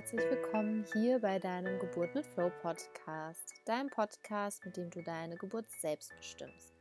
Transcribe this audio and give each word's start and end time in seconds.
Herzlich 0.00 0.30
willkommen 0.30 0.86
hier 0.94 1.18
bei 1.18 1.38
deinem 1.38 1.78
Geburt 1.78 2.14
mit 2.14 2.24
Flow 2.24 2.50
Podcast, 2.62 3.52
deinem 3.66 3.90
Podcast, 3.90 4.64
mit 4.64 4.78
dem 4.78 4.88
du 4.88 5.02
deine 5.02 5.36
Geburt 5.36 5.66
selbst 5.82 6.16
bestimmst. 6.16 6.72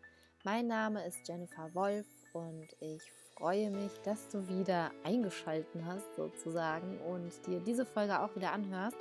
Mein 0.45 0.67
Name 0.67 1.05
ist 1.05 1.27
Jennifer 1.27 1.69
Wolf 1.73 2.05
und 2.31 2.69
ich 2.79 3.01
freue 3.35 3.71
mich, 3.71 3.91
dass 4.05 4.29
du 4.29 4.47
wieder 4.47 4.91
eingeschalten 5.03 5.85
hast 5.85 6.15
sozusagen 6.15 6.97
und 7.01 7.33
dir 7.45 7.59
diese 7.59 7.85
Folge 7.85 8.21
auch 8.21 8.33
wieder 8.37 8.53
anhörst. 8.53 8.97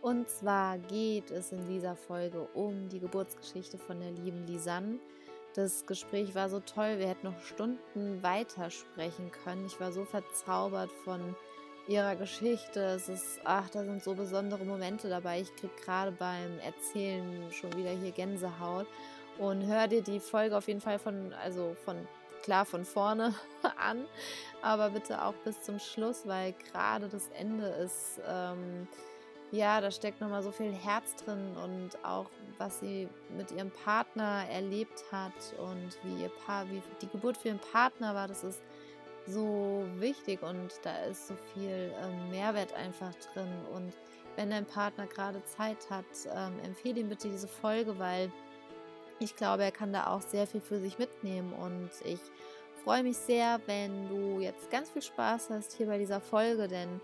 Und 0.00 0.28
zwar 0.28 0.78
geht 0.78 1.30
es 1.30 1.52
in 1.52 1.68
dieser 1.68 1.94
Folge 1.94 2.48
um 2.54 2.88
die 2.88 2.98
Geburtsgeschichte 2.98 3.78
von 3.78 4.00
der 4.00 4.10
lieben 4.10 4.44
Lisanne. 4.44 4.98
Das 5.54 5.86
Gespräch 5.86 6.34
war 6.34 6.48
so 6.48 6.58
toll, 6.58 6.98
wir 6.98 7.06
hätten 7.06 7.28
noch 7.28 7.40
Stunden 7.40 8.24
weiter 8.24 8.70
sprechen 8.70 9.30
können. 9.30 9.66
Ich 9.66 9.78
war 9.78 9.92
so 9.92 10.04
verzaubert 10.04 10.90
von 11.04 11.36
ihrer 11.88 12.16
Geschichte. 12.16 12.80
Es 12.80 13.08
ist, 13.08 13.40
ach, 13.44 13.68
da 13.70 13.84
sind 13.84 14.02
so 14.02 14.14
besondere 14.14 14.64
Momente 14.64 15.08
dabei. 15.08 15.40
Ich 15.40 15.54
kriege 15.56 15.72
gerade 15.84 16.12
beim 16.12 16.58
Erzählen 16.60 17.50
schon 17.52 17.72
wieder 17.76 17.90
hier 17.90 18.12
Gänsehaut. 18.12 18.86
Und 19.38 19.66
hör 19.66 19.88
dir 19.88 20.02
die 20.02 20.20
Folge 20.20 20.56
auf 20.56 20.68
jeden 20.68 20.80
Fall 20.80 20.98
von, 20.98 21.32
also 21.32 21.74
von, 21.84 21.96
klar 22.42 22.64
von 22.64 22.84
vorne 22.84 23.34
an, 23.78 24.06
aber 24.60 24.90
bitte 24.90 25.24
auch 25.24 25.34
bis 25.44 25.60
zum 25.62 25.78
Schluss, 25.78 26.26
weil 26.26 26.54
gerade 26.70 27.08
das 27.08 27.28
Ende 27.38 27.66
ist, 27.66 28.20
ähm, 28.28 28.86
ja, 29.50 29.80
da 29.80 29.90
steckt 29.90 30.20
nochmal 30.20 30.42
so 30.42 30.50
viel 30.50 30.72
Herz 30.72 31.16
drin 31.16 31.56
und 31.56 32.04
auch 32.04 32.26
was 32.58 32.80
sie 32.80 33.08
mit 33.36 33.50
ihrem 33.50 33.70
Partner 33.70 34.44
erlebt 34.50 35.04
hat 35.10 35.32
und 35.58 35.98
wie 36.04 36.22
ihr 36.22 36.30
Paar, 36.46 36.68
wie 36.70 36.82
die 37.00 37.08
Geburt 37.08 37.36
für 37.36 37.48
ihren 37.48 37.58
Partner 37.58 38.14
war, 38.14 38.28
das 38.28 38.44
ist 38.44 38.60
so 39.26 39.84
wichtig 39.98 40.42
und 40.42 40.72
da 40.82 40.96
ist 41.04 41.28
so 41.28 41.34
viel 41.54 41.92
ähm, 42.02 42.30
Mehrwert 42.30 42.72
einfach 42.74 43.14
drin. 43.32 43.50
Und 43.72 43.92
wenn 44.36 44.50
dein 44.50 44.66
Partner 44.66 45.06
gerade 45.06 45.42
Zeit 45.44 45.90
hat, 45.90 46.04
ähm, 46.34 46.58
empfehle 46.64 47.00
ihm 47.00 47.08
bitte 47.08 47.28
diese 47.28 47.48
Folge, 47.48 47.98
weil 47.98 48.32
ich 49.18 49.36
glaube, 49.36 49.64
er 49.64 49.72
kann 49.72 49.92
da 49.92 50.08
auch 50.08 50.22
sehr 50.22 50.46
viel 50.46 50.60
für 50.60 50.80
sich 50.80 50.98
mitnehmen. 50.98 51.52
Und 51.52 51.90
ich 52.04 52.20
freue 52.82 53.02
mich 53.02 53.16
sehr, 53.16 53.60
wenn 53.66 54.08
du 54.08 54.40
jetzt 54.40 54.70
ganz 54.70 54.90
viel 54.90 55.02
Spaß 55.02 55.50
hast 55.50 55.72
hier 55.74 55.86
bei 55.86 55.98
dieser 55.98 56.20
Folge, 56.20 56.66
denn 56.68 57.00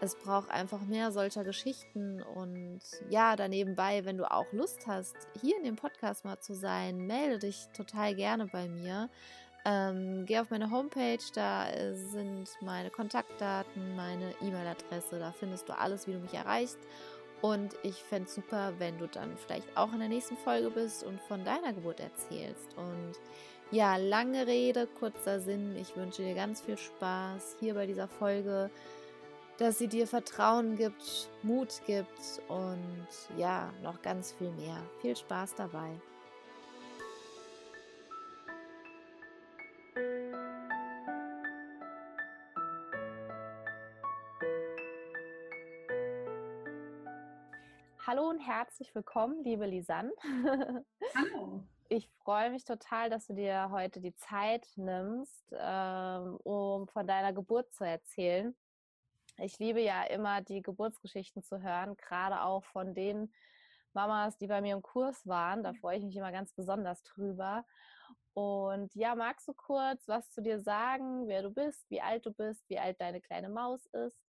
es 0.00 0.14
braucht 0.14 0.50
einfach 0.50 0.80
mehr 0.80 1.12
solcher 1.12 1.44
Geschichten. 1.44 2.22
Und 2.22 2.80
ja, 3.10 3.36
danebenbei, 3.36 4.04
wenn 4.04 4.16
du 4.16 4.30
auch 4.30 4.50
Lust 4.52 4.86
hast, 4.86 5.14
hier 5.40 5.56
in 5.58 5.64
dem 5.64 5.76
Podcast 5.76 6.24
mal 6.24 6.38
zu 6.38 6.54
sein, 6.54 7.06
melde 7.06 7.40
dich 7.40 7.68
total 7.74 8.14
gerne 8.14 8.46
bei 8.46 8.68
mir. 8.68 9.10
Ähm, 9.64 10.24
geh 10.26 10.38
auf 10.38 10.50
meine 10.50 10.70
Homepage, 10.70 11.18
da 11.34 11.70
äh, 11.70 11.94
sind 11.94 12.48
meine 12.62 12.90
Kontaktdaten, 12.90 13.94
meine 13.94 14.34
E-Mail-Adresse, 14.40 15.18
da 15.18 15.32
findest 15.32 15.68
du 15.68 15.76
alles, 15.76 16.06
wie 16.06 16.12
du 16.12 16.18
mich 16.18 16.32
erreichst. 16.32 16.78
Und 17.42 17.74
ich 17.82 17.96
fände 18.02 18.28
es 18.28 18.34
super, 18.34 18.74
wenn 18.78 18.98
du 18.98 19.06
dann 19.06 19.36
vielleicht 19.36 19.76
auch 19.76 19.92
in 19.92 20.00
der 20.00 20.08
nächsten 20.08 20.36
Folge 20.36 20.70
bist 20.70 21.02
und 21.04 21.20
von 21.22 21.44
deiner 21.44 21.72
Geburt 21.72 22.00
erzählst. 22.00 22.76
Und 22.76 23.12
ja, 23.70 23.96
lange 23.96 24.46
Rede, 24.46 24.86
kurzer 24.86 25.40
Sinn. 25.40 25.76
Ich 25.76 25.96
wünsche 25.96 26.22
dir 26.22 26.34
ganz 26.34 26.60
viel 26.60 26.76
Spaß 26.76 27.56
hier 27.60 27.74
bei 27.74 27.86
dieser 27.86 28.08
Folge, 28.08 28.70
dass 29.58 29.78
sie 29.78 29.88
dir 29.88 30.06
Vertrauen 30.06 30.76
gibt, 30.76 31.30
Mut 31.42 31.80
gibt 31.86 32.42
und 32.48 33.06
ja, 33.36 33.72
noch 33.82 34.02
ganz 34.02 34.32
viel 34.32 34.50
mehr. 34.52 34.76
Viel 35.00 35.16
Spaß 35.16 35.54
dabei. 35.54 36.00
Herzlich 48.40 48.94
willkommen, 48.94 49.44
liebe 49.44 49.66
Lisanne. 49.66 50.12
Hallo. 51.14 51.62
Ich 51.92 52.08
freue 52.22 52.50
mich 52.50 52.64
total, 52.64 53.10
dass 53.10 53.26
du 53.26 53.34
dir 53.34 53.68
heute 53.72 54.00
die 54.00 54.14
Zeit 54.14 54.64
nimmst, 54.76 55.52
ähm, 55.58 56.36
um 56.44 56.86
von 56.86 57.04
deiner 57.04 57.32
Geburt 57.32 57.72
zu 57.74 57.82
erzählen. 57.82 58.54
Ich 59.38 59.58
liebe 59.58 59.80
ja 59.80 60.04
immer 60.04 60.40
die 60.40 60.62
Geburtsgeschichten 60.62 61.42
zu 61.42 61.60
hören, 61.62 61.96
gerade 61.96 62.42
auch 62.42 62.62
von 62.62 62.94
den 62.94 63.32
Mamas, 63.92 64.38
die 64.38 64.46
bei 64.46 64.60
mir 64.60 64.74
im 64.74 64.82
Kurs 64.82 65.26
waren. 65.26 65.64
Da 65.64 65.72
freue 65.72 65.98
ich 65.98 66.04
mich 66.04 66.14
immer 66.14 66.30
ganz 66.30 66.52
besonders 66.52 67.02
drüber. 67.02 67.64
Und 68.34 68.94
ja, 68.94 69.16
magst 69.16 69.48
du 69.48 69.52
kurz 69.52 70.06
was 70.06 70.30
zu 70.30 70.42
dir 70.42 70.60
sagen, 70.60 71.26
wer 71.26 71.42
du 71.42 71.50
bist, 71.50 71.90
wie 71.90 72.00
alt 72.00 72.24
du 72.24 72.32
bist, 72.32 72.62
wie 72.68 72.78
alt 72.78 73.00
deine 73.00 73.20
kleine 73.20 73.48
Maus 73.48 73.84
ist? 73.86 74.29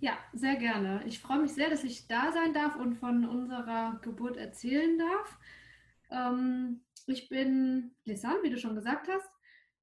Ja, 0.00 0.16
sehr 0.32 0.56
gerne. 0.56 1.02
Ich 1.06 1.18
freue 1.18 1.40
mich 1.40 1.52
sehr, 1.52 1.70
dass 1.70 1.82
ich 1.82 2.06
da 2.06 2.30
sein 2.30 2.54
darf 2.54 2.76
und 2.76 2.94
von 2.94 3.28
unserer 3.28 3.98
Geburt 4.02 4.36
erzählen 4.36 4.96
darf. 4.96 5.38
Ähm, 6.10 6.84
ich 7.06 7.28
bin 7.28 7.96
Lisanne, 8.04 8.42
wie 8.42 8.50
du 8.50 8.58
schon 8.58 8.76
gesagt 8.76 9.08
hast. 9.08 9.28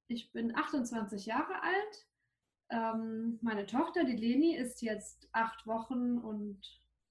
Ich 0.08 0.32
bin 0.32 0.56
28 0.56 1.26
Jahre 1.26 1.62
alt. 1.62 2.06
Ähm, 2.70 3.38
meine 3.42 3.66
Tochter, 3.66 4.04
die 4.04 4.16
Leni, 4.16 4.56
ist 4.56 4.80
jetzt 4.80 5.28
acht 5.32 5.66
Wochen 5.66 6.18
und 6.18 6.60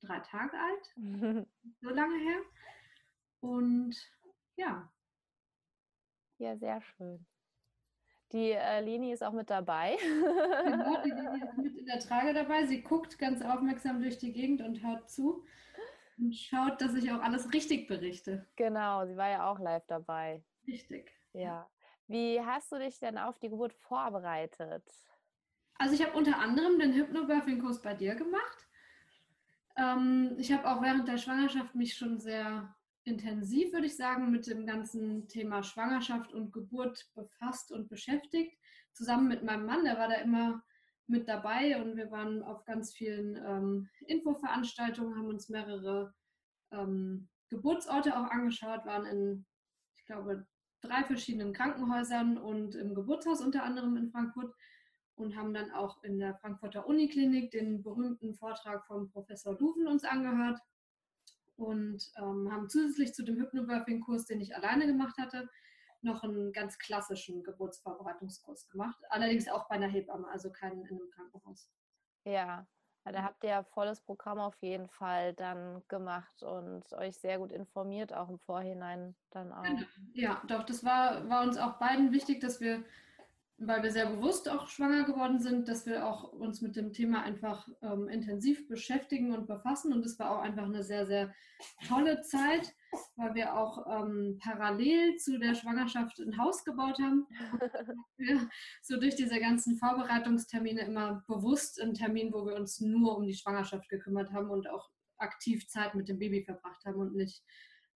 drei 0.01 0.19
Tage 0.21 0.57
alt. 0.57 1.47
so 1.81 1.89
lange 1.89 2.17
her. 2.17 2.41
Und 3.39 3.95
ja. 4.55 4.91
Ja, 6.39 6.57
sehr 6.57 6.81
schön. 6.81 7.25
Die 8.31 8.51
äh, 8.51 8.81
Leni 8.81 9.11
ist 9.11 9.23
auch 9.23 9.31
mit 9.31 9.49
dabei. 9.49 9.97
genau, 10.65 11.03
die 11.03 11.09
Leni 11.11 11.43
ist 11.43 11.57
mit 11.57 11.77
in 11.77 11.85
der 11.85 11.99
Trage 11.99 12.33
dabei. 12.33 12.65
Sie 12.65 12.81
guckt 12.81 13.19
ganz 13.19 13.41
aufmerksam 13.41 14.01
durch 14.01 14.17
die 14.17 14.33
Gegend 14.33 14.61
und 14.61 14.83
hört 14.83 15.09
zu 15.09 15.45
und 16.17 16.33
schaut, 16.35 16.81
dass 16.81 16.93
ich 16.95 17.11
auch 17.11 17.21
alles 17.21 17.53
richtig 17.53 17.87
berichte. 17.87 18.45
Genau, 18.55 19.05
sie 19.05 19.17
war 19.17 19.29
ja 19.29 19.49
auch 19.49 19.59
live 19.59 19.85
dabei. 19.87 20.43
Richtig. 20.67 21.11
Ja. 21.33 21.69
Wie 22.07 22.39
hast 22.39 22.71
du 22.71 22.79
dich 22.79 22.99
denn 22.99 23.17
auf 23.17 23.39
die 23.39 23.49
Geburt 23.49 23.73
vorbereitet? 23.73 24.83
Also 25.77 25.93
ich 25.95 26.05
habe 26.05 26.17
unter 26.17 26.39
anderem 26.39 26.79
den 26.79 26.93
Hypnobirthing-Kurs 26.93 27.81
bei 27.81 27.93
dir 27.93 28.15
gemacht. 28.15 28.67
Ähm, 29.75 30.35
ich 30.37 30.51
habe 30.53 30.69
auch 30.69 30.81
während 30.81 31.07
der 31.07 31.17
Schwangerschaft 31.17 31.75
mich 31.75 31.95
schon 31.95 32.19
sehr 32.19 32.73
intensiv, 33.05 33.71
würde 33.71 33.85
ich 33.85 33.95
sagen, 33.95 34.31
mit 34.31 34.47
dem 34.47 34.65
ganzen 34.65 35.27
Thema 35.27 35.63
Schwangerschaft 35.63 36.33
und 36.33 36.51
Geburt 36.51 37.07
befasst 37.13 37.71
und 37.71 37.87
beschäftigt. 37.87 38.57
Zusammen 38.93 39.27
mit 39.27 39.43
meinem 39.43 39.65
Mann, 39.65 39.85
der 39.85 39.97
war 39.97 40.09
da 40.09 40.15
immer 40.15 40.63
mit 41.07 41.27
dabei 41.27 41.81
und 41.81 41.97
wir 41.97 42.09
waren 42.11 42.41
auf 42.41 42.65
ganz 42.65 42.93
vielen 42.93 43.35
ähm, 43.35 43.89
Infoveranstaltungen, 44.07 45.15
haben 45.15 45.27
uns 45.27 45.49
mehrere 45.49 46.13
ähm, 46.71 47.29
Geburtsorte 47.49 48.17
auch 48.17 48.29
angeschaut, 48.31 48.85
waren 48.85 49.05
in, 49.05 49.45
ich 49.95 50.05
glaube, 50.05 50.47
drei 50.81 51.03
verschiedenen 51.03 51.53
Krankenhäusern 51.53 52.37
und 52.39 52.73
im 52.73 52.95
Geburtshaus 52.95 53.41
unter 53.41 53.63
anderem 53.63 53.97
in 53.97 54.09
Frankfurt 54.09 54.53
und 55.15 55.35
haben 55.35 55.53
dann 55.53 55.71
auch 55.71 56.03
in 56.03 56.17
der 56.17 56.35
Frankfurter 56.35 56.87
Uniklinik 56.87 57.51
den 57.51 57.83
berühmten 57.83 58.33
Vortrag 58.33 58.85
vom 58.87 59.09
Professor 59.11 59.55
Duven 59.55 59.87
uns 59.87 60.03
angehört 60.03 60.59
und 61.57 62.11
ähm, 62.17 62.51
haben 62.51 62.69
zusätzlich 62.69 63.13
zu 63.13 63.23
dem 63.23 63.37
Hypnobirthing-Kurs, 63.37 64.25
den 64.25 64.41
ich 64.41 64.55
alleine 64.55 64.87
gemacht 64.87 65.17
hatte, 65.17 65.49
noch 66.01 66.23
einen 66.23 66.53
ganz 66.53 66.77
klassischen 66.77 67.43
Geburtsvorbereitungskurs 67.43 68.69
gemacht. 68.69 69.01
Allerdings 69.09 69.47
auch 69.47 69.67
bei 69.67 69.75
einer 69.75 69.87
Hebamme, 69.87 70.27
also 70.27 70.51
keinen 70.51 70.85
in 70.85 70.99
einem 70.99 71.09
Krankenhaus. 71.09 71.69
Ja, 72.25 72.67
da 73.03 73.23
habt 73.23 73.43
ihr 73.43 73.51
ja 73.51 73.63
volles 73.63 74.01
Programm 74.01 74.39
auf 74.39 74.55
jeden 74.61 74.87
Fall 74.87 75.33
dann 75.33 75.83
gemacht 75.87 76.41
und 76.41 76.91
euch 76.93 77.17
sehr 77.17 77.37
gut 77.37 77.51
informiert, 77.51 78.13
auch 78.13 78.29
im 78.29 78.39
Vorhinein 78.39 79.15
dann 79.29 79.51
auch. 79.51 79.63
Genau. 79.63 79.81
Ja, 80.13 80.41
doch, 80.47 80.63
das 80.63 80.83
war, 80.83 81.27
war 81.29 81.43
uns 81.43 81.57
auch 81.57 81.77
beiden 81.77 82.11
wichtig, 82.11 82.39
dass 82.39 82.59
wir 82.59 82.83
weil 83.57 83.83
wir 83.83 83.91
sehr 83.91 84.07
bewusst 84.07 84.49
auch 84.49 84.67
schwanger 84.67 85.05
geworden 85.05 85.39
sind, 85.39 85.69
dass 85.69 85.85
wir 85.85 86.05
auch 86.05 86.33
uns 86.33 86.61
mit 86.61 86.75
dem 86.75 86.91
Thema 86.91 87.23
einfach 87.23 87.67
ähm, 87.81 88.09
intensiv 88.09 88.67
beschäftigen 88.67 89.33
und 89.33 89.47
befassen. 89.47 89.93
Und 89.93 90.05
es 90.05 90.19
war 90.19 90.31
auch 90.31 90.41
einfach 90.41 90.65
eine 90.65 90.83
sehr, 90.83 91.05
sehr 91.05 91.33
tolle 91.87 92.21
Zeit, 92.21 92.73
weil 93.15 93.33
wir 93.33 93.55
auch 93.55 93.85
ähm, 93.87 94.39
parallel 94.43 95.15
zu 95.15 95.39
der 95.39 95.55
Schwangerschaft 95.55 96.19
ein 96.19 96.37
Haus 96.37 96.65
gebaut 96.65 96.99
haben. 96.99 97.27
so 98.81 98.99
durch 98.99 99.15
diese 99.15 99.39
ganzen 99.39 99.77
Vorbereitungstermine 99.77 100.81
immer 100.81 101.23
bewusst 101.27 101.81
ein 101.81 101.93
Termin, 101.93 102.33
wo 102.33 102.45
wir 102.45 102.55
uns 102.55 102.81
nur 102.81 103.17
um 103.17 103.25
die 103.25 103.35
Schwangerschaft 103.35 103.87
gekümmert 103.87 104.33
haben 104.33 104.49
und 104.49 104.69
auch 104.69 104.89
aktiv 105.17 105.65
Zeit 105.69 105.95
mit 105.95 106.09
dem 106.09 106.19
Baby 106.19 106.43
verbracht 106.43 106.83
haben 106.83 106.99
und 106.99 107.15
nicht, 107.15 107.41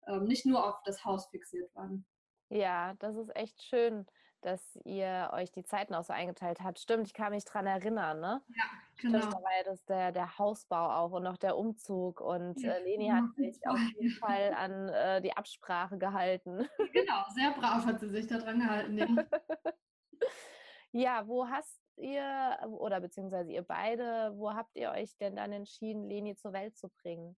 ähm, 0.07 0.23
nicht 0.23 0.45
nur 0.45 0.65
auf 0.65 0.81
das 0.85 1.03
Haus 1.03 1.27
fixiert 1.27 1.69
waren. 1.75 2.06
Ja, 2.50 2.94
das 3.00 3.17
ist 3.17 3.35
echt 3.35 3.61
schön 3.61 4.06
dass 4.41 4.80
ihr 4.86 5.30
euch 5.33 5.51
die 5.51 5.63
Zeiten 5.63 5.94
auch 5.94 6.03
so 6.03 6.13
eingeteilt 6.13 6.62
habt. 6.62 6.80
Stimmt, 6.80 7.07
ich 7.07 7.13
kann 7.13 7.31
mich 7.31 7.45
daran 7.45 7.68
erinnern, 7.68 8.19
ne? 8.19 8.41
Ja, 8.56 8.63
genau. 8.97 9.19
Stimmt, 9.19 9.33
da 9.33 9.44
war 9.44 9.57
ja 9.57 9.63
das 9.65 9.86
der, 9.86 10.12
der 10.12 10.38
Hausbau 10.38 10.89
auch 10.91 11.12
und 11.12 11.24
noch 11.24 11.38
der 11.38 11.57
Umzug 11.57 12.21
und 12.21 12.62
ja, 12.62 12.74
äh, 12.74 12.83
Leni 12.83 13.09
hat 13.09 13.33
sich 13.36 13.59
auf 13.68 13.80
jeden 13.80 14.12
Fall 14.12 14.53
an 14.53 14.89
äh, 14.89 15.21
die 15.21 15.36
Absprache 15.36 15.97
gehalten. 15.97 16.68
Genau, 16.94 17.24
sehr 17.33 17.51
brav 17.51 17.86
hat 17.86 18.00
sie 18.00 18.09
sich 18.09 18.27
daran 18.27 18.59
gehalten. 18.59 18.97
Ja, 18.97 19.07
ja 20.92 21.27
wo 21.27 21.47
hast 21.47 21.80
ihr 21.97 22.57
oder 22.68 23.00
beziehungsweise 23.00 23.51
ihr 23.51 23.62
beide, 23.62 24.33
wo 24.35 24.53
habt 24.53 24.75
ihr 24.75 24.92
euch 24.92 25.15
denn 25.18 25.35
dann 25.35 25.51
entschieden, 25.51 26.03
Leni 26.03 26.35
zur 26.35 26.53
Welt 26.53 26.77
zu 26.77 26.89
bringen? 26.89 27.35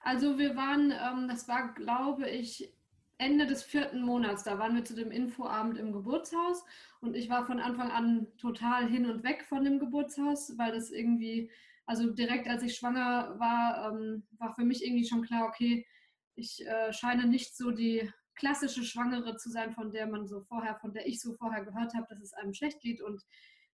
Also 0.00 0.38
wir 0.38 0.56
waren, 0.56 0.90
ähm, 0.90 1.28
das 1.28 1.48
war, 1.48 1.74
glaube 1.74 2.28
ich, 2.28 2.74
Ende 3.22 3.46
des 3.46 3.62
vierten 3.62 4.02
Monats, 4.02 4.42
da 4.42 4.58
waren 4.58 4.74
wir 4.74 4.84
zu 4.84 4.94
dem 4.94 5.10
Infoabend 5.12 5.78
im 5.78 5.92
Geburtshaus 5.92 6.64
und 7.00 7.14
ich 7.14 7.30
war 7.30 7.46
von 7.46 7.60
Anfang 7.60 7.90
an 7.90 8.26
total 8.36 8.88
hin 8.88 9.06
und 9.06 9.22
weg 9.22 9.44
von 9.44 9.64
dem 9.64 9.78
Geburtshaus, 9.78 10.58
weil 10.58 10.72
das 10.72 10.90
irgendwie, 10.90 11.50
also 11.86 12.10
direkt 12.10 12.48
als 12.48 12.62
ich 12.64 12.74
schwanger 12.76 13.38
war, 13.38 13.92
ähm, 13.92 14.24
war 14.38 14.54
für 14.54 14.64
mich 14.64 14.84
irgendwie 14.84 15.06
schon 15.06 15.22
klar, 15.22 15.46
okay, 15.46 15.86
ich 16.34 16.66
äh, 16.66 16.92
scheine 16.92 17.26
nicht 17.26 17.56
so 17.56 17.70
die 17.70 18.10
klassische 18.34 18.82
Schwangere 18.82 19.36
zu 19.36 19.50
sein, 19.50 19.72
von 19.72 19.92
der 19.92 20.06
man 20.06 20.26
so 20.26 20.40
vorher, 20.40 20.76
von 20.76 20.92
der 20.92 21.06
ich 21.06 21.20
so 21.20 21.34
vorher 21.34 21.64
gehört 21.64 21.94
habe, 21.94 22.06
dass 22.08 22.20
es 22.20 22.32
einem 22.32 22.54
schlecht 22.54 22.80
geht 22.80 23.00
und 23.00 23.22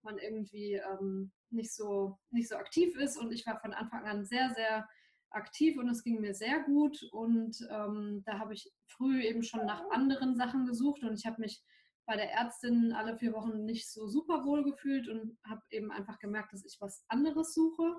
man 0.04 0.18
irgendwie 0.18 0.74
ähm, 0.76 1.32
nicht, 1.50 1.74
so, 1.74 2.18
nicht 2.30 2.50
so 2.50 2.56
aktiv 2.56 2.96
ist. 2.98 3.18
Und 3.18 3.32
ich 3.32 3.46
war 3.46 3.60
von 3.60 3.74
Anfang 3.74 4.06
an 4.06 4.26
sehr, 4.26 4.54
sehr 4.54 4.88
aktiv 5.34 5.78
und 5.78 5.90
es 5.90 6.04
ging 6.04 6.22
mir 6.22 6.34
sehr 6.34 6.62
gut. 6.64 7.04
Und 7.12 7.58
ähm, 7.70 8.24
da 8.26 8.40
habe 8.40 8.54
ich 8.54 8.72
früh 8.88 9.22
eben 9.24 9.44
schon 9.44 9.66
nach 9.66 9.84
anderen 9.92 10.36
Sachen 10.36 10.66
gesucht 10.66 11.04
und 11.04 11.14
ich 11.14 11.26
habe 11.26 11.42
mich 11.42 11.62
bei 12.06 12.16
der 12.16 12.32
Ärztin 12.32 12.94
alle 12.94 13.18
vier 13.18 13.34
Wochen 13.34 13.66
nicht 13.66 13.90
so 13.90 14.08
super 14.08 14.44
wohl 14.46 14.64
gefühlt 14.64 15.08
und 15.08 15.38
habe 15.46 15.62
eben 15.70 15.92
einfach 15.92 16.20
gemerkt, 16.20 16.54
dass 16.54 16.66
ich 16.66 16.78
was 16.80 17.06
anderes 17.08 17.54
suche. 17.54 17.96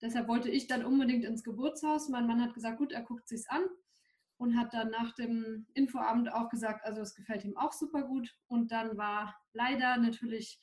Deshalb 0.00 0.28
wollte 0.28 0.50
ich 0.50 0.66
dann 0.66 0.84
unbedingt 0.84 1.24
ins 1.24 1.44
Geburtshaus. 1.44 2.08
Mein 2.08 2.26
Mann 2.26 2.42
hat 2.42 2.54
gesagt, 2.54 2.78
gut, 2.78 2.92
er 2.92 3.02
guckt 3.02 3.28
sich's 3.28 3.48
an 3.48 3.64
und 4.38 4.58
hat 4.58 4.74
dann 4.74 4.90
nach 4.90 5.12
dem 5.14 5.66
Infoabend 5.74 6.32
auch 6.32 6.48
gesagt, 6.48 6.84
also 6.84 7.00
es 7.00 7.14
gefällt 7.14 7.44
ihm 7.44 7.56
auch 7.56 7.72
super 7.72 8.02
gut. 8.02 8.34
Und 8.46 8.72
dann 8.72 8.96
war 8.96 9.34
leider 9.52 9.96
natürlich 9.96 10.60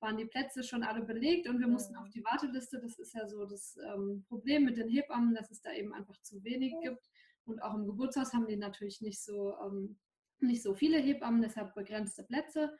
waren 0.00 0.16
die 0.16 0.26
Plätze 0.26 0.62
schon 0.62 0.82
alle 0.82 1.02
belegt 1.02 1.48
und 1.48 1.60
wir 1.60 1.68
mussten 1.68 1.96
auf 1.96 2.08
die 2.10 2.24
Warteliste. 2.24 2.80
Das 2.80 2.98
ist 2.98 3.14
ja 3.14 3.26
so 3.26 3.44
das 3.44 3.76
ähm, 3.92 4.24
Problem 4.28 4.64
mit 4.64 4.76
den 4.76 4.88
Hebammen, 4.88 5.34
dass 5.34 5.50
es 5.50 5.60
da 5.60 5.72
eben 5.72 5.92
einfach 5.92 6.20
zu 6.22 6.42
wenig 6.42 6.74
gibt. 6.82 7.08
Und 7.44 7.62
auch 7.62 7.74
im 7.74 7.86
Geburtshaus 7.86 8.32
haben 8.32 8.46
die 8.46 8.56
natürlich 8.56 9.00
nicht 9.00 9.22
so, 9.22 9.56
ähm, 9.64 9.98
nicht 10.40 10.62
so 10.62 10.74
viele 10.74 10.98
Hebammen, 10.98 11.42
deshalb 11.42 11.74
begrenzte 11.74 12.24
Plätze. 12.24 12.76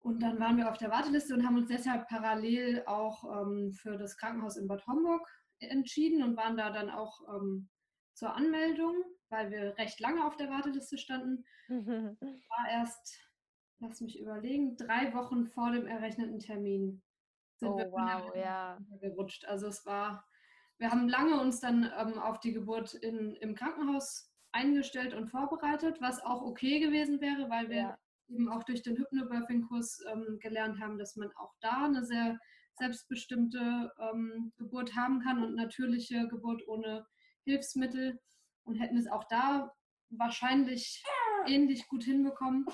Und 0.00 0.20
dann 0.20 0.40
waren 0.40 0.56
wir 0.56 0.68
auf 0.68 0.78
der 0.78 0.90
Warteliste 0.90 1.34
und 1.34 1.46
haben 1.46 1.56
uns 1.56 1.68
deshalb 1.68 2.08
parallel 2.08 2.82
auch 2.86 3.22
ähm, 3.42 3.72
für 3.72 3.96
das 3.96 4.16
Krankenhaus 4.16 4.56
in 4.56 4.66
Bad 4.66 4.84
Homburg 4.86 5.28
entschieden 5.60 6.24
und 6.24 6.36
waren 6.36 6.56
da 6.56 6.70
dann 6.70 6.90
auch 6.90 7.20
ähm, 7.36 7.68
zur 8.14 8.34
Anmeldung, 8.34 8.94
weil 9.30 9.50
wir 9.50 9.76
recht 9.78 10.00
lange 10.00 10.26
auf 10.26 10.36
der 10.36 10.50
Warteliste 10.50 10.98
standen. 10.98 11.44
War 11.68 12.70
erst, 12.70 13.18
lass 13.82 14.00
mich 14.00 14.18
überlegen, 14.18 14.76
drei 14.76 15.12
Wochen 15.12 15.46
vor 15.46 15.72
dem 15.72 15.86
errechneten 15.86 16.38
Termin 16.38 17.02
sind 17.56 17.68
oh, 17.68 17.76
wir 17.76 17.90
wow, 17.90 18.34
ja. 18.34 18.78
gerutscht. 19.00 19.44
Also 19.44 19.66
es 19.66 19.84
war, 19.84 20.24
wir 20.78 20.90
haben 20.90 21.08
lange 21.08 21.40
uns 21.40 21.60
dann 21.60 21.90
ähm, 21.98 22.18
auf 22.18 22.40
die 22.40 22.52
Geburt 22.52 22.94
in, 22.94 23.34
im 23.36 23.54
Krankenhaus 23.54 24.30
eingestellt 24.52 25.14
und 25.14 25.28
vorbereitet, 25.28 26.00
was 26.00 26.22
auch 26.22 26.42
okay 26.42 26.80
gewesen 26.80 27.20
wäre, 27.20 27.50
weil 27.50 27.68
wir 27.68 27.76
ja 27.76 27.98
eben 28.28 28.48
auch 28.48 28.62
durch 28.62 28.82
den 28.82 28.96
Hypnobirthing-Kurs 28.96 30.04
ähm, 30.10 30.38
gelernt 30.40 30.80
haben, 30.80 30.98
dass 30.98 31.16
man 31.16 31.30
auch 31.36 31.52
da 31.60 31.86
eine 31.86 32.04
sehr 32.04 32.38
selbstbestimmte 32.74 33.92
ähm, 33.98 34.52
Geburt 34.56 34.94
haben 34.94 35.20
kann 35.20 35.42
und 35.42 35.54
natürliche 35.54 36.28
Geburt 36.28 36.66
ohne 36.66 37.04
Hilfsmittel 37.44 38.18
und 38.64 38.76
hätten 38.76 38.96
es 38.96 39.08
auch 39.08 39.24
da 39.28 39.72
wahrscheinlich 40.10 41.02
ähnlich 41.46 41.88
gut 41.88 42.04
hinbekommen. 42.04 42.64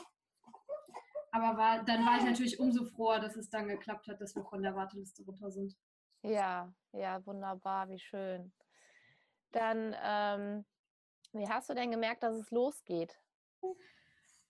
Aber 1.39 1.57
war, 1.57 1.85
dann 1.85 2.05
war 2.05 2.19
ich 2.19 2.25
natürlich 2.25 2.59
umso 2.59 2.85
froher, 2.85 3.21
dass 3.21 3.37
es 3.37 3.49
dann 3.49 3.69
geklappt 3.69 4.09
hat, 4.09 4.21
dass 4.21 4.35
wir 4.35 4.45
von 4.45 4.63
der 4.63 4.75
Warteliste 4.75 5.23
runter 5.25 5.51
sind. 5.51 5.77
Ja, 6.23 6.73
ja, 6.93 7.25
wunderbar, 7.25 7.89
wie 7.89 7.99
schön. 7.99 8.53
Dann, 9.53 9.95
ähm, 10.03 10.65
wie 11.33 11.49
hast 11.49 11.71
du 11.71 11.75
denn 11.75 11.93
gemerkt, 11.93 12.25
dass 12.25 12.37
es 12.37 12.51
losgeht? 12.51 13.21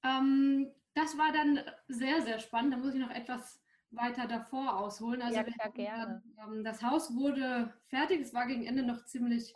Ähm, 0.02 0.72
das 0.94 1.18
war 1.18 1.30
dann 1.32 1.60
sehr, 1.88 2.22
sehr 2.22 2.38
spannend. 2.38 2.72
Da 2.72 2.78
muss 2.78 2.94
ich 2.94 3.00
noch 3.00 3.10
etwas 3.10 3.60
weiter 3.90 4.26
davor 4.26 4.78
ausholen. 4.78 5.20
Also 5.20 5.36
ja, 5.36 5.44
klar, 5.44 5.70
gerne. 5.70 6.22
Ähm, 6.42 6.64
das 6.64 6.82
Haus 6.82 7.14
wurde 7.14 7.74
fertig. 7.88 8.20
Es 8.22 8.32
war 8.32 8.46
gegen 8.46 8.64
Ende 8.64 8.82
noch 8.82 9.04
ziemlich, 9.04 9.54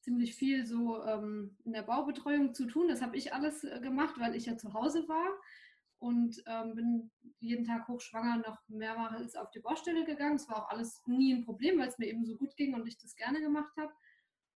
ziemlich 0.00 0.34
viel 0.34 0.64
so 0.64 1.04
ähm, 1.04 1.54
in 1.64 1.74
der 1.74 1.82
Baubetreuung 1.82 2.54
zu 2.54 2.66
tun. 2.66 2.88
Das 2.88 3.02
habe 3.02 3.16
ich 3.16 3.34
alles 3.34 3.62
äh, 3.62 3.78
gemacht, 3.80 4.14
weil 4.18 4.34
ich 4.34 4.46
ja 4.46 4.56
zu 4.56 4.72
Hause 4.72 5.06
war 5.06 5.28
und 6.02 6.42
ähm, 6.46 6.74
bin 6.74 7.10
jeden 7.38 7.64
Tag 7.64 7.86
hochschwanger 7.86 8.38
noch 8.38 8.58
mehrmals 8.66 9.36
auf 9.36 9.52
die 9.52 9.60
Baustelle 9.60 10.04
gegangen. 10.04 10.34
Es 10.34 10.48
war 10.48 10.64
auch 10.64 10.68
alles 10.68 11.00
nie 11.06 11.32
ein 11.32 11.44
Problem, 11.44 11.78
weil 11.78 11.86
es 11.86 11.98
mir 11.98 12.06
eben 12.06 12.24
so 12.24 12.36
gut 12.36 12.56
ging 12.56 12.74
und 12.74 12.88
ich 12.88 12.98
das 12.98 13.14
gerne 13.14 13.40
gemacht 13.40 13.72
habe. 13.78 13.92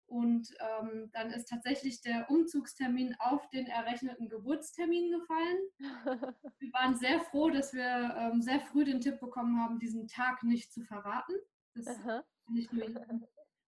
Und 0.06 0.48
ähm, 0.60 1.10
dann 1.12 1.32
ist 1.32 1.50
tatsächlich 1.50 2.02
der 2.02 2.30
Umzugstermin 2.30 3.16
auf 3.20 3.50
den 3.50 3.68
errechneten 3.68 4.30
Geburtstermin 4.30 5.12
gefallen. 5.12 5.58
wir 6.60 6.74
waren 6.74 6.96
sehr 6.96 7.20
froh, 7.20 7.50
dass 7.50 7.74
wir 7.74 8.16
ähm, 8.18 8.42
sehr 8.42 8.62
früh 8.62 8.86
den 8.86 9.02
Tipp 9.02 9.20
bekommen 9.20 9.60
haben, 9.60 9.80
diesen 9.80 10.08
Tag 10.08 10.44
nicht 10.44 10.72
zu 10.72 10.82
verraten. 10.84 11.34
Das 11.76 12.00
nicht 12.50 12.72
nur 12.72 12.88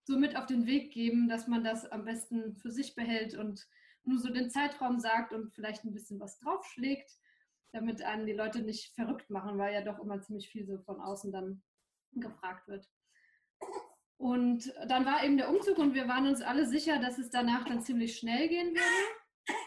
so 0.06 0.18
mit 0.18 0.38
auf 0.38 0.46
den 0.46 0.66
Weg 0.66 0.94
geben, 0.94 1.28
dass 1.28 1.48
man 1.48 1.64
das 1.64 1.86
am 1.92 2.06
besten 2.06 2.56
für 2.56 2.72
sich 2.72 2.96
behält 2.96 3.36
und 3.36 3.68
nur 4.04 4.20
so 4.20 4.32
den 4.32 4.50
Zeitraum 4.50 5.00
sagt 5.00 5.34
und 5.34 5.52
vielleicht 5.54 5.84
ein 5.84 5.94
bisschen 5.94 6.20
was 6.20 6.38
draufschlägt, 6.40 7.12
damit 7.72 8.02
einen 8.02 8.26
die 8.26 8.34
Leute 8.34 8.62
nicht 8.62 8.94
verrückt 8.96 9.30
machen, 9.30 9.58
weil 9.58 9.74
ja 9.74 9.82
doch 9.82 10.00
immer 10.00 10.22
ziemlich 10.22 10.50
viel 10.50 10.66
so 10.66 10.78
von 10.80 11.02
außen 11.02 11.32
dann 11.32 11.64
gefragt 12.14 12.68
wird. 12.68 12.90
Und 14.18 14.74
dann 14.88 15.06
war 15.06 15.24
eben 15.24 15.38
der 15.38 15.50
Umzug 15.50 15.78
und 15.78 15.94
wir 15.94 16.08
waren 16.08 16.28
uns 16.28 16.42
alle 16.42 16.66
sicher, 16.66 17.00
dass 17.00 17.18
es 17.18 17.30
danach 17.30 17.66
dann 17.66 17.82
ziemlich 17.82 18.18
schnell 18.18 18.48
gehen 18.48 18.70
würde. 18.70 19.60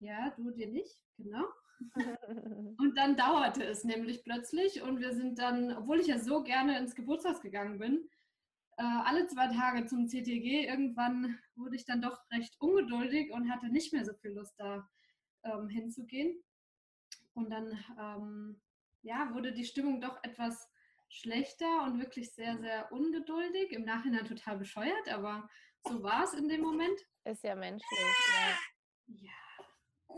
Ja, 0.00 0.30
du 0.36 0.50
dir 0.50 0.68
nicht, 0.68 0.96
genau. 1.16 1.44
Und 2.78 2.96
dann 2.96 3.16
dauerte 3.16 3.64
es 3.64 3.82
nämlich 3.82 4.22
plötzlich 4.22 4.82
und 4.82 5.00
wir 5.00 5.14
sind 5.14 5.38
dann, 5.38 5.76
obwohl 5.76 6.00
ich 6.00 6.06
ja 6.06 6.18
so 6.18 6.42
gerne 6.42 6.78
ins 6.78 6.94
Geburtshaus 6.94 7.40
gegangen 7.40 7.78
bin, 7.78 8.08
äh, 8.76 8.84
alle 8.84 9.26
zwei 9.26 9.48
Tage 9.48 9.86
zum 9.86 10.06
CTG. 10.06 10.66
Irgendwann 10.66 11.38
wurde 11.56 11.76
ich 11.76 11.84
dann 11.84 12.02
doch 12.02 12.18
recht 12.30 12.54
ungeduldig 12.60 13.32
und 13.32 13.50
hatte 13.50 13.68
nicht 13.68 13.92
mehr 13.92 14.04
so 14.04 14.14
viel 14.14 14.32
Lust 14.32 14.54
da 14.58 14.88
ähm, 15.44 15.68
hinzugehen. 15.68 16.40
Und 17.34 17.50
dann 17.50 17.78
ähm, 17.98 18.60
ja, 19.02 19.32
wurde 19.34 19.52
die 19.52 19.64
Stimmung 19.64 20.00
doch 20.00 20.22
etwas 20.22 20.70
schlechter 21.08 21.84
und 21.84 21.98
wirklich 21.98 22.32
sehr, 22.32 22.58
sehr 22.58 22.90
ungeduldig. 22.92 23.72
Im 23.72 23.84
Nachhinein 23.84 24.26
total 24.26 24.58
bescheuert, 24.58 25.08
aber 25.08 25.48
so 25.84 26.02
war 26.02 26.24
es 26.24 26.34
in 26.34 26.48
dem 26.48 26.62
Moment. 26.62 26.98
Ist 27.24 27.44
ja 27.44 27.54
menschlich, 27.54 28.00
ja. 29.08 29.26
Ja. 29.26 30.16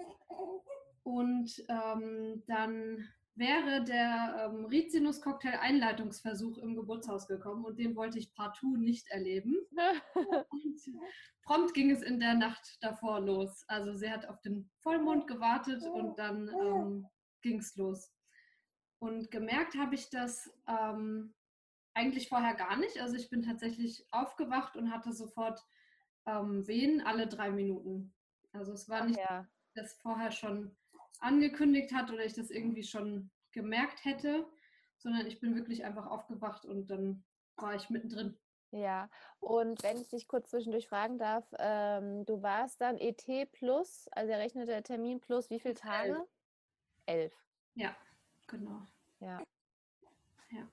Und 1.03 1.65
ähm, 1.69 2.43
dann 2.47 3.09
wäre 3.37 3.83
der 3.83 4.51
ähm, 4.53 4.67
Rizinus-Cocktail-Einleitungsversuch 4.67 6.59
im 6.59 6.77
Geburtshaus 6.77 7.27
gekommen 7.27 7.65
und 7.65 7.79
den 7.79 7.97
wollte 7.97 8.19
ich 8.19 8.33
partout 8.35 8.77
nicht 8.77 9.09
erleben. 9.09 9.57
und 10.51 10.81
prompt 11.43 11.75
ging 11.75 11.91
es 11.91 12.03
in 12.03 12.21
der 12.21 12.35
Nacht 12.35 12.79
davor 12.81 13.21
los. 13.21 13.65
Also 13.69 13.93
sie 13.95 14.11
hat 14.11 14.27
auf 14.27 14.41
den 14.43 14.71
Vollmond 14.81 15.27
gewartet 15.27 15.83
und 15.85 16.19
dann 16.19 16.49
ähm, 16.49 17.07
ging 17.43 17.59
es 17.59 17.75
los. 17.77 18.13
Und 18.99 19.31
gemerkt 19.31 19.75
habe 19.77 19.95
ich 19.95 20.11
das 20.11 20.51
ähm, 20.69 21.35
eigentlich 21.93 22.29
vorher 22.29 22.55
gar 22.55 22.77
nicht. 22.77 23.01
Also 23.01 23.17
ich 23.17 23.31
bin 23.31 23.43
tatsächlich 23.43 24.07
aufgewacht 24.11 24.77
und 24.77 24.93
hatte 24.93 25.13
sofort 25.13 25.61
ähm, 26.27 26.67
Wehen 26.67 27.01
alle 27.01 27.27
drei 27.27 27.51
Minuten. 27.51 28.15
Also 28.53 28.73
es 28.73 28.89
war 28.89 29.05
nicht, 29.05 29.19
ja. 29.19 29.47
dass 29.75 29.91
das 29.91 30.01
vorher 30.01 30.31
schon 30.31 30.77
angekündigt 31.25 31.93
hat 31.93 32.11
oder 32.11 32.25
ich 32.25 32.35
das 32.35 32.51
irgendwie 32.51 32.85
schon 32.85 33.31
gemerkt 33.53 34.05
hätte, 34.05 34.47
sondern 34.99 35.27
ich 35.27 35.41
bin 35.41 35.55
wirklich 35.55 35.85
einfach 35.85 36.07
aufgewacht 36.07 36.65
und 36.65 36.89
dann 36.89 37.25
war 37.57 37.75
ich 37.75 37.91
mittendrin. 37.91 38.37
Ja, 38.71 39.09
und 39.39 39.83
wenn 39.85 40.01
ich 40.01 40.09
dich 40.09 40.27
kurz 40.27 40.51
zwischendurch 40.51 40.89
fragen 40.89 41.17
darf, 41.17 41.47
ähm, 41.59 42.27
du 42.27 42.43
warst 42.43 42.81
dann 42.81 42.99
ET 42.99 43.25
plus, 43.53 44.09
also 44.13 44.33
errechnete 44.33 44.83
Termin 44.83 45.21
plus 45.21 45.49
wie 45.51 45.61
viele 45.61 45.75
Tage? 45.75 46.11
Elf. 46.11 46.29
Elf. 47.07 47.35
Ja, 47.75 47.95
genau. 48.49 48.83
Ja. 49.21 49.41
Ja. 50.51 50.69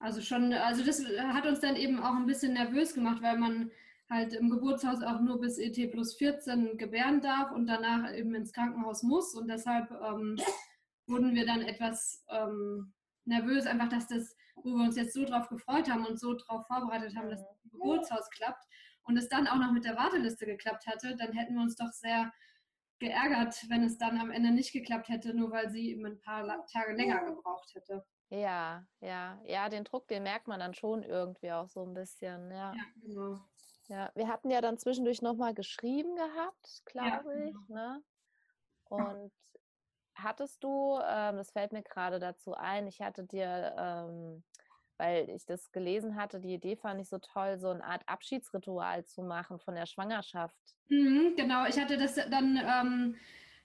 Also 0.00 0.20
schon, 0.20 0.52
also 0.52 0.84
das 0.84 1.00
hat 1.00 1.46
uns 1.46 1.60
dann 1.60 1.76
eben 1.76 2.00
auch 2.00 2.14
ein 2.14 2.26
bisschen 2.26 2.54
nervös 2.54 2.94
gemacht, 2.94 3.22
weil 3.22 3.38
man 3.38 3.70
halt 4.08 4.32
im 4.34 4.50
Geburtshaus 4.50 5.02
auch 5.02 5.20
nur 5.20 5.40
bis 5.40 5.58
ET 5.58 5.90
plus 5.90 6.14
14 6.14 6.78
gebären 6.78 7.20
darf 7.20 7.50
und 7.52 7.66
danach 7.66 8.14
eben 8.14 8.34
ins 8.34 8.52
Krankenhaus 8.52 9.02
muss. 9.02 9.34
Und 9.34 9.48
deshalb 9.48 9.90
ähm, 9.90 10.38
wurden 11.06 11.34
wir 11.34 11.46
dann 11.46 11.62
etwas 11.62 12.24
ähm, 12.28 12.92
nervös, 13.24 13.66
einfach, 13.66 13.88
dass 13.88 14.06
das, 14.06 14.36
wo 14.56 14.70
wir 14.70 14.84
uns 14.84 14.96
jetzt 14.96 15.14
so 15.14 15.24
drauf 15.24 15.48
gefreut 15.48 15.90
haben 15.90 16.06
und 16.06 16.20
so 16.20 16.34
drauf 16.34 16.66
vorbereitet 16.66 17.16
haben, 17.16 17.28
dass 17.28 17.42
das 17.42 17.70
Geburtshaus 17.70 18.30
klappt 18.30 18.64
und 19.04 19.16
es 19.16 19.28
dann 19.28 19.48
auch 19.48 19.56
noch 19.56 19.72
mit 19.72 19.84
der 19.84 19.96
Warteliste 19.96 20.46
geklappt 20.46 20.86
hatte, 20.86 21.16
dann 21.16 21.32
hätten 21.32 21.54
wir 21.54 21.62
uns 21.62 21.76
doch 21.76 21.92
sehr 21.92 22.32
geärgert, 22.98 23.54
wenn 23.68 23.84
es 23.84 23.98
dann 23.98 24.18
am 24.18 24.30
Ende 24.30 24.50
nicht 24.52 24.72
geklappt 24.72 25.08
hätte, 25.08 25.34
nur 25.34 25.50
weil 25.50 25.70
sie 25.70 25.90
eben 25.90 26.06
ein 26.06 26.20
paar 26.20 26.64
Tage 26.66 26.94
länger 26.94 27.24
gebraucht 27.24 27.74
hätte. 27.74 28.04
Ja, 28.30 28.86
ja, 29.00 29.40
ja, 29.44 29.68
den 29.68 29.84
Druck, 29.84 30.06
den 30.08 30.22
merkt 30.24 30.46
man 30.48 30.60
dann 30.60 30.74
schon 30.74 31.02
irgendwie 31.02 31.52
auch 31.52 31.68
so 31.68 31.82
ein 31.84 31.94
bisschen, 31.94 32.50
ja. 32.52 32.76
Ja, 32.76 32.84
genau. 33.02 33.40
Ja, 33.88 34.10
wir 34.14 34.28
hatten 34.28 34.50
ja 34.50 34.60
dann 34.60 34.78
zwischendurch 34.78 35.22
nochmal 35.22 35.54
geschrieben 35.54 36.16
gehabt, 36.16 36.82
Ja, 36.98 37.24
glaube 37.24 37.48
ich, 37.50 37.56
genau. 37.56 37.66
ne? 37.68 38.02
Und 38.84 39.32
hattest 40.16 40.64
du, 40.64 40.98
ähm, 41.04 41.36
das 41.38 41.52
fällt 41.52 41.72
mir 41.72 41.82
gerade 41.82 42.18
dazu 42.20 42.54
ein, 42.54 42.86
ich 42.88 43.00
hatte 43.02 43.24
dir, 43.24 43.74
ähm, 43.78 44.44
weil 44.98 45.30
ich 45.30 45.46
das 45.46 45.72
gelesen 45.72 46.16
hatte, 46.16 46.40
die 46.40 46.54
Idee 46.54 46.76
fand 46.76 47.00
ich 47.00 47.08
so 47.08 47.18
toll, 47.18 47.58
so 47.58 47.70
eine 47.70 47.84
Art 47.84 48.02
Abschiedsritual 48.08 49.04
zu 49.06 49.22
machen 49.22 49.60
von 49.60 49.74
der 49.76 49.86
Schwangerschaft. 49.86 50.58
Mhm, 50.88 51.34
genau, 51.36 51.66
ich 51.66 51.78
hatte 51.78 51.96
das 51.96 52.14
dann 52.14 52.56
ähm, 52.64 53.16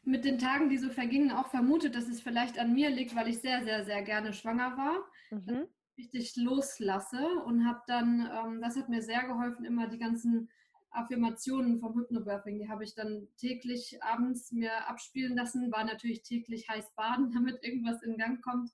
mit 0.03 0.25
den 0.25 0.39
Tagen, 0.39 0.69
die 0.69 0.77
so 0.77 0.89
vergingen, 0.89 1.31
auch 1.31 1.47
vermutet, 1.47 1.95
dass 1.95 2.07
es 2.07 2.21
vielleicht 2.21 2.57
an 2.57 2.73
mir 2.73 2.89
liegt, 2.89 3.15
weil 3.15 3.27
ich 3.27 3.39
sehr, 3.39 3.63
sehr, 3.63 3.85
sehr 3.85 4.01
gerne 4.01 4.33
schwanger 4.33 4.77
war. 4.77 5.05
Mhm. 5.31 5.67
richtig 5.97 6.35
loslasse 6.35 7.25
und 7.45 7.65
habe 7.65 7.81
dann, 7.87 8.29
ähm, 8.33 8.61
das 8.61 8.75
hat 8.75 8.89
mir 8.89 9.01
sehr 9.01 9.23
geholfen, 9.23 9.65
immer 9.65 9.87
die 9.87 9.99
ganzen 9.99 10.49
Affirmationen 10.89 11.79
vom 11.79 11.95
Hypnobirthing, 11.95 12.59
die 12.59 12.69
habe 12.69 12.83
ich 12.83 12.95
dann 12.95 13.27
täglich 13.37 14.01
abends 14.03 14.51
mir 14.51 14.87
abspielen 14.89 15.35
lassen, 15.35 15.71
war 15.71 15.83
natürlich 15.83 16.21
täglich 16.23 16.67
heiß 16.69 16.93
baden, 16.95 17.31
damit 17.33 17.63
irgendwas 17.63 18.01
in 18.03 18.17
Gang 18.17 18.41
kommt. 18.41 18.71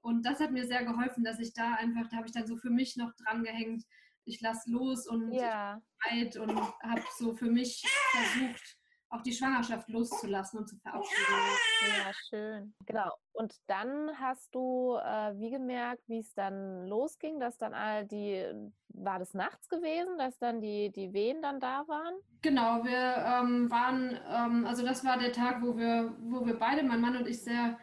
Und 0.00 0.24
das 0.24 0.40
hat 0.40 0.52
mir 0.52 0.66
sehr 0.66 0.84
geholfen, 0.84 1.24
dass 1.24 1.40
ich 1.40 1.52
da 1.52 1.74
einfach, 1.74 2.08
da 2.08 2.18
habe 2.18 2.26
ich 2.26 2.32
dann 2.32 2.46
so 2.46 2.56
für 2.56 2.70
mich 2.70 2.96
noch 2.96 3.12
dran 3.16 3.42
gehängt, 3.42 3.84
ich 4.24 4.40
lasse 4.40 4.70
los 4.70 5.06
und 5.08 5.32
Ja, 5.32 5.80
Zeit 6.02 6.36
und 6.36 6.56
habe 6.56 7.02
so 7.16 7.34
für 7.34 7.50
mich 7.50 7.82
versucht, 8.12 8.77
auch 9.10 9.22
die 9.22 9.32
Schwangerschaft 9.32 9.88
loszulassen 9.88 10.60
und 10.60 10.68
zu 10.68 10.76
verabschieden. 10.76 11.34
ja, 11.82 12.12
schön. 12.28 12.74
Genau. 12.86 13.10
Und 13.32 13.54
dann 13.66 14.10
hast 14.18 14.54
du 14.54 14.96
äh, 14.96 15.38
wie 15.38 15.50
gemerkt, 15.50 16.02
wie 16.08 16.18
es 16.18 16.34
dann 16.34 16.86
losging, 16.86 17.40
dass 17.40 17.56
dann 17.56 17.72
all 17.72 18.06
die, 18.06 18.44
war 18.88 19.18
das 19.18 19.32
nachts 19.34 19.68
gewesen, 19.68 20.18
dass 20.18 20.38
dann 20.38 20.60
die, 20.60 20.90
die 20.90 21.12
Wehen 21.12 21.40
dann 21.40 21.60
da 21.60 21.86
waren? 21.88 22.14
Genau, 22.42 22.84
wir 22.84 23.16
ähm, 23.24 23.70
waren, 23.70 24.18
ähm, 24.28 24.66
also 24.66 24.84
das 24.84 25.04
war 25.04 25.18
der 25.18 25.32
Tag, 25.32 25.62
wo 25.62 25.76
wir, 25.76 26.14
wo 26.20 26.44
wir 26.44 26.58
beide, 26.58 26.82
mein 26.82 27.00
Mann 27.00 27.16
und 27.16 27.26
ich, 27.26 27.42
sehr 27.42 27.78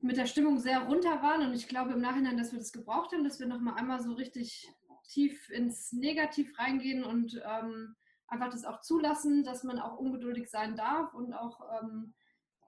mit 0.00 0.16
der 0.16 0.26
Stimmung 0.26 0.58
sehr 0.58 0.80
runter 0.80 1.22
waren. 1.22 1.46
Und 1.46 1.54
ich 1.54 1.68
glaube 1.68 1.92
im 1.92 2.00
Nachhinein, 2.00 2.36
dass 2.36 2.52
wir 2.52 2.58
das 2.58 2.72
gebraucht 2.72 3.12
haben, 3.12 3.24
dass 3.24 3.40
wir 3.40 3.46
nochmal 3.46 3.74
einmal 3.74 4.00
so 4.00 4.12
richtig 4.12 4.68
tief 5.08 5.50
ins 5.50 5.92
Negativ 5.92 6.58
reingehen 6.58 7.04
und 7.04 7.40
ähm, 7.44 7.96
einfach 8.28 8.50
das 8.50 8.64
auch 8.64 8.80
zulassen, 8.80 9.44
dass 9.44 9.62
man 9.62 9.78
auch 9.78 9.98
ungeduldig 9.98 10.50
sein 10.50 10.76
darf 10.76 11.14
und 11.14 11.32
auch 11.32 11.60
ähm, 11.80 12.14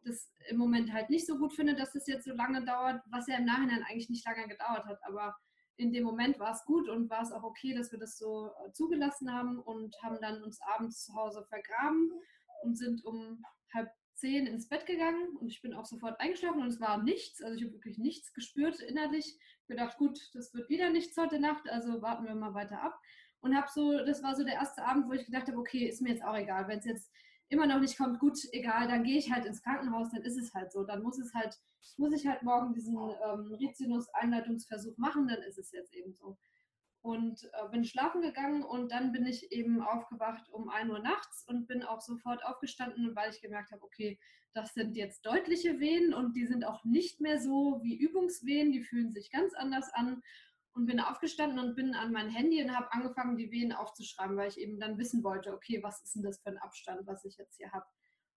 das 0.05 0.33
im 0.49 0.57
Moment 0.57 0.93
halt 0.93 1.11
nicht 1.11 1.27
so 1.27 1.39
gut 1.39 1.53
findet, 1.53 1.79
dass 1.79 1.93
das 1.93 2.07
jetzt 2.07 2.25
so 2.25 2.35
lange 2.35 2.65
dauert, 2.65 3.03
was 3.11 3.27
ja 3.27 3.37
im 3.37 3.45
Nachhinein 3.45 3.83
eigentlich 3.83 4.11
nicht 4.11 4.27
lange 4.27 4.49
gedauert 4.49 4.87
hat. 4.87 5.01
Aber 5.05 5.37
in 5.77 5.93
dem 5.93 6.05
Moment 6.05 6.39
war 6.39 6.53
es 6.53 6.65
gut 6.65 6.89
und 6.89 7.11
war 7.11 7.23
es 7.23 7.33
auch 7.33 7.43
okay, 7.43 7.75
dass 7.75 7.93
wir 7.93 7.99
das 7.99 8.19
so 8.19 8.51
äh, 8.65 8.73
zugelassen 8.73 9.33
haben 9.33 9.59
und 9.59 9.97
haben 10.03 10.19
dann 10.21 10.43
uns 10.43 10.61
abends 10.61 11.05
zu 11.05 11.15
Hause 11.15 11.45
vergraben 11.49 12.11
und 12.63 12.77
sind 12.77 13.05
um 13.05 13.43
halb 13.73 13.89
zehn 14.15 14.47
ins 14.49 14.69
Bett 14.69 14.87
gegangen 14.87 15.37
und 15.37 15.49
ich 15.49 15.63
bin 15.63 15.75
auch 15.75 15.85
sofort 15.85 16.19
eingeschlafen 16.19 16.61
und 16.61 16.69
es 16.69 16.81
war 16.81 17.01
nichts, 17.01 17.41
also 17.41 17.57
ich 17.57 17.63
habe 17.63 17.75
wirklich 17.75 17.99
nichts 17.99 18.33
gespürt 18.33 18.81
innerlich. 18.81 19.39
Ich 19.61 19.67
gedacht, 19.69 19.97
gut, 19.99 20.19
das 20.33 20.53
wird 20.55 20.69
wieder 20.69 20.91
nichts 20.91 21.17
heute 21.17 21.39
Nacht, 21.39 21.69
also 21.69 22.03
warten 22.03 22.25
wir 22.25 22.35
mal 22.35 22.55
weiter 22.55 22.83
ab 22.83 22.99
und 23.41 23.57
habe 23.57 23.69
so, 23.73 23.99
das 24.05 24.23
war 24.23 24.35
so 24.35 24.45
der 24.45 24.55
erste 24.55 24.85
Abend, 24.85 25.09
wo 25.09 25.13
ich 25.13 25.27
gedacht 25.27 25.49
habe, 25.49 25.59
okay, 25.59 25.87
ist 25.87 26.03
mir 26.03 26.11
jetzt 26.11 26.25
auch 26.25 26.37
egal, 26.37 26.69
wenn 26.69 26.79
es 26.79 26.85
jetzt 26.85 27.11
immer 27.49 27.67
noch 27.67 27.81
nicht 27.81 27.97
kommt, 27.97 28.19
gut, 28.19 28.39
egal, 28.53 28.89
dann 28.89 29.05
gehe 29.05 29.19
ich 29.19 29.33
halt 29.33 29.47
ins 29.47 29.63
Krankenhaus, 29.63 30.11
dann 30.11 30.23
ist 30.23 30.37
es 30.37 30.53
halt 30.55 30.73
so, 30.73 30.85
dann 30.85 31.03
muss 31.03 31.19
es 31.19 31.33
halt, 31.35 31.57
muss 31.97 32.13
ich 32.13 32.27
halt 32.27 32.43
morgen 32.43 32.75
diesen 32.75 32.97
ähm, 32.97 33.53
Rizinus-Einleitungsversuch 33.53 34.99
machen, 34.99 35.29
dann 35.29 35.43
ist 35.43 35.59
es 35.59 35.73
jetzt 35.73 35.95
eben 35.95 36.13
so. 36.13 36.37
Und 37.01 37.45
äh, 37.45 37.69
bin 37.71 37.85
schlafen 37.85 38.21
gegangen 38.21 38.65
und 38.65 38.91
dann 38.91 39.13
bin 39.13 39.25
ich 39.25 39.51
eben 39.53 39.81
aufgewacht 39.81 40.51
um 40.51 40.69
1 40.69 40.91
Uhr 40.91 40.99
nachts 40.99 41.45
und 41.47 41.67
bin 41.67 41.83
auch 41.83 42.01
sofort 42.01 42.45
aufgestanden, 42.45 43.15
weil 43.15 43.31
ich 43.31 43.41
gemerkt 43.41 43.71
habe, 43.71 43.83
okay, 43.83 44.19
das 44.53 44.75
sind 44.75 44.97
jetzt 44.97 45.25
deutliche 45.25 45.79
Wehen 45.79 46.13
und 46.13 46.35
die 46.35 46.47
sind 46.47 46.65
auch 46.65 46.85
nicht 46.85 47.21
mehr 47.21 47.41
so 47.41 47.81
wie 47.83 47.97
Übungswehen, 47.97 48.73
die 48.73 48.83
fühlen 48.83 49.13
sich 49.13 49.31
ganz 49.31 49.55
anders 49.55 49.89
an 49.95 50.23
und 50.79 50.87
bin 50.87 51.01
aufgestanden 51.01 51.59
und 51.59 51.75
bin 51.75 51.95
an 51.95 52.13
mein 52.13 52.31
Handy 52.31 52.63
und 52.63 52.75
habe 52.75 52.93
angefangen, 52.93 53.37
die 53.37 53.51
Wehen 53.51 53.73
aufzuschreiben, 53.73 54.37
weil 54.37 54.49
ich 54.49 54.59
eben 54.59 54.79
dann 54.79 54.97
wissen 54.97 55.25
wollte, 55.25 55.53
okay, 55.53 55.83
was 55.83 56.01
ist 56.03 56.15
denn 56.15 56.23
das 56.23 56.41
für 56.41 56.51
ein 56.51 56.59
Abstand, 56.59 57.05
was 57.05 57.25
ich 57.25 57.37
jetzt 57.37 57.57
hier 57.57 57.73
habe. 57.73 57.85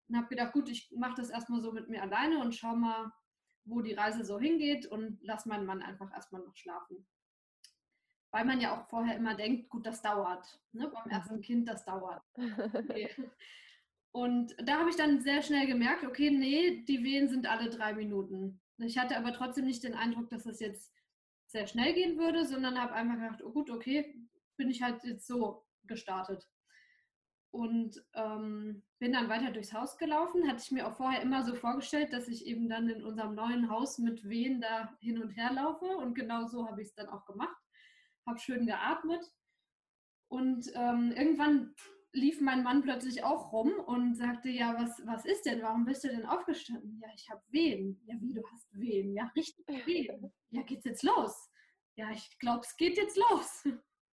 Und 0.10 0.18
habe 0.18 0.28
gedacht, 0.28 0.52
gut, 0.52 0.68
ich 0.68 0.92
mache 0.98 1.14
das 1.16 1.30
erstmal 1.30 1.62
so 1.62 1.72
mit 1.72 1.88
mir 1.88 2.02
alleine 2.02 2.40
und 2.40 2.56
schau 2.56 2.76
mal, 2.76 3.14
wo 3.64 3.82
die 3.82 3.94
Reise 3.94 4.26
so 4.26 4.40
hingeht 4.40 4.88
und 4.88 5.20
lass 5.22 5.46
meinen 5.46 5.68
Mann 5.68 5.84
einfach 5.84 6.12
erstmal 6.12 6.42
noch 6.42 6.56
schlafen. 6.56 7.06
Weil 8.32 8.46
man 8.46 8.60
ja 8.60 8.76
auch 8.76 8.90
vorher 8.90 9.18
immer 9.18 9.36
denkt, 9.36 9.70
gut, 9.70 9.86
das 9.86 10.02
dauert. 10.02 10.60
Ne? 10.72 10.88
Beim 10.88 11.12
ersten 11.12 11.42
Kind, 11.42 11.70
das 11.70 11.86
dauert. 11.86 12.24
Okay. 12.74 13.10
Und 14.14 14.56
da 14.58 14.80
habe 14.80 14.90
ich 14.90 14.98
dann 14.98 15.22
sehr 15.22 15.42
schnell 15.42 15.68
gemerkt, 15.68 16.04
okay, 16.04 16.32
nee, 16.32 16.84
die 16.86 17.02
Wehen 17.04 17.30
sind 17.30 17.48
alle 17.48 17.70
drei 17.70 17.94
Minuten. 17.94 18.60
Ich 18.78 18.98
hatte 18.98 19.16
aber 19.16 19.32
trotzdem 19.32 19.66
nicht 19.66 19.84
den 19.84 19.94
Eindruck, 19.94 20.28
dass 20.30 20.44
das 20.44 20.60
jetzt 20.60 20.92
sehr 21.52 21.68
schnell 21.68 21.94
gehen 21.94 22.18
würde, 22.18 22.46
sondern 22.46 22.82
habe 22.82 22.94
einfach 22.94 23.16
gedacht, 23.16 23.44
oh 23.44 23.52
gut, 23.52 23.70
okay, 23.70 24.16
bin 24.58 24.70
ich 24.70 24.82
halt 24.82 25.04
jetzt 25.04 25.28
so 25.28 25.66
gestartet. 25.84 26.48
Und 27.52 28.02
ähm, 28.14 28.84
bin 29.00 29.12
dann 29.12 29.28
weiter 29.28 29.52
durchs 29.52 29.74
Haus 29.74 29.98
gelaufen. 29.98 30.48
Hatte 30.48 30.62
ich 30.64 30.72
mir 30.72 30.88
auch 30.88 30.96
vorher 30.96 31.22
immer 31.22 31.44
so 31.44 31.54
vorgestellt, 31.54 32.14
dass 32.14 32.30
ich 32.30 32.46
eben 32.46 32.70
dann 32.70 32.88
in 32.88 33.04
unserem 33.04 33.36
neuen 33.36 33.70
Haus 33.70 33.98
mit 33.98 34.28
Wehen 34.30 34.62
da 34.62 34.96
hin 35.02 35.22
und 35.22 35.32
her 35.32 35.52
laufe. 35.52 35.86
Und 35.86 36.14
genau 36.14 36.46
so 36.48 36.66
habe 36.70 36.82
ich 36.82 36.88
es 36.88 36.96
dann 36.96 37.10
auch 37.10 37.26
gemacht. 37.26 37.58
Habe 38.26 38.40
schön 38.40 38.66
geatmet. 38.66 39.22
Und 40.30 40.72
ähm, 40.76 41.12
irgendwann 41.12 41.76
lief 42.14 42.42
mein 42.42 42.64
Mann 42.64 42.82
plötzlich 42.82 43.24
auch 43.24 43.52
rum 43.52 43.72
und 43.86 44.16
sagte, 44.16 44.50
ja, 44.50 44.76
was, 44.78 45.02
was 45.06 45.26
ist 45.26 45.46
denn? 45.46 45.62
Warum 45.62 45.86
bist 45.86 46.04
du 46.04 46.10
denn 46.10 46.26
aufgestanden? 46.26 47.00
Ja, 47.02 47.08
ich 47.16 47.30
habe 47.30 47.42
Wehen. 47.50 48.02
Ja, 48.06 48.16
wie, 48.20 48.34
du 48.34 48.44
hast 48.52 48.68
Wehen? 48.80 49.14
Ja, 49.14 49.32
richtig 49.36 49.66
Wehen. 49.86 50.32
Ja, 50.50 50.62
geht's 50.64 50.86
jetzt 50.86 51.04
los? 51.04 51.50
Ja, 51.96 52.12
ich 52.12 52.38
glaube, 52.40 52.62
es 52.66 52.76
geht 52.76 52.98
jetzt 52.98 53.18
los. 53.18 53.64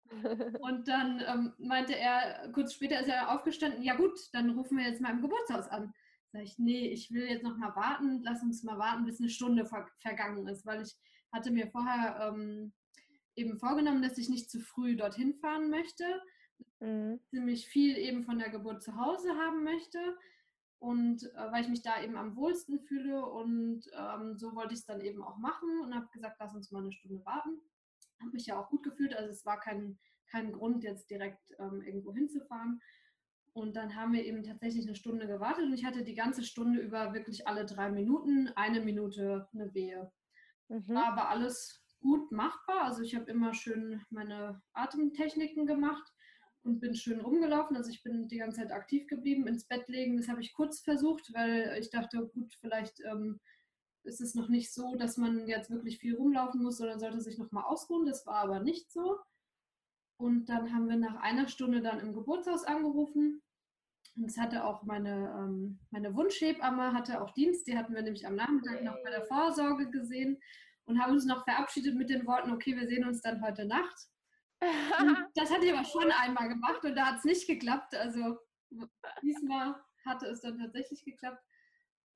Und 0.59 0.87
dann 0.87 1.23
ähm, 1.27 1.53
meinte 1.57 1.95
er, 1.95 2.51
kurz 2.51 2.73
später 2.73 2.99
ist 2.99 3.09
er 3.09 3.33
aufgestanden, 3.33 3.83
ja 3.83 3.95
gut, 3.95 4.19
dann 4.31 4.51
rufen 4.51 4.77
wir 4.77 4.85
jetzt 4.85 5.01
mal 5.01 5.11
im 5.11 5.21
Geburtshaus 5.21 5.67
an. 5.67 5.93
Sag 6.31 6.43
ich, 6.43 6.57
nee, 6.57 6.87
ich 6.87 7.11
will 7.11 7.27
jetzt 7.27 7.43
noch 7.43 7.57
mal 7.57 7.75
warten, 7.75 8.21
lass 8.23 8.41
uns 8.41 8.63
mal 8.63 8.77
warten, 8.77 9.05
bis 9.05 9.19
eine 9.19 9.29
Stunde 9.29 9.65
ver 9.65 9.87
vergangen 9.99 10.47
ist, 10.47 10.65
weil 10.65 10.81
ich 10.81 10.95
hatte 11.31 11.51
mir 11.51 11.67
vorher 11.67 12.31
ähm, 12.33 12.73
eben 13.35 13.57
vorgenommen, 13.57 14.01
dass 14.01 14.17
ich 14.17 14.29
nicht 14.29 14.49
zu 14.49 14.59
früh 14.59 14.95
dorthin 14.95 15.35
fahren 15.35 15.69
möchte, 15.69 16.05
Mhm. 16.79 17.19
ziemlich 17.29 17.67
viel 17.67 17.97
eben 17.97 18.23
von 18.23 18.39
der 18.39 18.49
Geburt 18.49 18.81
zu 18.83 18.95
Hause 18.95 19.35
haben 19.35 19.63
möchte 19.63 19.99
und 20.83 21.23
äh, 21.23 21.51
weil 21.51 21.61
ich 21.61 21.69
mich 21.69 21.81
da 21.81 22.03
eben 22.03 22.17
am 22.17 22.35
wohlsten 22.35 22.79
fühle 22.81 23.25
und 23.25 23.85
ähm, 23.97 24.37
so 24.37 24.53
wollte 24.53 24.73
ich 24.73 24.81
es 24.81 24.85
dann 24.85 24.99
eben 24.99 25.23
auch 25.23 25.37
machen 25.37 25.79
und 25.81 25.95
habe 25.95 26.09
gesagt, 26.11 26.35
lass 26.39 26.53
uns 26.53 26.71
mal 26.71 26.81
eine 26.81 26.91
Stunde 26.91 27.23
warten. 27.25 27.61
Habe 28.19 28.31
mich 28.31 28.47
ja 28.47 28.59
auch 28.59 28.69
gut 28.69 28.83
gefühlt, 28.83 29.15
also 29.15 29.29
es 29.29 29.45
war 29.45 29.61
kein, 29.61 29.97
kein 30.29 30.51
Grund 30.51 30.83
jetzt 30.83 31.09
direkt 31.09 31.51
ähm, 31.57 31.81
irgendwo 31.81 32.13
hinzufahren. 32.13 32.81
Und 33.53 33.77
dann 33.77 33.95
haben 33.95 34.11
wir 34.11 34.25
eben 34.25 34.43
tatsächlich 34.43 34.85
eine 34.85 34.95
Stunde 34.95 35.25
gewartet 35.25 35.65
und 35.65 35.73
ich 35.73 35.85
hatte 35.85 36.03
die 36.03 36.15
ganze 36.15 36.43
Stunde 36.43 36.81
über 36.81 37.13
wirklich 37.13 37.47
alle 37.47 37.65
drei 37.65 37.89
Minuten 37.89 38.49
eine 38.55 38.81
Minute 38.81 39.47
eine 39.53 39.73
Wehe. 39.73 40.11
Mhm. 40.67 40.89
War 40.89 41.13
aber 41.13 41.29
alles 41.29 41.81
gut 42.01 42.29
machbar. 42.33 42.83
Also 42.83 43.03
ich 43.03 43.15
habe 43.15 43.31
immer 43.31 43.53
schön 43.53 44.01
meine 44.09 44.61
Atemtechniken 44.73 45.65
gemacht 45.65 46.11
und 46.63 46.79
bin 46.79 46.95
schön 46.95 47.19
rumgelaufen. 47.19 47.75
Also 47.75 47.91
ich 47.91 48.03
bin 48.03 48.27
die 48.27 48.37
ganze 48.37 48.61
Zeit 48.61 48.71
aktiv 48.71 49.07
geblieben. 49.07 49.47
Ins 49.47 49.65
Bett 49.65 49.87
legen, 49.87 50.17
das 50.17 50.29
habe 50.29 50.41
ich 50.41 50.53
kurz 50.53 50.79
versucht, 50.81 51.33
weil 51.33 51.77
ich 51.79 51.89
dachte, 51.89 52.25
gut, 52.33 52.53
vielleicht 52.61 53.01
ähm, 53.01 53.39
ist 54.03 54.21
es 54.21 54.35
noch 54.35 54.49
nicht 54.49 54.73
so, 54.73 54.95
dass 54.95 55.17
man 55.17 55.47
jetzt 55.47 55.69
wirklich 55.69 55.99
viel 55.99 56.15
rumlaufen 56.15 56.61
muss, 56.61 56.77
sondern 56.77 56.99
sollte 56.99 57.21
sich 57.21 57.37
noch 57.37 57.51
mal 57.51 57.63
ausruhen. 57.63 58.05
Das 58.05 58.25
war 58.25 58.37
aber 58.37 58.59
nicht 58.59 58.91
so. 58.91 59.17
Und 60.17 60.47
dann 60.47 60.73
haben 60.73 60.87
wir 60.87 60.97
nach 60.97 61.15
einer 61.15 61.47
Stunde 61.47 61.81
dann 61.81 61.99
im 61.99 62.13
Geburtshaus 62.13 62.63
angerufen. 62.63 63.41
Und 64.15 64.25
es 64.25 64.37
hatte 64.37 64.63
auch 64.63 64.83
meine, 64.83 65.35
ähm, 65.37 65.79
meine 65.89 66.15
Wunschhebamme 66.15 66.93
hatte 66.93 67.21
auch 67.21 67.31
Dienst. 67.31 67.67
Die 67.67 67.77
hatten 67.77 67.95
wir 67.95 68.03
nämlich 68.03 68.27
am 68.27 68.35
Nachmittag 68.35 68.83
noch 68.83 68.95
bei 69.03 69.09
der 69.09 69.25
Vorsorge 69.25 69.89
gesehen 69.89 70.39
und 70.85 71.01
haben 71.01 71.13
uns 71.13 71.25
noch 71.25 71.43
verabschiedet 71.43 71.95
mit 71.95 72.09
den 72.09 72.27
Worten, 72.27 72.51
okay, 72.51 72.75
wir 72.75 72.87
sehen 72.87 73.05
uns 73.05 73.21
dann 73.21 73.41
heute 73.41 73.65
Nacht. 73.65 74.07
Und 74.99 75.17
das 75.35 75.51
hatte 75.51 75.65
ich 75.65 75.73
aber 75.73 75.85
schon 75.85 76.11
einmal 76.11 76.49
gemacht 76.49 76.83
und 76.83 76.95
da 76.95 77.07
hat 77.07 77.19
es 77.19 77.25
nicht 77.25 77.47
geklappt. 77.47 77.95
Also 77.95 78.37
diesmal 79.21 79.75
hatte 80.05 80.27
es 80.27 80.41
dann 80.41 80.59
tatsächlich 80.59 81.03
geklappt. 81.03 81.43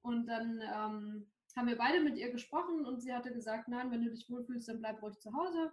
Und 0.01 0.27
dann 0.27 0.62
ähm, 0.62 1.32
haben 1.56 1.68
wir 1.68 1.77
beide 1.77 2.01
mit 2.01 2.18
ihr 2.18 2.32
gesprochen 2.32 2.86
und 2.86 3.01
sie 3.01 3.13
hatte 3.13 3.34
gesagt, 3.34 3.68
nein, 3.68 3.92
wenn 3.92 4.04
du 4.04 4.12
dich 4.12 4.30
wohlfühlst, 4.30 4.70
dann 4.70 4.80
bleib 4.80 5.01
ruhig 5.01 5.20
zu 5.20 5.34
Hause 5.34 5.72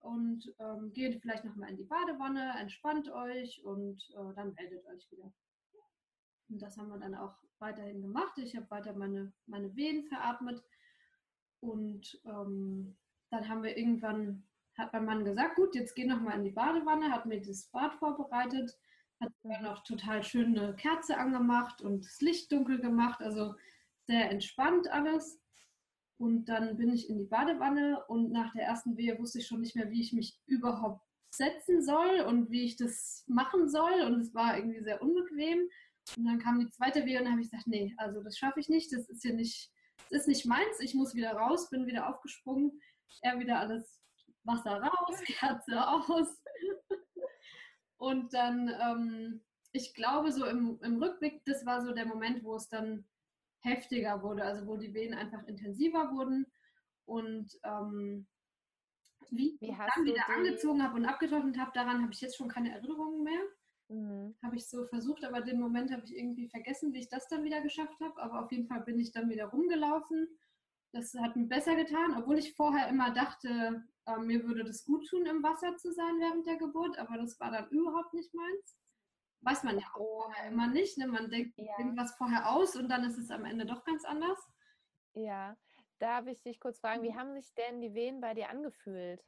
und 0.00 0.52
ähm, 0.58 0.92
geht 0.92 1.20
vielleicht 1.20 1.44
nochmal 1.44 1.70
in 1.70 1.76
die 1.76 1.84
Badewanne, 1.84 2.54
entspannt 2.58 3.10
euch 3.10 3.62
und 3.64 4.02
äh, 4.10 4.34
dann 4.34 4.54
meldet 4.54 4.84
euch 4.86 5.10
wieder. 5.10 5.32
Und 6.48 6.60
das 6.60 6.76
haben 6.76 6.88
wir 6.88 6.98
dann 6.98 7.14
auch 7.14 7.34
weiterhin 7.58 8.02
gemacht. 8.02 8.36
Ich 8.38 8.56
habe 8.56 8.70
weiter 8.70 8.92
meine, 8.94 9.32
meine 9.46 9.74
Wehen 9.76 10.04
veratmet. 10.04 10.62
Und 11.60 12.20
ähm, 12.24 12.96
dann 13.30 13.48
haben 13.48 13.62
wir 13.62 13.76
irgendwann, 13.76 14.44
hat 14.76 14.92
mein 14.92 15.04
Mann 15.04 15.24
gesagt, 15.24 15.56
gut, 15.56 15.74
jetzt 15.74 15.94
geh 15.94 16.04
noch 16.04 16.20
mal 16.20 16.36
in 16.36 16.44
die 16.44 16.50
Badewanne, 16.50 17.10
hat 17.10 17.26
mir 17.26 17.40
das 17.40 17.66
Bad 17.66 17.94
vorbereitet, 17.94 18.76
hat 19.20 19.32
dann 19.42 19.62
noch 19.62 19.84
total 19.84 20.22
schön 20.22 20.58
eine 20.58 20.74
Kerze 20.74 21.18
angemacht 21.18 21.82
und 21.82 22.04
das 22.04 22.20
Licht 22.20 22.50
dunkel 22.52 22.80
gemacht, 22.80 23.20
also 23.20 23.54
sehr 24.06 24.30
entspannt 24.30 24.90
alles. 24.90 25.40
Und 26.18 26.44
dann 26.44 26.76
bin 26.76 26.92
ich 26.92 27.08
in 27.10 27.18
die 27.18 27.24
Badewanne 27.24 28.04
und 28.06 28.30
nach 28.30 28.52
der 28.52 28.62
ersten 28.62 28.96
Wehe 28.96 29.18
wusste 29.18 29.38
ich 29.38 29.46
schon 29.46 29.60
nicht 29.60 29.74
mehr, 29.74 29.90
wie 29.90 30.00
ich 30.00 30.12
mich 30.12 30.38
überhaupt 30.46 31.04
setzen 31.30 31.82
soll 31.82 32.20
und 32.20 32.50
wie 32.50 32.64
ich 32.64 32.76
das 32.76 33.24
machen 33.26 33.68
soll. 33.68 34.02
Und 34.02 34.20
es 34.20 34.34
war 34.34 34.56
irgendwie 34.56 34.82
sehr 34.82 35.02
unbequem. 35.02 35.68
Und 36.16 36.24
dann 36.24 36.38
kam 36.38 36.60
die 36.60 36.70
zweite 36.70 37.04
Wehe 37.06 37.18
und 37.18 37.24
dann 37.24 37.32
habe 37.32 37.42
ich 37.42 37.50
gesagt, 37.50 37.66
nee, 37.66 37.94
also 37.96 38.22
das 38.22 38.36
schaffe 38.36 38.60
ich 38.60 38.68
nicht, 38.68 38.92
das 38.92 39.08
ist 39.08 39.22
hier 39.22 39.34
nicht, 39.34 39.70
das 40.10 40.22
ist 40.22 40.28
nicht 40.28 40.46
meins, 40.46 40.80
ich 40.80 40.94
muss 40.94 41.14
wieder 41.14 41.32
raus, 41.32 41.70
bin 41.70 41.86
wieder 41.86 42.08
aufgesprungen, 42.08 42.80
er 43.22 43.38
wieder 43.38 43.60
alles 43.60 44.01
Wasser 44.44 44.82
raus, 44.82 45.20
Kerze 45.26 45.88
aus. 45.88 46.42
und 47.96 48.32
dann, 48.34 48.68
ähm, 48.80 49.42
ich 49.72 49.94
glaube, 49.94 50.32
so 50.32 50.44
im, 50.44 50.78
im 50.82 51.02
Rückblick, 51.02 51.44
das 51.44 51.64
war 51.64 51.80
so 51.80 51.92
der 51.92 52.06
Moment, 52.06 52.44
wo 52.44 52.56
es 52.56 52.68
dann 52.68 53.06
heftiger 53.60 54.22
wurde, 54.22 54.44
also 54.44 54.66
wo 54.66 54.76
die 54.76 54.92
Wehen 54.92 55.14
einfach 55.14 55.46
intensiver 55.46 56.10
wurden. 56.12 56.46
Und 57.04 57.58
ähm, 57.64 58.26
wie, 59.30 59.56
wie 59.60 59.70
ich 59.70 59.76
dann 59.76 60.04
wieder 60.04 60.28
angezogen 60.28 60.82
habe 60.82 60.96
und 60.96 61.06
abgetrocknet 61.06 61.58
habe, 61.58 61.70
daran 61.74 62.02
habe 62.02 62.12
ich 62.12 62.20
jetzt 62.20 62.36
schon 62.36 62.48
keine 62.48 62.72
Erinnerungen 62.72 63.22
mehr. 63.22 63.40
Mhm. 63.88 64.34
Habe 64.42 64.56
ich 64.56 64.68
so 64.68 64.84
versucht, 64.86 65.24
aber 65.24 65.40
den 65.40 65.60
Moment 65.60 65.90
habe 65.92 66.02
ich 66.04 66.16
irgendwie 66.16 66.48
vergessen, 66.48 66.92
wie 66.92 67.00
ich 67.00 67.08
das 67.08 67.28
dann 67.28 67.44
wieder 67.44 67.60
geschafft 67.60 67.98
habe. 68.00 68.20
Aber 68.20 68.44
auf 68.44 68.52
jeden 68.52 68.66
Fall 68.66 68.80
bin 68.82 68.98
ich 68.98 69.12
dann 69.12 69.30
wieder 69.30 69.46
rumgelaufen. 69.46 70.28
Das 70.92 71.14
hat 71.14 71.36
mir 71.36 71.46
besser 71.46 71.74
getan, 71.76 72.14
obwohl 72.16 72.38
ich 72.38 72.54
vorher 72.54 72.88
immer 72.88 73.12
dachte, 73.12 73.82
äh, 74.06 74.18
mir 74.18 74.44
würde 74.44 74.64
das 74.64 74.84
gut 74.84 75.06
tun, 75.08 75.26
im 75.26 75.42
Wasser 75.42 75.76
zu 75.76 75.92
sein 75.92 76.18
während 76.18 76.46
der 76.46 76.56
Geburt, 76.56 76.98
aber 76.98 77.18
das 77.18 77.38
war 77.40 77.50
dann 77.50 77.68
überhaupt 77.68 78.14
nicht 78.14 78.32
meins. 78.34 78.78
Weiß 79.40 79.64
man 79.64 79.78
ja 79.78 79.86
auch 79.94 80.24
vorher 80.24 80.50
immer 80.50 80.68
nicht. 80.68 80.98
Ne? 80.98 81.06
Man 81.06 81.28
denkt 81.30 81.58
ja. 81.58 81.72
irgendwas 81.78 82.14
vorher 82.16 82.50
aus 82.50 82.76
und 82.76 82.88
dann 82.88 83.04
ist 83.04 83.18
es 83.18 83.30
am 83.30 83.44
Ende 83.44 83.66
doch 83.66 83.84
ganz 83.84 84.04
anders. 84.04 84.38
Ja, 85.14 85.56
Darf 86.02 86.26
ich 86.26 86.42
dich 86.42 86.58
kurz 86.58 86.80
fragen, 86.80 87.04
wie 87.04 87.10
mhm. 87.10 87.16
haben 87.16 87.34
sich 87.40 87.54
denn 87.54 87.80
die 87.80 87.94
Wehen 87.94 88.20
bei 88.20 88.34
dir 88.34 88.50
angefühlt? 88.50 89.22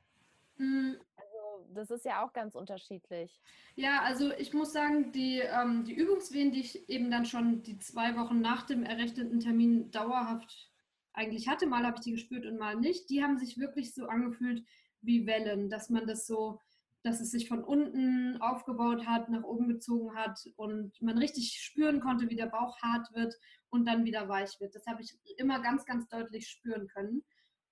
Mhm. 0.57 0.97
Also, 1.15 1.73
das 1.73 1.89
ist 1.93 2.05
ja 2.05 2.25
auch 2.25 2.33
ganz 2.33 2.57
unterschiedlich. 2.57 3.41
Ja, 3.77 4.03
also 4.03 4.33
ich 4.33 4.53
muss 4.53 4.73
sagen, 4.73 5.13
die, 5.13 5.39
ähm, 5.39 5.85
die 5.85 5.95
Übungswehen, 5.95 6.51
die 6.51 6.59
ich 6.59 6.89
eben 6.89 7.13
dann 7.13 7.27
schon 7.27 7.63
die 7.63 7.79
zwei 7.79 8.17
Wochen 8.17 8.41
nach 8.41 8.65
dem 8.67 8.83
errechneten 8.83 9.39
Termin 9.39 9.93
dauerhaft 9.93 10.69
eigentlich 11.15 11.49
hatte, 11.49 11.67
mal 11.67 11.85
habe 11.85 11.97
ich 11.97 12.05
die 12.05 12.13
gespürt 12.13 12.47
und 12.47 12.59
mal 12.59 12.77
nicht, 12.77 13.09
die 13.09 13.23
haben 13.23 13.39
sich 13.39 13.59
wirklich 13.59 13.95
so 13.95 14.07
angefühlt 14.07 14.65
wie 15.01 15.27
Wellen, 15.27 15.71
dass 15.71 15.91
man 15.91 16.07
das 16.07 16.27
so 16.27 16.61
dass 17.05 17.21
es 17.21 17.31
sich 17.31 17.49
von 17.49 17.63
unten 17.63 18.41
aufgebaut 18.41 19.07
hat, 19.07 19.29
nach 19.29 19.45
oben 19.45 19.69
gezogen 19.69 20.17
hat 20.17 20.41
und 20.57 21.01
man 21.03 21.19
richtig 21.19 21.61
spüren 21.61 22.01
konnte, 22.01 22.31
wie 22.31 22.37
der 22.37 22.47
Bauch 22.47 22.81
hart 22.81 23.13
wird 23.13 23.35
und 23.69 23.87
dann 23.87 24.07
wieder 24.07 24.27
weich 24.29 24.59
wird. 24.59 24.75
Das 24.75 24.87
habe 24.87 25.03
ich 25.03 25.15
immer 25.37 25.61
ganz, 25.61 25.85
ganz 25.85 26.09
deutlich 26.09 26.49
spüren 26.49 26.89
können. 26.89 27.23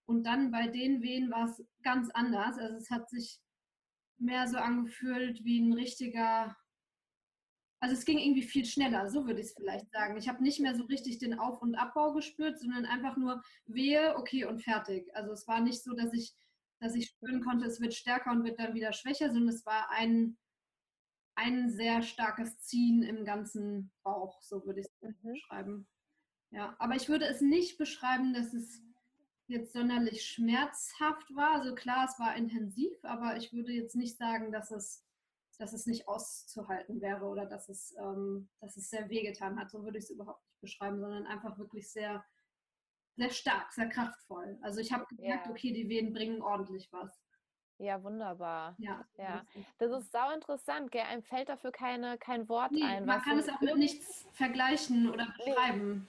Und 0.04 0.24
dann 0.24 0.50
bei 0.50 0.68
den 0.68 1.00
Wehen 1.00 1.30
war 1.30 1.46
es 1.46 1.64
ganz 1.82 2.10
anders. 2.10 2.58
Also 2.58 2.76
es 2.76 2.90
hat 2.90 3.08
sich 3.08 3.40
mehr 4.18 4.46
so 4.48 4.58
angefühlt 4.58 5.42
wie 5.44 5.60
ein 5.60 5.72
richtiger, 5.72 6.54
also 7.82 7.94
es 7.94 8.04
ging 8.04 8.18
irgendwie 8.18 8.42
viel 8.42 8.64
schneller, 8.64 9.10
so 9.10 9.26
würde 9.26 9.40
ich 9.40 9.48
es 9.48 9.54
vielleicht 9.54 9.90
sagen. 9.90 10.16
Ich 10.16 10.28
habe 10.28 10.42
nicht 10.42 10.60
mehr 10.60 10.76
so 10.76 10.84
richtig 10.84 11.18
den 11.18 11.38
Auf- 11.38 11.60
und 11.62 11.74
Abbau 11.74 12.12
gespürt, 12.12 12.58
sondern 12.58 12.86
einfach 12.86 13.16
nur 13.16 13.42
Wehe, 13.66 14.14
okay 14.16 14.44
und 14.44 14.62
fertig. 14.62 15.14
Also 15.16 15.32
es 15.32 15.48
war 15.48 15.60
nicht 15.60 15.82
so, 15.82 15.92
dass 15.92 16.12
ich 16.12 16.34
dass 16.82 16.96
ich 16.96 17.06
spüren 17.06 17.42
konnte, 17.42 17.64
es 17.64 17.80
wird 17.80 17.94
stärker 17.94 18.32
und 18.32 18.42
wird 18.42 18.58
dann 18.58 18.74
wieder 18.74 18.92
schwächer, 18.92 19.30
sondern 19.30 19.54
es 19.54 19.64
war 19.64 19.88
ein, 19.90 20.36
ein 21.36 21.70
sehr 21.70 22.02
starkes 22.02 22.58
Ziehen 22.58 23.04
im 23.04 23.24
ganzen 23.24 23.92
Bauch, 24.02 24.42
so 24.42 24.66
würde 24.66 24.80
ich 24.80 24.86
es 24.86 25.08
mhm. 25.22 25.32
beschreiben. 25.32 25.88
Ja, 26.50 26.74
aber 26.80 26.96
ich 26.96 27.08
würde 27.08 27.26
es 27.26 27.40
nicht 27.40 27.78
beschreiben, 27.78 28.34
dass 28.34 28.52
es 28.52 28.82
jetzt 29.46 29.72
sonderlich 29.72 30.24
schmerzhaft 30.24 31.32
war. 31.36 31.60
Also 31.60 31.74
klar, 31.74 32.08
es 32.10 32.18
war 32.18 32.34
intensiv, 32.34 32.96
aber 33.04 33.36
ich 33.36 33.52
würde 33.52 33.72
jetzt 33.72 33.94
nicht 33.94 34.18
sagen, 34.18 34.50
dass 34.50 34.72
es, 34.72 35.04
dass 35.62 35.72
es 35.72 35.86
nicht 35.86 36.08
auszuhalten 36.08 37.00
wäre 37.00 37.24
oder 37.24 37.46
dass 37.46 37.68
es, 37.68 37.94
ähm, 37.98 38.48
dass 38.60 38.76
es 38.76 38.90
sehr 38.90 39.08
wehgetan 39.08 39.58
hat. 39.58 39.70
So 39.70 39.84
würde 39.84 39.98
ich 39.98 40.04
es 40.04 40.10
überhaupt 40.10 40.44
nicht 40.44 40.60
beschreiben, 40.60 41.00
sondern 41.00 41.26
einfach 41.26 41.56
wirklich 41.58 41.90
sehr 41.90 42.24
sehr 43.16 43.30
stark, 43.30 43.72
sehr 43.72 43.88
kraftvoll. 43.88 44.58
Also 44.62 44.80
ich 44.80 44.92
habe 44.92 45.04
gemerkt, 45.06 45.46
ja. 45.46 45.52
okay, 45.52 45.72
die 45.72 45.88
Venen 45.88 46.12
bringen 46.12 46.42
ordentlich 46.42 46.88
was. 46.92 47.22
Ja, 47.78 48.02
wunderbar. 48.02 48.76
Ja, 48.78 49.04
ja. 49.18 49.44
das 49.78 49.90
ist 49.90 50.12
sau 50.12 50.30
interessant, 50.30 50.90
gell? 50.92 51.02
Einem 51.02 51.22
fällt 51.22 51.48
dafür 51.48 51.72
keine, 51.72 52.16
kein 52.16 52.48
Wort 52.48 52.70
nee, 52.72 52.82
ein. 52.82 53.04
Man 53.04 53.20
kann 53.20 53.38
es 53.38 53.48
auch 53.48 53.60
mit 53.60 53.76
nichts 53.76 54.24
vergleichen 54.32 55.10
oder 55.10 55.26
beschreiben. 55.36 56.08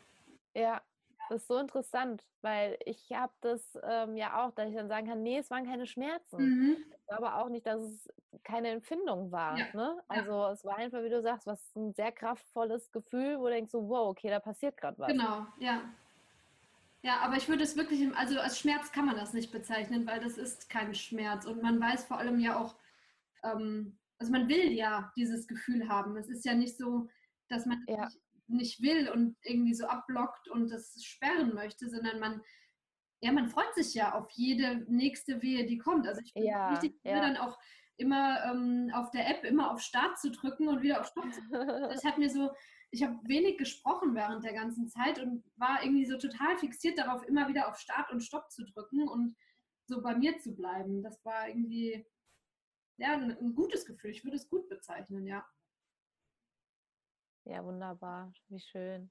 Ja, 0.53 0.81
das 1.29 1.41
ist 1.41 1.47
so 1.47 1.57
interessant, 1.57 2.23
weil 2.41 2.77
ich 2.85 3.11
habe 3.11 3.33
das 3.41 3.77
ähm, 3.83 4.15
ja 4.15 4.43
auch, 4.43 4.51
dass 4.51 4.69
ich 4.69 4.75
dann 4.75 4.87
sagen 4.87 5.07
kann, 5.07 5.23
nee, 5.23 5.39
es 5.39 5.49
waren 5.49 5.65
keine 5.65 5.87
Schmerzen. 5.87 6.37
Mhm. 6.37 6.85
Aber 7.13 7.38
auch 7.38 7.49
nicht, 7.49 7.65
dass 7.65 7.82
es 7.82 8.10
keine 8.43 8.69
Empfindung 8.69 9.32
war. 9.32 9.58
Ja. 9.58 9.65
Ne? 9.73 10.02
Also 10.08 10.32
ja. 10.32 10.52
es 10.52 10.65
war 10.65 10.78
einfach, 10.78 11.04
wie 11.04 11.10
du 11.10 11.21
sagst, 11.21 11.47
was 11.47 11.76
ein 11.76 11.93
sehr 11.93 12.12
kraftvolles 12.12 12.91
Gefühl, 12.91 13.39
wo 13.39 13.45
du 13.45 13.52
denkst 13.52 13.71
so, 13.71 13.88
wow, 13.88 14.10
okay, 14.10 14.30
da 14.30 14.39
passiert 14.39 14.78
gerade 14.78 14.97
was. 14.99 15.08
Genau, 15.08 15.45
ja. 15.60 15.82
Ja, 17.04 17.19
aber 17.19 17.36
ich 17.36 17.49
würde 17.49 17.63
es 17.63 17.76
wirklich, 17.76 18.15
also 18.15 18.39
als 18.39 18.58
Schmerz 18.60 18.91
kann 18.91 19.06
man 19.06 19.17
das 19.17 19.34
nicht 19.34 19.52
bezeichnen, 19.52 20.08
weil 20.08 20.21
das 20.21 20.38
ist 20.38 20.69
kein 20.69 20.95
Schmerz. 20.95 21.45
Und 21.45 21.62
man 21.62 21.80
weiß 21.80 22.06
vor 22.06 22.17
allem 22.17 22.39
ja 22.39 22.58
auch, 22.58 22.76
ähm, 23.43 23.97
also 24.17 24.32
man 24.32 24.47
will 24.47 24.71
ja 24.71 25.12
dieses 25.17 25.47
Gefühl 25.47 25.89
haben. 25.89 26.15
Es 26.15 26.30
ist 26.30 26.45
ja 26.45 26.54
nicht 26.54 26.78
so, 26.78 27.10
dass 27.49 27.65
man 27.65 27.84
ja. 27.88 28.06
nicht, 28.06 28.19
nicht 28.47 28.82
will 28.82 29.10
und 29.10 29.36
irgendwie 29.41 29.73
so 29.73 29.86
abblockt 29.86 30.47
und 30.47 30.71
das 30.71 31.04
sperren 31.04 31.54
möchte, 31.54 31.89
sondern 31.89 32.19
man, 32.19 32.41
ja, 33.23 33.31
man 33.31 33.47
freut 33.47 33.73
sich 33.73 33.93
ja 33.93 34.13
auf 34.13 34.29
jede 34.31 34.83
nächste 34.91 35.41
Wehe, 35.41 35.65
die 35.65 35.77
kommt. 35.77 36.05
Also 36.07 36.21
ich 36.21 36.33
finde 36.33 36.49
ja, 36.49 36.71
wichtig, 36.71 36.99
ja. 37.03 37.21
dann 37.21 37.38
auch 37.38 37.57
immer 37.95 38.43
ähm, 38.43 38.91
auf 38.93 39.12
der 39.12 39.29
App 39.29 39.45
immer 39.45 39.71
auf 39.71 39.79
Start 39.79 40.19
zu 40.19 40.29
drücken 40.29 40.67
und 40.67 40.81
wieder 40.81 40.99
auf 40.99 41.07
Stopp 41.07 41.33
zu 41.33 41.41
drücken. 41.41 41.83
Das 41.83 42.03
hat 42.03 42.17
mir 42.17 42.29
so, 42.29 42.51
ich 42.91 43.01
habe 43.01 43.17
wenig 43.23 43.57
gesprochen 43.57 44.13
während 44.13 44.43
der 44.43 44.53
ganzen 44.53 44.89
Zeit 44.89 45.19
und 45.19 45.43
war 45.55 45.81
irgendwie 45.83 46.05
so 46.05 46.17
total 46.17 46.57
fixiert 46.57 46.97
darauf, 46.97 47.23
immer 47.23 47.47
wieder 47.47 47.69
auf 47.69 47.77
Start 47.77 48.12
und 48.12 48.21
Stopp 48.21 48.51
zu 48.51 48.65
drücken 48.65 49.07
und 49.07 49.38
so 49.86 50.01
bei 50.01 50.15
mir 50.15 50.38
zu 50.39 50.53
bleiben. 50.53 51.01
Das 51.01 51.23
war 51.23 51.47
irgendwie 51.47 52.05
ja, 52.97 53.13
ein, 53.13 53.38
ein 53.38 53.55
gutes 53.55 53.86
Gefühl. 53.86 54.12
Ich 54.12 54.25
würde 54.25 54.36
es 54.36 54.49
gut 54.49 54.67
bezeichnen, 54.67 55.25
ja. 55.25 55.45
Ja, 57.45 57.63
wunderbar. 57.63 58.33
Wie 58.49 58.59
schön. 58.59 59.09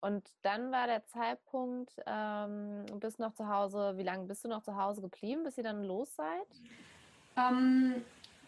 Und 0.00 0.30
dann 0.42 0.72
war 0.72 0.86
der 0.86 1.04
Zeitpunkt, 1.06 1.94
ähm, 2.06 2.86
bist 3.00 3.18
noch 3.18 3.34
zu 3.34 3.48
Hause, 3.48 3.94
wie 3.96 4.02
lange 4.02 4.26
bist 4.26 4.44
du 4.44 4.48
noch 4.48 4.62
zu 4.62 4.76
Hause 4.76 5.02
geblieben, 5.02 5.42
bis 5.44 5.58
ihr 5.58 5.64
dann 5.64 5.84
los 5.84 6.14
seid? 6.16 6.48
Ähm, 7.36 8.02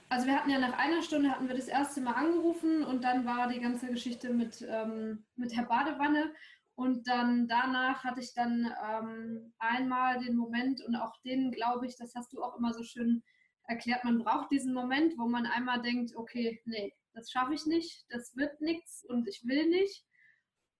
also 0.08 0.26
wir 0.26 0.36
hatten 0.36 0.50
ja 0.50 0.58
nach 0.58 0.78
einer 0.78 1.02
Stunde 1.02 1.30
hatten 1.30 1.48
wir 1.48 1.54
das 1.54 1.68
erste 1.68 2.00
Mal 2.00 2.14
angerufen 2.14 2.84
und 2.84 3.04
dann 3.04 3.26
war 3.26 3.48
die 3.48 3.60
ganze 3.60 3.88
Geschichte 3.88 4.30
mit, 4.30 4.66
ähm, 4.68 5.24
mit 5.36 5.54
Herr 5.54 5.64
Badewanne. 5.64 6.32
Und 6.74 7.06
dann 7.06 7.48
danach 7.48 8.02
hatte 8.02 8.20
ich 8.20 8.32
dann 8.32 8.72
ähm, 8.90 9.52
einmal 9.58 10.18
den 10.20 10.36
Moment 10.36 10.82
und 10.82 10.96
auch 10.96 11.16
den, 11.22 11.52
glaube 11.52 11.86
ich, 11.86 11.96
das 11.96 12.14
hast 12.14 12.32
du 12.32 12.42
auch 12.42 12.56
immer 12.56 12.72
so 12.72 12.82
schön 12.82 13.22
erklärt, 13.68 14.04
man 14.04 14.18
braucht 14.18 14.50
diesen 14.50 14.74
Moment, 14.74 15.16
wo 15.18 15.26
man 15.26 15.46
einmal 15.46 15.80
denkt, 15.82 16.16
okay, 16.16 16.60
nee, 16.64 16.94
das 17.14 17.30
schaffe 17.30 17.54
ich 17.54 17.66
nicht, 17.66 18.06
das 18.08 18.34
wird 18.36 18.60
nichts 18.60 19.04
und 19.08 19.28
ich 19.28 19.46
will 19.46 19.68
nicht. 19.68 20.04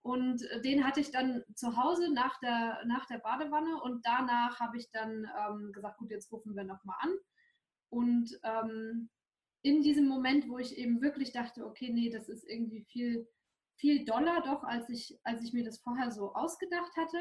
Und 0.03 0.43
äh, 0.51 0.61
den 0.61 0.85
hatte 0.85 1.01
ich 1.01 1.11
dann 1.11 1.45
zu 1.55 1.77
Hause 1.77 2.13
nach 2.13 2.39
der, 2.41 2.85
nach 2.87 3.07
der 3.07 3.19
Badewanne 3.19 3.81
und 3.83 4.05
danach 4.05 4.59
habe 4.59 4.77
ich 4.77 4.91
dann 4.91 5.29
ähm, 5.39 5.73
gesagt, 5.73 5.99
gut, 5.99 6.11
jetzt 6.11 6.31
rufen 6.33 6.57
wir 6.57 6.65
nochmal 6.65 6.97
an. 7.01 7.15
Und 7.89 8.41
ähm, 8.43 9.11
in 9.63 9.83
diesem 9.83 10.09
Moment, 10.09 10.49
wo 10.49 10.59
ich 10.59 10.77
eben 10.77 11.01
wirklich 11.01 11.33
dachte, 11.33 11.65
okay, 11.65 11.91
nee, 11.93 12.11
das 12.11 12.29
ist 12.29 12.45
irgendwie 12.49 12.83
viel, 12.83 13.29
viel 13.77 14.05
doller 14.05 14.43
doch, 14.45 14.65
als 14.65 14.89
ich, 14.89 15.19
als 15.23 15.43
ich 15.45 15.53
mir 15.53 15.65
das 15.65 15.79
vorher 15.79 16.11
so 16.11 16.35
ausgedacht 16.35 16.97
hatte, 16.97 17.19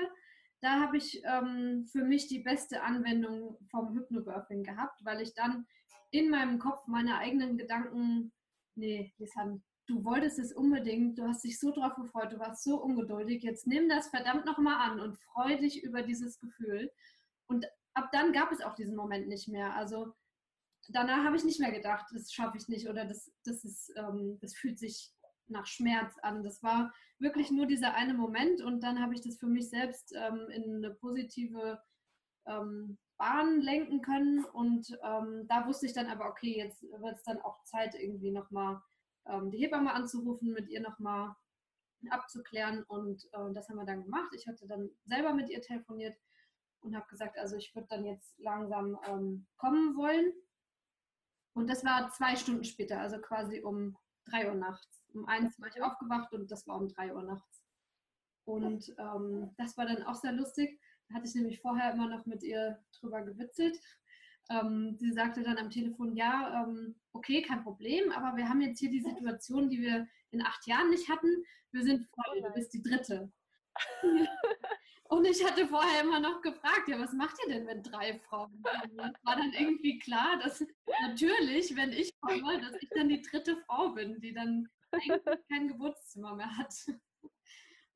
da 0.62 0.80
habe 0.80 0.98
ich 0.98 1.22
ähm, 1.26 1.88
für 1.92 2.04
mich 2.04 2.28
die 2.28 2.40
beste 2.40 2.84
Anwendung 2.84 3.58
vom 3.70 3.94
Hypnobirthing 3.96 4.64
gehabt, 4.64 5.04
weil 5.04 5.22
ich 5.22 5.34
dann 5.34 5.68
in 6.12 6.30
meinem 6.30 6.60
Kopf 6.60 6.88
meine 6.88 7.18
eigenen 7.18 7.58
Gedanken, 7.58 8.32
nee, 8.76 9.14
Lisan, 9.18 9.64
du 9.92 10.04
wolltest 10.06 10.40
es 10.40 10.54
unbedingt, 10.54 11.20
du 11.20 11.28
hast 11.28 11.44
dich 11.44 11.60
so 11.60 11.72
drauf 11.72 11.96
gefreut, 11.96 12.32
du 12.32 12.40
warst 12.40 12.64
so 12.64 12.82
ungeduldig, 12.82 13.44
jetzt 13.44 13.68
nimm 13.68 13.90
das 13.90 14.08
verdammt 14.08 14.46
nochmal 14.46 14.90
an 14.90 15.00
und 15.02 15.18
freu 15.18 15.58
dich 15.58 15.84
über 15.84 16.02
dieses 16.02 16.40
Gefühl. 16.40 16.92
Und 17.48 17.66
ab 17.94 18.10
dann 18.14 18.32
gab 18.32 18.52
es 18.52 18.62
auch 18.62 18.74
diesen 18.74 18.96
Moment 18.96 19.28
nicht 19.28 19.50
mehr. 19.50 19.76
Also 19.76 20.14
danach 20.88 21.26
habe 21.26 21.36
ich 21.36 21.44
nicht 21.44 21.60
mehr 21.60 21.72
gedacht, 21.72 22.06
das 22.14 22.32
schaffe 22.32 22.58
ich 22.58 22.70
nicht 22.70 22.88
oder 22.88 23.06
das, 23.06 23.32
das, 23.44 23.66
ist, 23.66 23.94
ähm, 23.98 24.38
das 24.40 24.56
fühlt 24.56 24.80
sich 24.80 25.12
nach 25.48 25.66
Schmerz 25.66 26.18
an. 26.22 26.44
Das 26.44 26.64
war 26.64 26.94
wirklich 27.20 27.52
nur 27.52 27.66
dieser 27.66 27.94
eine 27.94 28.14
Moment 28.14 28.62
und 28.62 28.82
dann 28.82 29.02
habe 29.02 29.14
ich 29.14 29.22
das 29.22 29.38
für 29.38 29.48
mich 29.48 29.70
selbst 29.70 30.14
ähm, 30.16 30.48
in 30.50 30.78
eine 30.78 30.92
positive 30.92 31.82
ähm, 32.48 32.98
Bahn 33.18 33.62
lenken 33.62 34.02
können 34.02 34.46
und 34.46 34.98
ähm, 35.04 35.46
da 35.48 35.68
wusste 35.68 35.86
ich 35.86 35.94
dann 35.94 36.08
aber, 36.08 36.28
okay, 36.28 36.58
jetzt 36.58 36.82
wird 36.82 37.18
es 37.18 37.24
dann 37.24 37.42
auch 37.42 37.62
Zeit, 37.66 37.94
irgendwie 37.94 38.32
nochmal 38.32 38.82
die 39.52 39.60
Hebamme 39.60 39.94
anzurufen, 39.94 40.52
mit 40.52 40.68
ihr 40.70 40.82
nochmal 40.82 41.36
abzuklären 42.10 42.84
und 42.84 43.26
äh, 43.34 43.54
das 43.54 43.70
haben 43.70 43.78
wir 43.78 43.86
dann 43.86 44.04
gemacht. 44.04 44.32
Ich 44.36 44.48
hatte 44.48 44.68
dann 44.68 44.90
selber 45.06 45.34
mit 45.34 45.50
ihr 45.50 45.62
telefoniert 45.62 46.18
und 46.82 46.96
habe 46.96 47.08
gesagt, 47.08 47.38
also 47.38 47.56
ich 47.56 47.74
würde 47.76 47.88
dann 47.90 48.06
jetzt 48.06 48.38
langsam 48.40 49.00
ähm, 49.08 49.46
kommen 49.58 49.96
wollen. 49.96 50.34
Und 51.54 51.70
das 51.70 51.84
war 51.84 52.10
zwei 52.12 52.36
Stunden 52.36 52.64
später, 52.64 53.00
also 53.00 53.20
quasi 53.20 53.62
um 53.62 53.98
drei 54.26 54.48
Uhr 54.48 54.56
nachts. 54.56 55.04
Um 55.14 55.26
eins 55.26 55.60
war 55.60 55.68
ich 55.68 55.82
aufgewacht 55.82 56.34
und 56.34 56.50
das 56.50 56.66
war 56.68 56.78
um 56.78 56.88
drei 56.88 57.14
Uhr 57.14 57.24
nachts. 57.24 57.62
Und 58.46 58.96
ähm, 58.98 59.54
das 59.58 59.78
war 59.78 59.86
dann 59.86 60.04
auch 60.04 60.16
sehr 60.16 60.32
lustig. 60.32 60.80
Da 61.08 61.16
hatte 61.16 61.28
ich 61.28 61.36
nämlich 61.36 61.62
vorher 61.62 61.94
immer 61.94 62.08
noch 62.08 62.26
mit 62.26 62.42
ihr 62.42 62.84
drüber 63.00 63.22
gewitzelt. 63.22 63.78
Ähm, 64.52 64.96
sie 65.00 65.12
sagte 65.14 65.44
dann 65.44 65.58
am 65.58 65.70
Telefon, 65.70 66.16
ja, 66.16 66.64
ähm, 66.64 66.96
okay, 67.14 67.42
kein 67.42 67.64
Problem, 67.64 68.12
aber 68.12 68.36
wir 68.36 68.50
haben 68.50 68.62
jetzt 68.62 68.80
hier 68.80 68.92
die 68.92 69.02
Situation, 69.02 69.70
die 69.70 69.82
wir 69.82 70.08
in 70.32 70.42
acht 70.42 70.68
Jahren 70.68 70.90
nicht 70.90 71.10
hatten. 71.10 71.44
Wir 71.72 71.84
sind 71.84 72.08
voll, 72.14 72.42
du 72.42 72.54
bist 72.54 72.74
die 72.74 72.82
dritte. 72.82 73.32
Und 75.10 75.26
ich 75.26 75.44
hatte 75.46 75.68
vorher 75.68 76.04
immer 76.04 76.22
noch 76.22 76.42
gefragt, 76.42 76.88
ja, 76.88 76.98
was 76.98 77.12
macht 77.12 77.36
ihr 77.44 77.54
denn 77.54 77.66
mit 77.66 77.92
drei 77.92 78.18
Frauen? 78.20 78.64
War 78.64 79.36
dann 79.36 79.52
irgendwie 79.54 80.00
klar, 80.00 80.40
dass 80.42 80.66
natürlich, 81.02 81.76
wenn 81.76 81.92
ich 81.92 82.18
komme, 82.22 82.62
dass 82.62 82.82
ich 82.82 82.90
dann 82.96 83.10
die 83.10 83.22
dritte 83.22 83.58
Frau 83.66 83.90
bin, 83.90 84.22
die 84.22 84.34
dann 84.34 84.70
eigentlich 84.92 85.22
kein 85.50 85.68
Geburtszimmer 85.68 86.36
mehr 86.36 86.58
hat. 86.58 86.74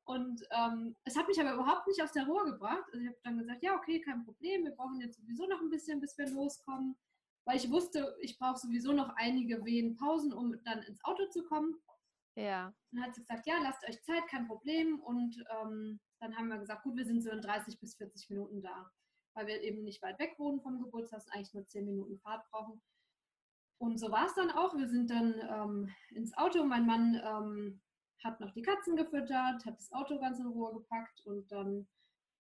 Und 0.05 0.43
ähm, 0.51 0.95
es 1.03 1.17
hat 1.17 1.27
mich 1.27 1.39
aber 1.41 1.53
überhaupt 1.53 1.87
nicht 1.87 2.01
aus 2.01 2.11
der 2.11 2.27
Ruhe 2.27 2.45
gebracht. 2.45 2.83
Also 2.91 2.99
ich 2.99 3.07
habe 3.07 3.19
dann 3.23 3.39
gesagt, 3.39 3.63
ja, 3.63 3.75
okay, 3.75 3.99
kein 4.01 4.23
Problem, 4.23 4.63
wir 4.63 4.71
brauchen 4.71 5.01
jetzt 5.01 5.19
sowieso 5.19 5.47
noch 5.47 5.59
ein 5.59 5.69
bisschen, 5.69 5.99
bis 5.99 6.17
wir 6.17 6.29
loskommen. 6.29 6.95
Weil 7.45 7.57
ich 7.57 7.69
wusste, 7.71 8.15
ich 8.21 8.37
brauche 8.37 8.57
sowieso 8.57 8.93
noch 8.93 9.09
einige 9.15 9.65
Wehenpausen, 9.65 10.31
um 10.33 10.63
dann 10.63 10.83
ins 10.83 11.03
Auto 11.03 11.27
zu 11.29 11.43
kommen. 11.45 11.75
Ja. 12.35 12.73
Dann 12.91 13.03
hat 13.03 13.15
sie 13.15 13.21
gesagt, 13.21 13.47
ja, 13.47 13.57
lasst 13.61 13.87
euch 13.87 14.01
Zeit, 14.03 14.27
kein 14.27 14.47
Problem. 14.47 14.99
Und 14.99 15.43
ähm, 15.61 15.99
dann 16.19 16.35
haben 16.37 16.49
wir 16.49 16.57
gesagt, 16.57 16.83
gut, 16.83 16.97
wir 16.97 17.05
sind 17.05 17.23
so 17.23 17.31
in 17.31 17.41
30 17.41 17.79
bis 17.79 17.95
40 17.95 18.29
Minuten 18.29 18.61
da, 18.61 18.91
weil 19.35 19.47
wir 19.47 19.61
eben 19.61 19.83
nicht 19.83 20.01
weit 20.03 20.19
weg 20.19 20.35
wohnen 20.37 20.61
vom 20.61 20.81
Geburtshaus, 20.81 21.27
eigentlich 21.29 21.53
nur 21.53 21.67
10 21.67 21.85
Minuten 21.85 22.19
Fahrt 22.19 22.47
brauchen. 22.51 22.81
Und 23.77 23.99
so 23.99 24.11
war 24.11 24.27
es 24.27 24.35
dann 24.35 24.51
auch. 24.51 24.75
Wir 24.77 24.87
sind 24.87 25.09
dann 25.09 25.35
ähm, 25.49 25.89
ins 26.11 26.35
Auto. 26.37 26.63
Mein 26.63 26.85
Mann 26.85 27.21
ähm, 27.23 27.81
hat 28.25 28.39
noch 28.39 28.51
die 28.51 28.63
Katzen 28.63 28.95
gefüttert, 28.95 29.65
hat 29.65 29.77
das 29.77 29.91
Auto 29.93 30.19
ganz 30.19 30.39
in 30.39 30.47
Ruhe 30.47 30.73
gepackt 30.73 31.25
und 31.25 31.49
dann 31.51 31.87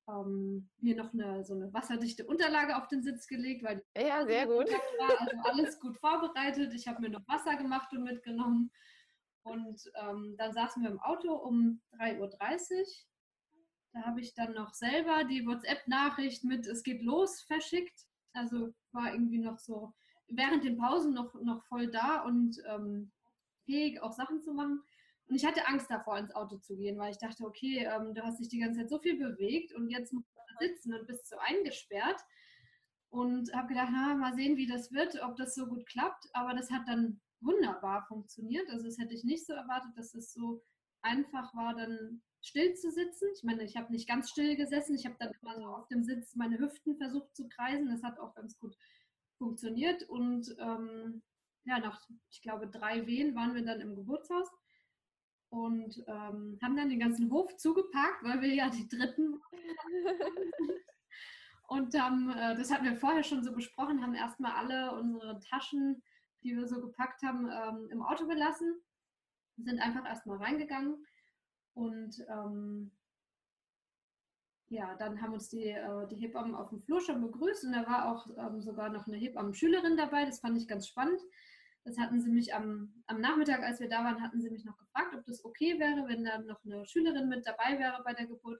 ähm, 0.07 0.69
mir 0.79 0.95
noch 0.95 1.13
eine, 1.13 1.43
so 1.45 1.53
eine 1.53 1.71
wasserdichte 1.73 2.25
Unterlage 2.25 2.75
auf 2.75 2.87
den 2.87 3.03
Sitz 3.03 3.27
gelegt, 3.27 3.63
weil 3.63 3.83
ja, 3.97 4.25
sehr 4.25 4.45
gut. 4.47 4.67
war. 4.99 5.21
Also 5.21 5.37
alles 5.43 5.79
gut 5.79 5.97
vorbereitet. 5.97 6.73
Ich 6.73 6.87
habe 6.87 7.01
mir 7.01 7.09
noch 7.09 7.27
Wasser 7.27 7.55
gemacht 7.55 7.93
und 7.93 8.03
mitgenommen. 8.03 8.71
Und 9.43 9.91
ähm, 9.95 10.35
dann 10.37 10.53
saßen 10.53 10.81
wir 10.81 10.89
im 10.89 10.99
Auto 10.99 11.33
um 11.33 11.81
3.30 11.99 12.19
Uhr. 12.19 12.85
Da 13.93 14.01
habe 14.01 14.19
ich 14.19 14.33
dann 14.33 14.53
noch 14.53 14.73
selber 14.73 15.23
die 15.23 15.45
WhatsApp-Nachricht 15.45 16.43
mit 16.43 16.67
Es 16.67 16.83
geht 16.83 17.01
los 17.01 17.41
verschickt. 17.43 18.05
Also 18.33 18.73
war 18.91 19.13
irgendwie 19.13 19.39
noch 19.39 19.59
so 19.59 19.93
während 20.27 20.63
den 20.63 20.77
Pausen 20.77 21.13
noch, 21.13 21.33
noch 21.35 21.63
voll 21.65 21.87
da 21.87 22.21
und 22.23 22.61
ähm, 22.67 23.11
fähig, 23.65 24.01
auch 24.01 24.11
Sachen 24.11 24.41
zu 24.41 24.53
machen. 24.53 24.83
Und 25.27 25.35
ich 25.35 25.45
hatte 25.45 25.67
Angst 25.67 25.89
davor, 25.89 26.17
ins 26.17 26.35
Auto 26.35 26.57
zu 26.57 26.75
gehen, 26.75 26.97
weil 26.99 27.11
ich 27.11 27.17
dachte, 27.17 27.43
okay, 27.43 27.87
ähm, 27.91 28.13
du 28.13 28.21
hast 28.23 28.39
dich 28.39 28.49
die 28.49 28.59
ganze 28.59 28.81
Zeit 28.81 28.89
so 28.89 28.99
viel 28.99 29.17
bewegt 29.17 29.73
und 29.73 29.89
jetzt 29.89 30.13
musst 30.13 30.27
du 30.35 30.65
sitzen 30.65 30.93
und 30.93 31.07
bist 31.07 31.27
so 31.27 31.37
eingesperrt. 31.37 32.21
Und 33.09 33.53
habe 33.53 33.69
gedacht, 33.69 33.89
na, 33.91 34.15
mal 34.15 34.35
sehen, 34.35 34.57
wie 34.57 34.67
das 34.67 34.91
wird, 34.91 35.21
ob 35.23 35.37
das 35.37 35.55
so 35.55 35.67
gut 35.67 35.85
klappt. 35.85 36.27
Aber 36.33 36.53
das 36.53 36.69
hat 36.69 36.87
dann 36.87 37.21
wunderbar 37.39 38.05
funktioniert. 38.07 38.69
Also 38.69 38.85
das 38.85 38.97
hätte 38.97 39.13
ich 39.13 39.23
nicht 39.23 39.45
so 39.45 39.53
erwartet, 39.53 39.91
dass 39.95 40.13
es 40.15 40.33
so 40.33 40.61
einfach 41.01 41.53
war, 41.55 41.75
dann 41.75 42.21
still 42.41 42.73
zu 42.75 42.91
sitzen. 42.91 43.29
Ich 43.35 43.43
meine, 43.43 43.63
ich 43.63 43.77
habe 43.77 43.91
nicht 43.91 44.07
ganz 44.07 44.29
still 44.29 44.55
gesessen. 44.55 44.95
Ich 44.95 45.05
habe 45.05 45.15
dann 45.17 45.31
immer 45.41 45.55
so 45.55 45.65
auf 45.65 45.87
dem 45.87 46.03
Sitz 46.03 46.35
meine 46.35 46.59
Hüften 46.59 46.97
versucht 46.97 47.35
zu 47.35 47.47
kreisen. 47.47 47.87
Das 47.87 48.03
hat 48.03 48.19
auch 48.19 48.35
ganz 48.35 48.57
gut 48.59 48.75
funktioniert. 49.37 50.03
Und 50.03 50.53
ähm, 50.59 51.23
ja, 51.63 51.79
nach, 51.79 52.01
ich 52.29 52.41
glaube, 52.41 52.67
drei 52.67 53.07
Wehen 53.07 53.33
waren 53.35 53.55
wir 53.55 53.63
dann 53.63 53.81
im 53.81 53.95
Geburtshaus 53.95 54.49
und 55.55 56.03
ähm, 56.07 56.59
haben 56.61 56.75
dann 56.75 56.89
den 56.89 56.99
ganzen 56.99 57.31
Hof 57.31 57.55
zugeparkt, 57.55 58.23
weil 58.23 58.41
wir 58.41 58.53
ja 58.53 58.69
die 58.69 58.87
dritten 58.87 59.39
und 61.69 61.97
haben, 61.97 62.29
äh, 62.31 62.57
das 62.57 62.71
hatten 62.71 62.83
wir 62.83 62.97
vorher 62.97 63.23
schon 63.23 63.41
so 63.41 63.53
besprochen, 63.53 64.01
haben 64.01 64.15
erstmal 64.15 64.51
alle 64.51 64.99
unsere 64.99 65.39
Taschen, 65.39 66.03
die 66.43 66.55
wir 66.55 66.67
so 66.67 66.81
gepackt 66.81 67.23
haben, 67.23 67.49
ähm, 67.49 67.87
im 67.89 68.01
Auto 68.01 68.27
gelassen, 68.27 68.81
sind 69.57 69.79
einfach 69.79 70.05
erstmal 70.05 70.37
reingegangen 70.37 71.05
und 71.73 72.19
ähm, 72.29 72.91
ja, 74.67 74.95
dann 74.95 75.21
haben 75.21 75.33
uns 75.33 75.47
die, 75.47 75.69
äh, 75.69 76.07
die 76.07 76.17
Hebammen 76.17 76.53
auf 76.53 76.69
dem 76.69 76.81
Flur 76.81 76.99
schon 76.99 77.21
begrüßt 77.21 77.63
und 77.63 77.71
da 77.71 77.87
war 77.87 78.11
auch 78.11 78.27
ähm, 78.37 78.61
sogar 78.61 78.89
noch 78.89 79.07
eine 79.07 79.15
Hebammen-Schülerin 79.15 79.95
dabei, 79.95 80.25
das 80.25 80.39
fand 80.39 80.57
ich 80.57 80.67
ganz 80.67 80.87
spannend. 80.87 81.21
Das 81.85 81.97
hatten 81.99 82.19
sie 82.19 82.31
mich 82.31 82.53
am, 82.53 82.91
am 83.05 83.21
Nachmittag, 83.21 83.61
als 83.61 83.79
wir 83.79 83.87
da 83.87 84.03
waren, 84.03 84.21
hatten 84.21 84.41
sie 84.41 84.49
mich 84.49 84.65
noch 84.65 84.77
gefragt, 84.77 85.13
ob 85.15 85.23
das 85.25 85.45
okay 85.45 85.79
wäre, 85.79 86.07
wenn 86.07 86.25
dann 86.25 86.47
noch 86.47 86.59
eine 86.65 86.85
Schülerin 86.87 87.29
mit 87.29 87.45
dabei 87.45 87.79
wäre 87.79 88.01
bei 88.03 88.13
der 88.13 88.25
Geburt. 88.25 88.59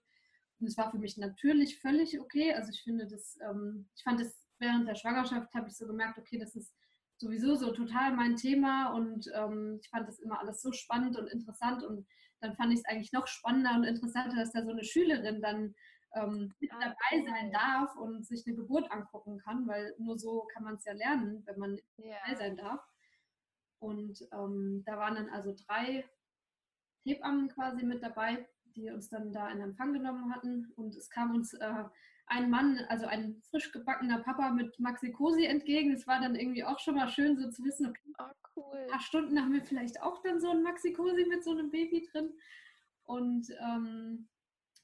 Und 0.59 0.67
es 0.67 0.77
war 0.77 0.91
für 0.91 0.99
mich 0.99 1.17
natürlich 1.17 1.81
völlig 1.81 2.19
okay. 2.19 2.53
Also 2.53 2.69
ich 2.69 2.83
finde 2.83 3.07
das, 3.07 3.37
ähm, 3.41 3.89
ich 3.95 4.03
fand 4.03 4.19
das 4.21 4.47
während 4.59 4.87
der 4.87 4.95
Schwangerschaft, 4.95 5.53
habe 5.53 5.67
ich 5.67 5.75
so 5.75 5.87
gemerkt, 5.87 6.17
okay, 6.17 6.37
das 6.37 6.55
ist 6.55 6.73
sowieso 7.17 7.55
so 7.55 7.71
total 7.71 8.13
mein 8.13 8.35
Thema 8.35 8.93
und 8.93 9.29
ähm, 9.33 9.79
ich 9.81 9.89
fand 9.89 10.07
das 10.07 10.19
immer 10.19 10.39
alles 10.39 10.61
so 10.61 10.71
spannend 10.71 11.17
und 11.17 11.27
interessant 11.27 11.83
und 11.83 12.05
dann 12.41 12.55
fand 12.55 12.73
ich 12.73 12.79
es 12.79 12.85
eigentlich 12.85 13.13
noch 13.13 13.27
spannender 13.27 13.75
und 13.75 13.85
interessanter, 13.85 14.35
dass 14.35 14.51
da 14.51 14.63
so 14.63 14.71
eine 14.71 14.83
Schülerin 14.83 15.41
dann 15.41 15.73
ähm, 16.13 16.53
mit 16.59 16.71
ah, 16.73 16.79
dabei 16.79 17.25
sein 17.25 17.51
darf 17.51 17.95
und 17.95 18.25
sich 18.25 18.45
eine 18.45 18.55
Geburt 18.55 18.91
angucken 18.91 19.39
kann, 19.39 19.67
weil 19.67 19.95
nur 19.97 20.17
so 20.17 20.47
kann 20.53 20.63
man 20.63 20.75
es 20.75 20.85
ja 20.85 20.93
lernen, 20.93 21.43
wenn 21.45 21.57
man 21.57 21.77
ja. 21.97 22.15
dabei 22.25 22.37
sein 22.37 22.57
darf. 22.57 22.81
Und 23.79 24.21
ähm, 24.31 24.83
da 24.85 24.97
waren 24.97 25.15
dann 25.15 25.29
also 25.29 25.55
drei 25.67 26.05
Hebammen 27.03 27.49
quasi 27.49 27.85
mit 27.85 28.01
dabei, 28.01 28.47
die 28.75 28.89
uns 28.89 29.09
dann 29.09 29.31
da 29.31 29.49
in 29.49 29.61
Empfang 29.61 29.93
genommen 29.93 30.33
hatten. 30.33 30.71
Und 30.75 30.95
es 30.95 31.09
kam 31.09 31.35
uns 31.35 31.53
äh, 31.53 31.83
ein 32.27 32.49
Mann, 32.49 32.79
also 32.89 33.05
ein 33.05 33.41
frisch 33.49 33.71
gebackener 33.71 34.19
Papa 34.19 34.49
mit 34.49 34.79
Maxi 34.79 35.11
Cosi 35.11 35.45
entgegen. 35.45 35.93
Es 35.93 36.07
war 36.07 36.19
dann 36.19 36.35
irgendwie 36.35 36.63
auch 36.63 36.79
schon 36.79 36.95
mal 36.95 37.09
schön 37.09 37.37
so 37.37 37.49
zu 37.49 37.63
wissen, 37.63 37.87
okay, 37.87 38.13
oh, 38.19 38.23
cool. 38.55 38.77
ein 38.77 38.89
paar 38.89 38.99
Stunden 38.99 39.39
haben 39.39 39.53
wir 39.53 39.63
vielleicht 39.63 40.01
auch 40.01 40.21
dann 40.23 40.41
so 40.41 40.49
ein 40.49 40.63
Maxi 40.63 40.93
Cosi 40.93 41.25
mit 41.25 41.43
so 41.43 41.51
einem 41.51 41.69
Baby 41.69 42.07
drin. 42.11 42.33
Und 43.03 43.47
ähm, 43.61 44.27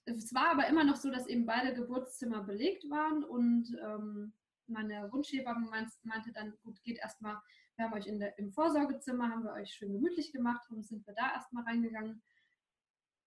es 0.06 0.34
war 0.34 0.49
aber 0.49 0.67
immer 0.67 0.84
noch 0.84 0.95
so, 0.95 1.10
dass 1.10 1.27
eben 1.27 1.45
beide 1.45 1.73
Geburtszimmer 1.73 2.43
belegt 2.43 2.89
waren 2.89 3.23
und 3.23 3.67
ähm, 3.84 4.34
meine 4.67 5.12
Wunschhebamme 5.12 5.67
meinte 5.69 6.32
dann, 6.34 6.54
gut, 6.63 6.82
geht 6.84 6.97
erstmal 6.97 7.38
wir 7.75 7.86
haben 7.86 7.93
euch 7.93 8.07
in 8.07 8.19
der, 8.19 8.38
im 8.38 8.51
Vorsorgezimmer, 8.51 9.29
haben 9.29 9.43
wir 9.43 9.53
euch 9.53 9.73
schön 9.73 9.93
gemütlich 9.93 10.31
gemacht 10.31 10.69
und 10.69 10.86
sind 10.86 11.05
wir 11.07 11.13
da 11.13 11.34
erstmal 11.34 11.63
reingegangen. 11.63 12.21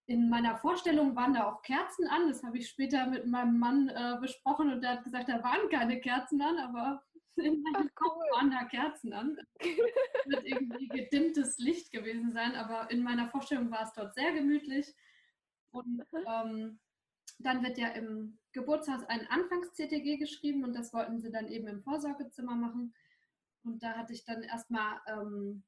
In 0.06 0.28
meiner 0.28 0.56
Vorstellung 0.58 1.16
waren 1.16 1.34
da 1.34 1.50
auch 1.50 1.62
Kerzen 1.62 2.06
an. 2.08 2.28
Das 2.28 2.42
habe 2.42 2.58
ich 2.58 2.68
später 2.68 3.06
mit 3.06 3.26
meinem 3.26 3.58
Mann 3.58 3.88
äh, 3.88 4.18
besprochen 4.20 4.70
und 4.70 4.82
der 4.82 4.90
hat 4.92 5.04
gesagt, 5.04 5.28
da 5.28 5.42
waren 5.42 5.68
keine 5.70 6.00
Kerzen 6.00 6.42
an, 6.42 6.58
aber 6.58 7.02
in 7.36 7.62
meinem 7.62 7.90
Ach, 7.90 7.94
Kopf 7.94 8.16
waren 8.32 8.50
da 8.50 8.64
Kerzen 8.64 9.12
an. 9.12 9.36
Das 9.58 9.68
wird 10.26 10.44
irgendwie 10.44 10.88
gedimmtes 10.88 11.58
Licht 11.58 11.90
gewesen 11.90 12.32
sein, 12.32 12.54
aber 12.54 12.90
in 12.90 13.02
meiner 13.02 13.28
Vorstellung 13.28 13.70
war 13.70 13.82
es 13.82 13.92
dort 13.94 14.14
sehr 14.14 14.32
gemütlich. 14.32 14.94
Und 15.70 16.04
ähm, 16.26 16.78
dann 17.38 17.62
wird 17.64 17.78
ja 17.78 17.88
im 17.88 18.38
Geburtshaus 18.52 19.04
ein 19.04 19.26
Anfangs-CTG 19.26 20.18
geschrieben 20.18 20.64
und 20.64 20.74
das 20.74 20.92
wollten 20.92 21.20
sie 21.20 21.32
dann 21.32 21.48
eben 21.48 21.66
im 21.66 21.82
Vorsorgezimmer 21.82 22.54
machen. 22.54 22.94
Und 23.64 23.82
da 23.82 23.94
hatte 23.94 24.12
ich 24.12 24.24
dann 24.24 24.42
erstmal 24.42 25.00
ähm, 25.06 25.64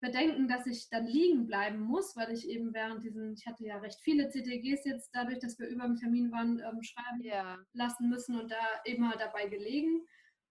Bedenken, 0.00 0.48
dass 0.48 0.66
ich 0.66 0.88
dann 0.90 1.06
liegen 1.06 1.46
bleiben 1.46 1.80
muss, 1.80 2.16
weil 2.16 2.32
ich 2.32 2.48
eben 2.48 2.74
während 2.74 3.02
diesen, 3.04 3.32
ich 3.32 3.46
hatte 3.46 3.64
ja 3.64 3.78
recht 3.78 4.00
viele 4.02 4.28
CTGs 4.28 4.84
jetzt, 4.84 5.10
dadurch, 5.12 5.38
dass 5.38 5.58
wir 5.58 5.68
über 5.68 5.84
dem 5.84 5.96
Termin 5.96 6.30
waren, 6.32 6.60
ähm, 6.60 6.82
schreiben 6.82 7.22
ja. 7.22 7.58
lassen 7.72 8.08
müssen 8.08 8.38
und 8.38 8.50
da 8.50 8.82
immer 8.84 9.16
dabei 9.16 9.46
gelegen. 9.46 10.04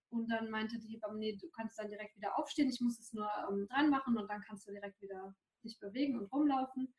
Und 0.10 0.31
dann 0.31 0.49
meinte 0.49 0.79
die 0.79 0.88
Hebamme, 0.88 1.19
nee, 1.19 1.36
du 1.36 1.49
kannst 1.49 1.77
dann 1.77 1.89
direkt 1.89 2.15
wieder 2.15 2.38
aufstehen, 2.39 2.69
ich 2.69 2.81
muss 2.81 2.99
es 2.99 3.13
nur 3.13 3.29
ähm, 3.49 3.67
dran 3.67 3.89
machen 3.89 4.17
und 4.17 4.29
dann 4.29 4.41
kannst 4.41 4.67
du 4.67 4.71
direkt 4.71 5.01
wieder 5.01 5.36
dich 5.63 5.77
bewegen 5.79 6.17
und 6.17 6.31
rumlaufen. 6.31 6.93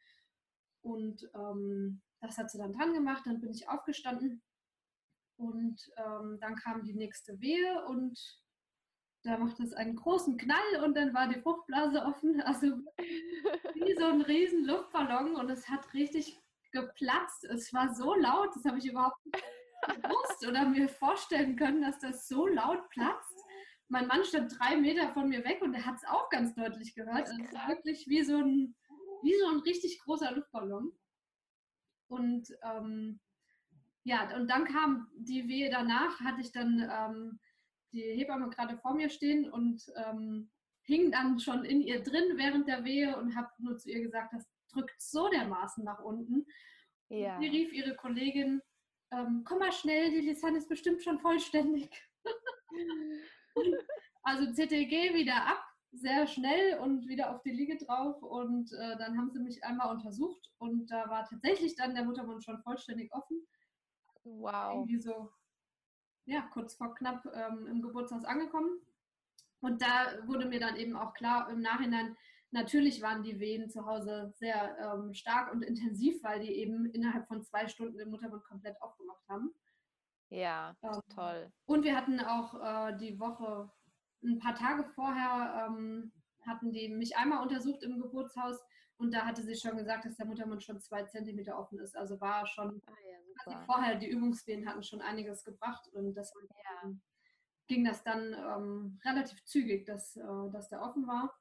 Und 0.83 1.29
ähm, 1.35 2.03
das 2.21 2.39
hat 2.39 2.51
sie 2.51 2.59
dann 2.59 2.73
dran 2.73 2.93
gemacht, 2.93 3.23
dann 3.27 3.41
bin 3.41 3.51
ich 3.51 3.69
aufgestanden 3.69 4.43
und 5.37 5.81
ähm, 5.97 6.39
dann 6.41 6.57
kam 6.57 6.85
die 6.85 6.95
nächste 6.95 7.41
Wehe 7.41 7.85
und 7.87 8.19
da 9.27 9.39
macht 9.39 9.59
es 9.61 9.73
einen 9.73 9.97
großen 9.97 10.37
Knall 10.37 10.85
und 10.85 10.97
dann 10.97 11.13
war 11.13 11.29
die 11.29 11.41
Fruchtblase 11.41 12.03
offen. 12.05 12.41
Also 12.43 12.67
wie 13.75 13.95
so 13.99 14.07
ein 14.07 14.23
riesen 14.23 14.65
Luftballon 14.65 15.37
und 15.37 15.51
es 15.51 15.69
hat 15.69 15.93
richtig 15.95 16.41
geplatzt. 16.73 17.45
Es 17.45 17.73
war 17.73 17.95
so 17.95 18.15
laut, 18.15 18.55
das 18.55 18.65
habe 18.65 18.79
ich 18.79 18.87
überhaupt 18.87 19.25
nicht 19.27 19.45
gewusst 20.03 20.47
oder 20.47 20.65
mir 20.67 20.89
vorstellen 20.89 21.57
können, 21.57 21.83
dass 21.83 21.99
das 21.99 22.29
so 22.29 22.47
laut 22.47 22.89
platzt. 22.91 23.45
Mein 23.89 24.07
Mann 24.07 24.25
stand 24.25 24.59
drei 24.59 24.77
Meter 24.77 25.13
von 25.13 25.29
mir 25.29 25.45
weg 25.45 25.63
und 25.63 25.75
er 25.75 25.87
hat 25.87 25.97
es 25.97 26.09
auch 26.09 26.29
ganz 26.31 26.55
deutlich 26.55 26.95
gehört. 26.95 27.29
Also 27.29 27.43
es 27.43 27.53
war 27.53 27.69
wirklich 27.69 28.07
wie 28.09 28.23
so 28.23 28.37
ein, 28.37 28.75
wie 29.23 29.35
so 29.39 29.49
ein 29.49 29.61
richtig 29.61 30.01
großer 30.01 30.33
Luftballon. 30.33 30.93
Und 32.09 32.49
ähm, 32.63 33.21
ja, 34.05 34.37
und 34.37 34.49
dann 34.49 34.65
kam 34.65 35.09
die 35.17 35.49
Wehe 35.49 35.71
danach, 35.71 36.21
hatte 36.21 36.41
ich 36.41 36.53
dann 36.53 36.89
ähm, 36.91 37.41
die 37.97 38.03
Hebamme 38.03 38.51
gerade 38.51 38.77
vor 38.79 38.95
mir 38.95 39.09
stehen 39.09 39.51
und 39.51 39.83
ähm, 39.97 40.51
hing 40.83 41.11
dann 41.11 41.41
schon 41.41 41.65
in 41.65 41.81
ihr 41.81 42.03
drin 42.03 42.37
während 42.37 42.69
der 42.69 42.85
Wehe 42.85 43.17
und 43.17 43.35
habe 43.35 43.49
nur 43.59 43.77
zu 43.79 43.91
ihr 43.91 44.01
gesagt, 44.01 44.33
das 44.33 44.47
drückt 44.73 45.01
so 45.01 45.29
dermaßen 45.29 45.85
nach 45.85 46.01
unten. 46.01 46.47
Ja. 47.09 47.39
Sie 47.41 47.49
rief 47.49 47.73
ihre 47.73 47.97
Kollegin, 47.97 48.61
ähm, 49.13 49.43
komm 49.45 49.59
mal 49.59 49.73
schnell, 49.73 50.11
die 50.11 50.27
Lisanne 50.27 50.59
ist 50.59 50.69
bestimmt 50.69 51.03
schon 51.03 51.19
vollständig. 51.19 51.91
also 54.23 54.53
CTG 54.53 55.15
wieder 55.15 55.47
ab, 55.47 55.63
sehr 55.93 56.27
schnell 56.27 56.79
und 56.79 57.09
wieder 57.09 57.35
auf 57.35 57.43
die 57.43 57.53
Liege 57.53 57.77
drauf 57.79 58.23
und 58.23 58.73
äh, 58.73 58.97
dann 58.99 59.17
haben 59.17 59.31
sie 59.31 59.41
mich 59.41 59.63
einmal 59.65 59.95
untersucht 59.95 60.53
und 60.59 60.91
da 60.91 61.09
war 61.09 61.25
tatsächlich 61.25 61.75
dann 61.77 61.95
der 61.95 62.05
Muttermund 62.05 62.45
schon 62.45 62.61
vollständig 62.63 63.13
offen. 63.13 63.47
Wow. 64.25 64.75
Irgendwie 64.75 65.01
so, 65.01 65.31
ja, 66.27 66.43
kurz 66.53 66.75
vor 66.75 66.95
knapp 66.95 67.25
ähm, 67.35 67.67
im 67.67 67.83
Geburtshaus 67.83 68.25
angekommen. 68.25 68.81
Und 69.61 69.81
da 69.81 70.27
wurde 70.27 70.47
mir 70.47 70.61
dann 70.61 70.77
eben 70.77 70.97
auch 70.97 71.15
klar 71.15 71.49
im 71.51 71.61
Nachhinein, 71.61 72.17
natürlich 72.51 73.03
waren 73.03 73.23
die 73.23 73.41
Wehen 73.41 73.71
zu 73.71 73.87
Hause 73.87 74.33
sehr 74.37 74.77
ähm, 74.79 75.15
stark 75.15 75.53
und 75.53 75.63
intensiv, 75.63 76.23
weil 76.23 76.41
die 76.41 76.53
eben 76.53 76.87
innerhalb 76.87 77.27
von 77.27 77.43
zwei 77.43 77.67
Stunden 77.69 77.99
den 77.99 78.11
Muttermund 78.11 78.45
komplett 78.45 78.81
aufgemacht 78.83 79.23
haben. 79.29 79.55
Ja, 80.29 80.77
ähm, 80.83 81.01
toll. 81.15 81.53
Und 81.67 81.85
wir 81.85 81.97
hatten 81.97 82.21
auch 82.21 82.55
äh, 82.55 82.97
die 82.99 83.19
Woche, 83.19 83.71
ein 84.23 84.39
paar 84.39 84.55
Tage 84.55 84.85
vorher, 84.95 85.67
ähm, 85.69 86.13
hatten 86.45 86.73
die 86.73 86.89
mich 86.89 87.17
einmal 87.17 87.43
untersucht 87.43 87.83
im 87.83 88.01
Geburtshaus 88.01 88.61
und 88.99 89.13
da 89.13 89.27
hatte 89.27 89.43
sie 89.43 89.55
schon 89.55 89.77
gesagt, 89.77 90.05
dass 90.05 90.17
der 90.17 90.27
Muttermund 90.27 90.63
schon 90.63 90.81
zwei 90.81 91.05
Zentimeter 91.05 91.59
offen 91.59 91.79
ist. 91.79 91.97
Also 91.97 92.21
war 92.21 92.47
schon, 92.47 92.81
ah, 92.87 92.93
ja, 93.11 93.19
also 93.45 93.59
vorher 93.67 93.97
die 93.97 94.09
Übungswehen 94.09 94.67
hatten 94.67 94.83
schon 94.83 95.03
einiges 95.03 95.45
gebracht 95.45 95.89
und 95.93 96.15
deshalb 96.15 96.49
ja. 96.51 96.91
ging 97.67 97.85
das 97.85 98.03
dann 98.03 98.33
ähm, 98.33 98.99
relativ 99.05 99.45
zügig, 99.45 99.85
dass, 99.85 100.17
äh, 100.17 100.51
dass 100.51 100.71
der 100.71 100.83
offen 100.83 101.07
war. 101.07 101.35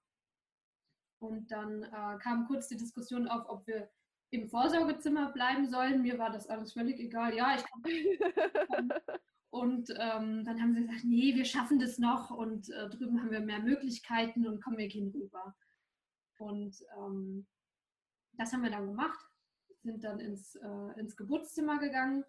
Und 1.19 1.49
dann 1.49 1.83
äh, 1.83 2.17
kam 2.21 2.45
kurz 2.47 2.67
die 2.67 2.75
Diskussion 2.75 3.27
auf, 3.27 3.47
ob 3.47 3.65
wir 3.67 3.89
im 4.31 4.49
Vorsorgezimmer 4.49 5.31
bleiben 5.31 5.67
sollen. 5.67 6.01
Mir 6.01 6.19
war 6.19 6.31
das 6.31 6.47
alles 6.47 6.73
völlig 6.73 6.99
egal. 6.99 7.33
Ja, 7.33 7.55
ich 7.55 7.63
kann. 7.63 7.81
und 9.49 9.89
ähm, 9.91 10.43
dann 10.43 10.61
haben 10.61 10.73
sie 10.73 10.81
gesagt, 10.81 11.05
nee, 11.05 11.33
wir 11.35 11.45
schaffen 11.45 11.79
das 11.79 11.99
noch 11.99 12.31
und 12.31 12.69
äh, 12.69 12.89
drüben 12.89 13.21
haben 13.21 13.31
wir 13.31 13.39
mehr 13.39 13.59
Möglichkeiten 13.59 14.45
und 14.45 14.61
kommen 14.61 14.77
wir 14.77 14.89
gehen 14.89 15.09
rüber. 15.11 15.55
Und 16.37 16.75
ähm, 16.97 17.47
das 18.33 18.51
haben 18.51 18.63
wir 18.63 18.71
dann 18.71 18.87
gemacht, 18.87 19.19
sind 19.83 20.03
dann 20.03 20.19
ins, 20.19 20.55
äh, 20.55 20.99
ins 20.99 21.15
Geburtszimmer 21.15 21.79
gegangen. 21.79 22.23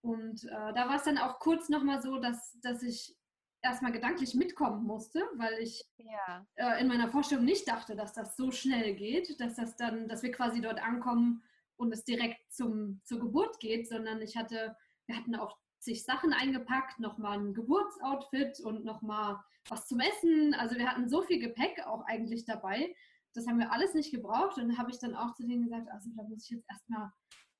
Und 0.00 0.44
äh, 0.44 0.72
da 0.74 0.88
war 0.88 0.96
es 0.96 1.04
dann 1.04 1.18
auch 1.18 1.40
kurz 1.40 1.68
nochmal 1.68 2.00
so, 2.00 2.18
dass, 2.18 2.58
dass 2.60 2.82
ich 2.82 3.16
erstmal 3.62 3.92
gedanklich 3.92 4.34
mitkommen 4.34 4.84
musste, 4.84 5.20
weil 5.34 5.58
ich 5.60 5.84
ja. 5.96 6.46
äh, 6.54 6.80
in 6.80 6.88
meiner 6.88 7.08
Vorstellung 7.08 7.44
nicht 7.44 7.66
dachte, 7.68 7.96
dass 7.96 8.12
das 8.12 8.36
so 8.36 8.50
schnell 8.50 8.94
geht, 8.94 9.40
dass 9.40 9.56
das 9.56 9.76
dann, 9.76 10.08
dass 10.08 10.22
wir 10.22 10.30
quasi 10.30 10.60
dort 10.60 10.80
ankommen 10.80 11.42
und 11.76 11.92
es 11.92 12.04
direkt 12.04 12.52
zum, 12.52 13.00
zur 13.04 13.20
Geburt 13.20 13.58
geht, 13.60 13.88
sondern 13.88 14.20
ich 14.20 14.36
hatte, 14.36 14.76
wir 15.06 15.16
hatten 15.16 15.34
auch 15.34 15.58
zig 15.80 16.04
Sachen 16.04 16.32
eingepackt, 16.32 17.00
nochmal 17.00 17.38
ein 17.38 17.54
Geburtsoutfit 17.54 18.60
und 18.60 18.84
nochmal 18.84 19.40
was 19.68 19.86
zum 19.86 20.00
Essen. 20.00 20.54
Also 20.54 20.76
wir 20.76 20.88
hatten 20.88 21.08
so 21.08 21.22
viel 21.22 21.38
Gepäck 21.38 21.86
auch 21.86 22.04
eigentlich 22.06 22.44
dabei. 22.44 22.94
Das 23.34 23.46
haben 23.46 23.58
wir 23.58 23.72
alles 23.72 23.94
nicht 23.94 24.10
gebraucht. 24.10 24.58
Und 24.58 24.78
habe 24.78 24.90
ich 24.90 24.98
dann 24.98 25.14
auch 25.14 25.34
zu 25.34 25.46
denen 25.46 25.64
gesagt, 25.64 25.88
also 25.90 26.10
da 26.16 26.22
muss 26.24 26.44
ich 26.44 26.50
jetzt 26.50 26.68
erstmal 26.68 27.10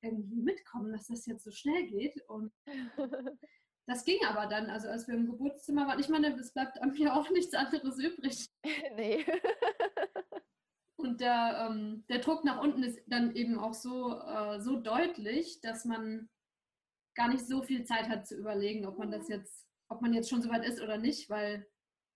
irgendwie 0.02 0.42
mitkommen, 0.42 0.92
dass 0.92 1.06
das 1.06 1.26
jetzt 1.26 1.44
so 1.44 1.50
schnell 1.50 1.86
geht. 1.86 2.20
Und 2.28 2.52
das 3.86 4.04
ging 4.04 4.18
aber 4.26 4.46
dann, 4.46 4.70
also 4.70 4.88
als 4.88 5.06
wir 5.06 5.14
im 5.14 5.26
Geburtszimmer 5.26 5.86
waren, 5.86 6.00
ich 6.00 6.08
meine, 6.08 6.34
es 6.34 6.52
bleibt 6.52 6.80
an 6.80 6.92
mir 6.92 7.14
auch 7.16 7.30
nichts 7.30 7.54
anderes 7.54 7.98
übrig. 7.98 8.48
nee. 8.96 9.24
Und 10.96 11.20
der, 11.20 11.68
ähm, 11.70 12.04
der 12.08 12.18
Druck 12.18 12.44
nach 12.44 12.60
unten 12.60 12.82
ist 12.82 12.98
dann 13.06 13.32
eben 13.36 13.56
auch 13.60 13.72
so, 13.72 14.18
äh, 14.18 14.60
so 14.60 14.80
deutlich, 14.80 15.60
dass 15.60 15.84
man 15.84 16.28
gar 17.18 17.28
nicht 17.28 17.46
so 17.46 17.62
viel 17.62 17.84
Zeit 17.84 18.08
hat 18.08 18.28
zu 18.28 18.36
überlegen, 18.36 18.86
ob 18.86 18.96
man 18.96 19.10
das 19.10 19.28
jetzt, 19.28 19.66
ob 19.88 20.00
man 20.00 20.14
jetzt 20.14 20.30
schon 20.30 20.40
so 20.40 20.48
weit 20.48 20.64
ist 20.64 20.80
oder 20.80 20.98
nicht, 20.98 21.28
weil 21.28 21.66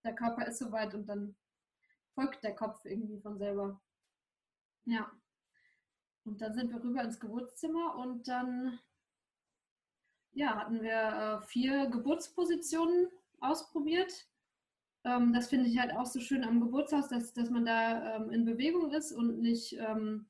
der 0.05 0.15
Körper 0.15 0.47
ist 0.47 0.59
soweit 0.59 0.95
und 0.95 1.07
dann 1.09 1.35
folgt 2.15 2.45
der 2.45 2.55
Kopf 2.55 2.85
irgendwie 2.85 3.19
von 3.21 3.37
selber. 3.37 3.83
Ja. 4.85 5.11
Und 6.25 6.41
dann 6.41 6.55
sind 6.55 6.71
wir 6.71 6.83
rüber 6.83 7.03
ins 7.03 7.19
Geburtszimmer 7.19 7.97
und 7.97 8.29
dann 8.29 8.79
ja, 10.35 10.55
hatten 10.57 10.83
wir 10.83 11.41
äh, 11.43 11.47
vier 11.47 11.87
Geburtspositionen 11.87 13.09
ausprobiert. 13.41 14.29
Ähm, 15.03 15.33
das 15.33 15.49
finde 15.49 15.69
ich 15.69 15.81
halt 15.81 15.97
auch 15.97 16.07
so 16.07 16.21
schön 16.21 16.45
am 16.45 16.61
Geburtshaus, 16.61 17.09
dass, 17.09 17.33
dass 17.33 17.51
man 17.51 17.65
da 17.65 18.17
ähm, 18.17 18.31
in 18.31 18.45
Bewegung 18.45 18.93
ist 18.93 19.11
und 19.11 19.41
nicht, 19.41 19.77
ähm, 19.81 20.29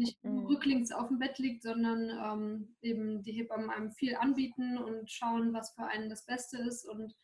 nicht 0.00 0.24
mhm. 0.24 0.46
rücklings 0.46 0.90
auf 0.90 1.08
dem 1.08 1.18
Bett 1.18 1.38
liegt, 1.38 1.62
sondern 1.62 2.10
ähm, 2.10 2.76
eben 2.80 3.22
die 3.22 3.32
Hebammen 3.32 3.70
einem 3.70 3.92
viel 3.92 4.16
anbieten 4.16 4.78
und 4.78 5.10
schauen, 5.10 5.52
was 5.52 5.72
für 5.74 5.84
einen 5.84 6.08
das 6.08 6.24
Beste 6.24 6.58
ist 6.58 6.88
und 6.88 7.14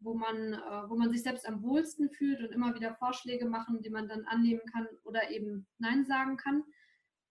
wo 0.00 0.14
man, 0.14 0.52
äh, 0.52 0.88
wo 0.88 0.96
man 0.96 1.10
sich 1.10 1.22
selbst 1.22 1.48
am 1.48 1.62
wohlsten 1.62 2.10
fühlt 2.10 2.40
und 2.40 2.52
immer 2.52 2.74
wieder 2.74 2.94
Vorschläge 2.96 3.46
machen, 3.46 3.80
die 3.80 3.90
man 3.90 4.08
dann 4.08 4.26
annehmen 4.26 4.60
kann 4.72 4.86
oder 5.04 5.30
eben 5.30 5.66
Nein 5.78 6.04
sagen 6.04 6.36
kann. 6.36 6.64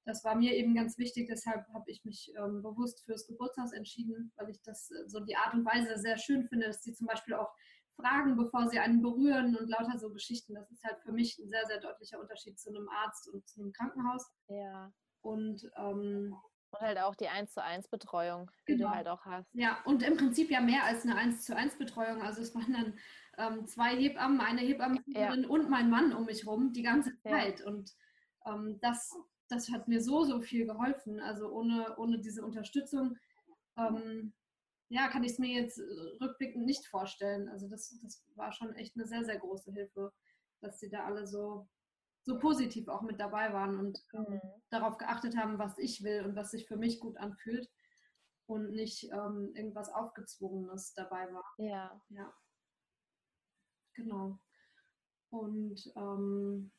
Das 0.05 0.23
war 0.23 0.35
mir 0.35 0.53
eben 0.53 0.73
ganz 0.73 0.97
wichtig, 0.97 1.27
deshalb 1.29 1.65
habe 1.73 1.89
ich 1.89 2.03
mich 2.03 2.33
ähm, 2.37 2.61
bewusst 2.61 3.05
fürs 3.05 3.27
Geburtshaus 3.27 3.71
entschieden, 3.71 4.33
weil 4.35 4.49
ich 4.49 4.61
das 4.63 4.89
äh, 4.91 5.07
so 5.07 5.19
die 5.19 5.35
Art 5.35 5.53
und 5.53 5.65
Weise 5.65 5.97
sehr 5.97 6.17
schön 6.17 6.47
finde, 6.47 6.67
dass 6.67 6.81
sie 6.81 6.93
zum 6.93 7.07
Beispiel 7.07 7.35
auch 7.35 7.53
fragen, 7.95 8.35
bevor 8.35 8.67
sie 8.69 8.79
einen 8.79 9.01
berühren 9.01 9.55
und 9.55 9.69
lauter 9.69 9.97
so 9.97 10.11
Geschichten. 10.11 10.55
Das 10.55 10.69
ist 10.71 10.83
halt 10.83 10.99
für 11.01 11.11
mich 11.11 11.37
ein 11.39 11.49
sehr, 11.49 11.65
sehr 11.67 11.79
deutlicher 11.79 12.19
Unterschied 12.19 12.59
zu 12.59 12.69
einem 12.69 12.87
Arzt 12.89 13.31
und 13.31 13.47
zu 13.47 13.61
einem 13.61 13.71
Krankenhaus. 13.71 14.31
Ja. 14.47 14.91
Und 15.21 15.69
ähm, 15.77 16.35
und 16.73 16.81
halt 16.81 16.97
auch 16.97 17.15
die 17.15 17.27
1 17.27 17.53
zu 17.53 17.63
1 17.63 17.87
Betreuung, 17.87 18.49
die 18.67 18.73
genau. 18.73 18.89
du 18.89 18.95
halt 18.95 19.07
auch 19.07 19.23
hast. 19.25 19.47
Ja, 19.53 19.77
und 19.85 20.01
im 20.01 20.17
Prinzip 20.17 20.49
ja 20.49 20.59
mehr 20.59 20.83
als 20.83 21.03
eine 21.03 21.15
1 21.15 21.43
zu 21.45 21.55
1 21.55 21.77
Betreuung. 21.77 22.21
Also 22.23 22.41
es 22.41 22.55
waren 22.55 22.73
dann 22.73 22.97
ähm, 23.37 23.67
zwei 23.67 23.95
Hebammen, 23.95 24.41
eine 24.41 24.61
Hebammenführerin 24.61 25.43
ja. 25.43 25.49
und 25.49 25.69
mein 25.69 25.89
Mann 25.89 26.13
um 26.13 26.25
mich 26.25 26.47
rum 26.47 26.73
die 26.73 26.81
ganze 26.81 27.15
Zeit. 27.19 27.59
Ja. 27.59 27.67
Und 27.67 27.91
ähm, 28.47 28.79
das, 28.81 29.15
das 29.49 29.69
hat 29.71 29.87
mir 29.87 30.01
so, 30.01 30.23
so 30.23 30.41
viel 30.41 30.65
geholfen. 30.65 31.19
Also 31.19 31.51
ohne, 31.51 31.95
ohne 31.97 32.19
diese 32.19 32.43
Unterstützung, 32.43 33.17
ähm, 33.77 34.33
ja, 34.93 35.07
kann 35.07 35.23
ich 35.23 35.33
es 35.33 35.39
mir 35.39 35.61
jetzt 35.61 35.79
rückblickend 36.21 36.65
nicht 36.65 36.85
vorstellen. 36.87 37.49
Also 37.49 37.67
das, 37.67 37.97
das 38.01 38.23
war 38.35 38.51
schon 38.51 38.75
echt 38.75 38.95
eine 38.95 39.07
sehr, 39.07 39.25
sehr 39.25 39.39
große 39.39 39.71
Hilfe, 39.71 40.13
dass 40.61 40.79
sie 40.79 40.89
da 40.89 41.05
alle 41.05 41.25
so 41.25 41.67
so 42.25 42.39
positiv 42.39 42.87
auch 42.87 43.01
mit 43.01 43.19
dabei 43.19 43.51
waren 43.51 43.77
und 43.77 43.99
ähm, 44.13 44.25
mhm. 44.29 44.41
darauf 44.69 44.97
geachtet 44.97 45.35
haben, 45.35 45.59
was 45.59 45.77
ich 45.77 46.03
will 46.03 46.23
und 46.23 46.35
was 46.35 46.51
sich 46.51 46.67
für 46.67 46.77
mich 46.77 46.99
gut 46.99 47.17
anfühlt 47.17 47.69
und 48.45 48.71
nicht 48.71 49.11
ähm, 49.11 49.51
irgendwas 49.55 49.89
Aufgezwungenes 49.89 50.93
dabei 50.93 51.31
war. 51.33 51.43
Ja. 51.57 52.01
Ja. 52.09 52.33
Genau. 53.95 54.39
Und 55.29 55.91
ähm, 55.95 56.71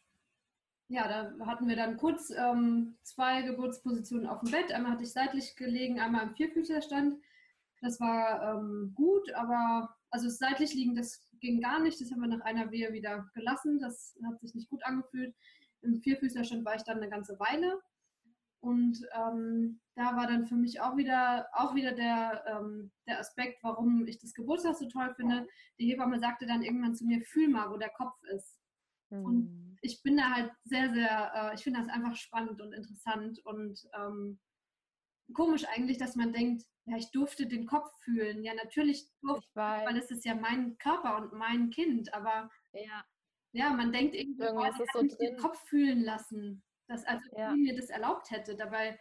ja, 0.89 1.09
da 1.09 1.47
hatten 1.47 1.69
wir 1.69 1.77
dann 1.77 1.97
kurz 1.97 2.31
ähm, 2.31 2.97
zwei 3.03 3.43
Geburtspositionen 3.43 4.27
auf 4.27 4.41
dem 4.41 4.51
Bett. 4.51 4.73
Einmal 4.73 4.93
hatte 4.93 5.05
ich 5.05 5.13
seitlich 5.13 5.57
gelegen, 5.57 6.01
einmal 6.01 6.23
im 6.23 6.35
Vierfüßlerstand. 6.35 7.23
Das 7.81 8.01
war 8.01 8.57
ähm, 8.57 8.93
gut, 8.95 9.33
aber 9.33 9.95
also 10.11 10.29
seitlich 10.29 10.75
liegen, 10.75 10.95
das 10.95 11.29
ging 11.41 11.61
gar 11.61 11.81
nicht. 11.81 12.01
Das 12.01 12.11
haben 12.11 12.21
wir 12.21 12.29
nach 12.29 12.45
einer 12.45 12.71
Wehe 12.71 12.93
wieder 12.93 13.29
gelassen. 13.35 13.79
Das 13.81 14.17
hat 14.25 14.41
sich 14.41 14.55
nicht 14.55 14.71
gut 14.71 14.85
angefühlt. 14.85 15.35
Im 15.83 16.01
Vierfüßlerstand 16.01 16.65
war 16.65 16.77
ich 16.77 16.83
dann 16.83 16.99
eine 16.99 17.11
ganze 17.11 17.39
Weile. 17.39 17.81
Und 18.61 18.99
ähm, 19.15 19.81
da 19.95 20.17
war 20.17 20.27
dann 20.27 20.47
für 20.47 20.55
mich 20.55 20.81
auch 20.81 20.97
wieder, 20.97 21.47
auch 21.53 21.75
wieder 21.75 21.93
der, 21.93 22.45
ähm, 22.47 22.91
der 23.07 23.21
Aspekt, 23.21 23.63
warum 23.63 24.07
ich 24.07 24.19
das 24.19 24.33
Geburtstag 24.33 24.77
so 24.77 24.89
toll 24.89 25.13
finde. 25.17 25.47
Die 25.79 25.87
Hebamme 25.87 26.19
sagte 26.19 26.47
dann 26.47 26.63
irgendwann 26.63 26.95
zu 26.95 27.05
mir, 27.05 27.21
fühl 27.21 27.49
mal, 27.49 27.71
wo 27.71 27.77
der 27.77 27.91
Kopf 27.91 28.17
ist. 28.35 28.59
Mhm. 29.11 29.25
Und 29.25 29.47
hm. 29.49 29.77
ich 29.83 30.03
bin 30.03 30.17
da 30.17 30.31
halt 30.31 30.51
sehr, 30.65 30.93
sehr, 30.95 31.33
äh, 31.35 31.55
ich 31.55 31.63
finde 31.63 31.81
das 31.81 31.91
einfach 31.91 32.17
spannend 32.17 32.63
und 32.63 32.73
interessant 32.73 33.39
und 33.45 33.87
ähm, 33.95 34.39
komisch 35.33 35.65
eigentlich, 35.67 35.99
dass 35.99 36.17
man 36.17 36.33
denkt, 36.33 36.65
ja, 36.87 36.97
ich 36.97 37.11
durfte 37.11 37.47
den 37.47 37.67
Kopf 37.67 37.91
fühlen. 38.01 38.43
Ja, 38.45 38.55
natürlich 38.55 39.07
durfte 39.23 39.47
ich, 39.49 39.57
weil 39.57 39.97
es 39.97 40.11
ist 40.11 40.25
ja 40.25 40.35
mein 40.35 40.77
Körper 40.79 41.17
und 41.17 41.33
mein 41.33 41.71
Kind, 41.71 42.13
aber 42.13 42.51
ja, 42.73 43.05
ja 43.53 43.71
man 43.71 43.93
denkt 43.93 44.15
irgendwie, 44.15 44.43
irgendwie 44.43 44.69
oh, 44.69 44.83
ist 44.83 44.93
so 44.93 45.01
drin. 45.01 45.17
den 45.21 45.37
Kopf 45.39 45.59
fühlen 45.67 46.03
lassen, 46.03 46.63
dass 46.89 47.05
also 47.05 47.25
ja. 47.37 47.55
mir 47.55 47.75
das 47.75 47.89
erlaubt 47.89 48.31
hätte. 48.31 48.55
Dabei, 48.55 48.99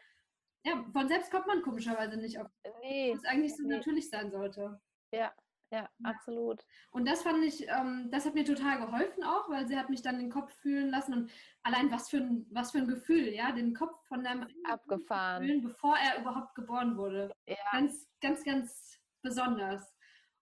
ja, 0.66 0.86
von 0.94 1.08
selbst 1.10 1.30
kommt 1.30 1.48
man 1.48 1.62
komischerweise 1.62 2.18
nicht 2.18 2.40
auf, 2.40 2.48
nee, 2.82 3.14
was 3.14 3.26
eigentlich 3.26 3.56
so 3.56 3.64
nee. 3.64 3.76
natürlich 3.76 4.10
sein 4.10 4.32
sollte. 4.32 4.80
Ja, 5.12 5.34
ja, 5.74 5.90
absolut. 6.04 6.64
Und 6.92 7.08
das 7.08 7.24
fand 7.24 7.44
ich, 7.44 7.68
ähm, 7.68 8.10
das 8.12 8.26
hat 8.26 8.36
mir 8.36 8.46
total 8.46 8.86
geholfen 8.86 9.24
auch, 9.24 9.50
weil 9.50 9.68
sie 9.68 9.76
hat 9.76 9.90
mich 9.90 10.04
dann 10.04 10.20
den 10.20 10.30
Kopf 10.30 10.54
fühlen 10.62 10.92
lassen 10.92 11.14
und 11.14 11.32
allein 11.64 11.92
was 11.92 12.10
für 12.10 12.18
ein, 12.18 12.46
was 12.52 12.72
für 12.72 12.78
ein 12.78 12.88
Gefühl, 12.88 13.30
ja, 13.30 13.52
den 13.52 13.74
Kopf 13.74 14.06
von 14.08 14.24
einem 14.24 14.46
abgefahren, 14.70 15.44
fühlen, 15.44 15.64
bevor 15.64 15.98
er 15.98 16.22
überhaupt 16.22 16.54
geboren 16.54 16.96
wurde. 16.96 17.34
Ja. 17.48 17.56
Ganz, 17.72 18.08
ganz, 18.22 18.44
ganz 18.44 19.00
besonders. 19.24 19.96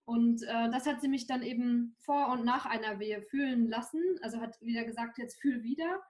Und 0.03 0.43
äh, 0.43 0.69
das 0.69 0.85
hat 0.85 0.99
sie 0.99 1.07
mich 1.07 1.27
dann 1.27 1.43
eben 1.43 1.95
vor 1.99 2.27
und 2.29 2.43
nach 2.43 2.65
einer 2.65 2.99
Wehe 2.99 3.21
fühlen 3.21 3.69
lassen. 3.69 4.03
Also 4.21 4.41
hat 4.41 4.59
wieder 4.59 4.83
gesagt, 4.83 5.17
jetzt 5.17 5.39
fühl 5.39 5.63
wieder. 5.63 6.01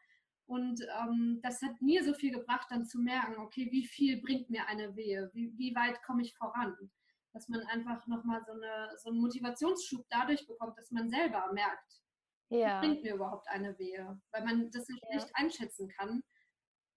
Und 0.47 0.81
ähm, 0.99 1.39
das 1.43 1.61
hat 1.61 1.79
mir 1.79 2.03
so 2.03 2.15
viel 2.15 2.31
gebracht, 2.31 2.67
dann 2.71 2.85
zu 2.85 2.97
merken, 2.97 3.37
okay, 3.37 3.69
wie 3.71 3.85
viel 3.85 4.19
bringt 4.19 4.49
mir 4.49 4.67
eine 4.67 4.95
Wehe? 4.95 5.29
Wie, 5.33 5.55
wie 5.57 5.75
weit 5.75 6.01
komme 6.01 6.23
ich 6.23 6.35
voran? 6.35 6.75
Dass 7.33 7.47
man 7.47 7.61
einfach 7.67 8.05
nochmal 8.07 8.43
so, 8.45 8.51
eine, 8.51 8.97
so 8.97 9.09
einen 9.09 9.21
Motivationsschub 9.21 10.05
dadurch 10.09 10.45
bekommt, 10.47 10.77
dass 10.77 10.91
man 10.91 11.09
selber 11.09 11.51
merkt, 11.53 12.01
ja. 12.49 12.79
bringt 12.79 13.03
mir 13.03 13.15
überhaupt 13.15 13.47
eine 13.47 13.77
Wehe, 13.79 14.19
weil 14.31 14.43
man 14.43 14.69
das 14.71 14.87
nicht 14.87 15.03
ja. 15.09 15.25
einschätzen 15.33 15.87
kann, 15.89 16.23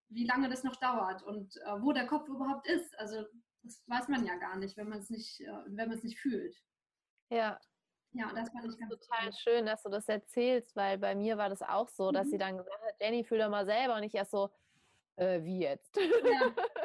wie 0.08 0.26
lange 0.26 0.48
das 0.48 0.64
noch 0.64 0.76
dauert 0.76 1.22
und 1.22 1.56
äh, 1.56 1.82
wo 1.82 1.92
der 1.92 2.06
Kopf 2.06 2.28
überhaupt 2.28 2.66
ist. 2.68 2.98
Also 2.98 3.24
das 3.62 3.82
weiß 3.86 4.08
man 4.08 4.26
ja 4.26 4.36
gar 4.36 4.56
nicht, 4.56 4.76
wenn 4.76 4.88
man 4.88 4.98
es 4.98 5.10
nicht, 5.10 5.40
äh, 5.40 5.52
wenn 5.66 5.88
man 5.88 5.96
es 5.96 6.04
nicht 6.04 6.18
fühlt. 6.18 6.56
Ja. 7.30 7.58
Ja, 8.12 8.32
das 8.32 8.50
fand 8.50 8.64
ich 8.66 8.78
ganz 8.78 8.92
total 8.92 9.26
cool. 9.26 9.32
schön, 9.32 9.66
dass 9.66 9.82
du 9.82 9.88
das 9.88 10.08
erzählst, 10.08 10.76
weil 10.76 10.98
bei 10.98 11.16
mir 11.16 11.36
war 11.36 11.48
das 11.48 11.62
auch 11.62 11.88
so, 11.88 12.12
dass 12.12 12.26
mhm. 12.26 12.30
sie 12.30 12.38
dann 12.38 12.56
gesagt 12.56 12.82
hat, 12.86 12.94
Jenny, 13.00 13.24
fühl 13.24 13.38
doch 13.38 13.50
mal 13.50 13.66
selber 13.66 13.96
und 13.96 14.04
ich 14.04 14.14
erst 14.14 14.30
so, 14.30 14.50
äh, 15.16 15.42
wie 15.42 15.60
jetzt? 15.60 15.96
Ja. 15.96 16.02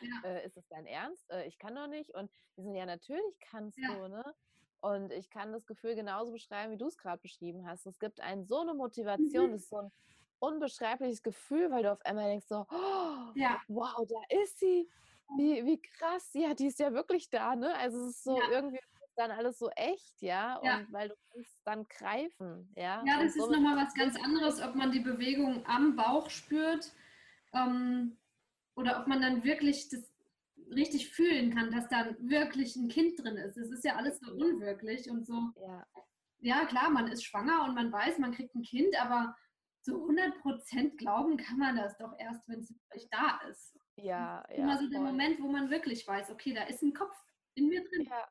ja. 0.00 0.30
Äh, 0.30 0.46
ist 0.46 0.56
es 0.56 0.66
dein 0.68 0.86
Ernst? 0.86 1.30
Äh, 1.30 1.46
ich 1.46 1.58
kann 1.58 1.74
doch 1.74 1.86
nicht. 1.86 2.14
Und 2.14 2.30
die 2.56 2.62
sind 2.62 2.74
ja, 2.74 2.86
natürlich 2.86 3.38
kannst 3.40 3.78
ja. 3.78 3.94
du, 3.94 4.08
ne? 4.08 4.34
Und 4.80 5.12
ich 5.12 5.28
kann 5.28 5.52
das 5.52 5.66
Gefühl 5.66 5.96
genauso 5.96 6.30
beschreiben, 6.30 6.72
wie 6.72 6.78
du 6.78 6.86
es 6.86 6.96
gerade 6.96 7.20
beschrieben 7.20 7.66
hast. 7.66 7.86
Es 7.86 7.98
gibt 7.98 8.20
einen 8.20 8.46
so 8.46 8.60
eine 8.60 8.74
Motivation, 8.74 9.48
mhm. 9.48 9.52
das 9.52 9.62
ist 9.62 9.70
so 9.70 9.78
ein 9.78 9.92
unbeschreibliches 10.38 11.22
Gefühl, 11.22 11.70
weil 11.70 11.82
du 11.82 11.92
auf 11.92 12.00
einmal 12.04 12.26
denkst 12.26 12.46
so, 12.46 12.64
oh, 12.70 13.32
ja. 13.34 13.60
wow, 13.68 14.06
da 14.08 14.42
ist 14.42 14.60
sie. 14.60 14.88
Wie, 15.36 15.62
wie 15.66 15.78
krass, 15.82 16.30
ja, 16.32 16.54
die 16.54 16.68
ist 16.68 16.78
ja 16.78 16.90
wirklich 16.92 17.28
da, 17.28 17.54
ne? 17.54 17.74
Also 17.74 18.00
es 18.00 18.16
ist 18.16 18.24
so 18.24 18.38
ja. 18.38 18.50
irgendwie 18.50 18.78
dann 19.18 19.30
alles 19.30 19.58
so 19.58 19.68
echt, 19.70 20.22
ja, 20.22 20.56
und 20.56 20.66
ja. 20.66 20.86
weil 20.90 21.08
du 21.08 21.14
kannst 21.32 21.58
dann 21.64 21.84
greifen, 21.88 22.72
ja. 22.76 23.02
Ja, 23.04 23.22
das 23.22 23.34
und 23.34 23.42
ist 23.42 23.50
nochmal 23.50 23.76
was 23.76 23.92
ganz 23.94 24.16
anderes, 24.16 24.62
ob 24.62 24.74
man 24.74 24.92
die 24.92 25.00
Bewegung 25.00 25.66
am 25.66 25.96
Bauch 25.96 26.30
spürt 26.30 26.92
ähm, 27.52 28.16
oder 28.78 29.00
ob 29.00 29.08
man 29.08 29.20
dann 29.20 29.42
wirklich 29.42 29.88
das 29.88 30.08
richtig 30.70 31.10
fühlen 31.10 31.52
kann, 31.52 31.72
dass 31.72 31.88
da 31.88 32.14
wirklich 32.20 32.76
ein 32.76 32.88
Kind 32.88 33.18
drin 33.18 33.36
ist. 33.36 33.56
Es 33.56 33.70
ist 33.70 33.84
ja 33.84 33.96
alles 33.96 34.20
so 34.20 34.30
unwirklich 34.32 35.10
und 35.10 35.26
so. 35.26 35.50
Ja. 35.60 35.86
ja, 36.40 36.64
klar, 36.66 36.88
man 36.90 37.08
ist 37.08 37.24
schwanger 37.24 37.64
und 37.64 37.74
man 37.74 37.90
weiß, 37.90 38.18
man 38.18 38.32
kriegt 38.32 38.54
ein 38.54 38.62
Kind, 38.62 38.94
aber 39.00 39.34
so 39.80 40.06
100% 40.06 40.96
glauben 40.96 41.36
kann 41.36 41.58
man 41.58 41.76
das 41.76 41.96
doch 41.98 42.12
erst, 42.18 42.48
wenn 42.48 42.60
es 42.60 42.70
wirklich 42.70 43.08
da 43.10 43.40
ist. 43.50 43.76
Ja, 43.96 44.44
ja. 44.48 44.54
Immer 44.54 44.78
so 44.78 44.88
der 44.88 45.00
Moment, 45.00 45.40
wo 45.40 45.48
man 45.48 45.70
wirklich 45.70 46.06
weiß, 46.06 46.30
okay, 46.30 46.54
da 46.54 46.64
ist 46.64 46.82
ein 46.82 46.94
Kopf 46.94 47.16
in 47.54 47.68
mir 47.68 47.82
drin. 47.88 48.04
Ja, 48.04 48.28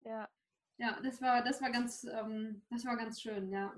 ja. 0.00 0.28
Ja, 0.76 1.00
das 1.02 1.22
war, 1.22 1.44
das 1.44 1.62
war 1.62 1.70
ganz, 1.70 2.02
ähm, 2.02 2.62
das 2.68 2.84
war 2.84 2.96
ganz 2.96 3.20
schön, 3.22 3.48
ja. 3.48 3.72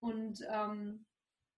Und 0.00 0.44
ähm, 0.50 1.06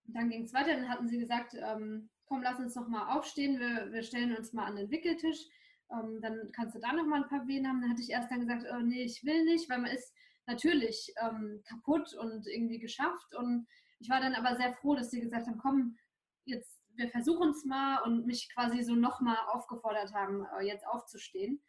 dann 0.05 0.31
ging 0.31 0.45
es 0.45 0.55
weiter, 0.55 0.77
dann 0.77 0.89
hatten 0.89 1.09
sie 1.09 1.19
gesagt, 1.19 1.55
ähm, 1.55 2.11
komm, 2.27 2.43
lass 2.43 2.59
uns 2.59 2.75
noch 2.75 2.89
mal 2.89 3.17
aufstehen, 3.17 3.59
wir, 3.59 3.93
wir 3.93 4.03
stellen 4.03 4.37
uns 4.37 4.53
mal 4.53 4.67
an 4.67 4.77
den 4.77 4.91
Wickeltisch, 4.91 5.47
ähm, 5.93 6.21
dann 6.21 6.51
kannst 6.53 6.75
du 6.75 6.81
da 6.81 6.93
noch 6.93 7.07
mal 7.07 7.23
ein 7.23 7.29
paar 7.29 7.47
Wehen 7.47 7.69
haben. 7.69 7.81
Dann 7.81 7.91
hatte 7.91 8.03
ich 8.03 8.11
erst 8.11 8.31
dann 8.31 8.41
gesagt, 8.41 8.65
oh, 8.71 8.81
nee, 8.81 9.03
ich 9.03 9.25
will 9.25 9.45
nicht, 9.45 9.69
weil 9.69 9.79
man 9.79 9.91
ist 9.91 10.15
natürlich 10.47 11.13
ähm, 11.21 11.63
kaputt 11.65 12.15
und 12.15 12.47
irgendwie 12.47 12.79
geschafft. 12.79 13.35
Und 13.35 13.67
ich 13.99 14.09
war 14.09 14.21
dann 14.21 14.35
aber 14.35 14.57
sehr 14.57 14.75
froh, 14.75 14.95
dass 14.95 15.11
sie 15.11 15.21
gesagt 15.21 15.47
haben, 15.47 15.59
komm, 15.59 15.97
jetzt, 16.45 16.81
wir 16.97 17.09
versuchen 17.09 17.51
es 17.51 17.65
mal 17.65 18.03
und 18.03 18.27
mich 18.27 18.53
quasi 18.53 18.83
so 18.83 18.95
noch 18.95 19.21
mal 19.21 19.39
aufgefordert 19.53 20.13
haben, 20.15 20.47
äh, 20.59 20.65
jetzt 20.65 20.87
aufzustehen. 20.87 21.63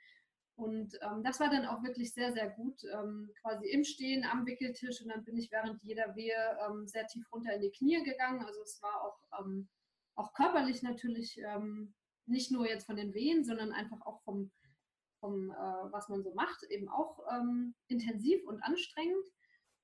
Und 0.58 0.98
ähm, 1.02 1.22
das 1.24 1.40
war 1.42 1.50
dann 1.50 1.66
auch 1.66 1.84
wirklich 1.84 2.14
sehr, 2.14 2.32
sehr 2.32 2.50
gut, 2.50 2.82
ähm, 2.94 3.30
quasi 3.42 3.68
im 3.68 3.84
Stehen 3.84 4.24
am 4.24 4.46
Wickeltisch. 4.46 5.02
Und 5.02 5.10
dann 5.10 5.26
bin 5.26 5.38
ich 5.38 5.52
während 5.52 5.84
jeder 5.84 6.16
Wehe 6.16 6.58
ähm, 6.66 6.88
sehr 6.88 7.08
tief 7.08 7.30
runter 7.32 7.54
in 7.54 7.62
die 7.62 7.72
Knie 7.72 8.02
gegangen. 8.04 8.42
Also 8.42 8.62
es 8.62 8.82
war 8.82 9.02
auch 9.02 9.20
ähm, 9.42 9.68
auch 10.16 10.34
körperlich 10.34 10.82
natürlich 10.82 11.38
ähm, 11.40 11.94
nicht 12.26 12.52
nur 12.52 12.68
jetzt 12.68 12.86
von 12.86 12.96
den 12.96 13.14
Wehen, 13.14 13.44
sondern 13.44 13.72
einfach 13.72 14.02
auch 14.02 14.22
vom, 14.24 14.52
vom 15.20 15.52
äh, 15.52 15.92
was 15.92 16.10
man 16.10 16.24
so 16.24 16.34
macht, 16.34 16.64
eben 16.70 16.90
auch 16.90 17.20
ähm, 17.32 17.76
intensiv 17.88 18.46
und 18.46 18.62
anstrengend. 18.64 19.26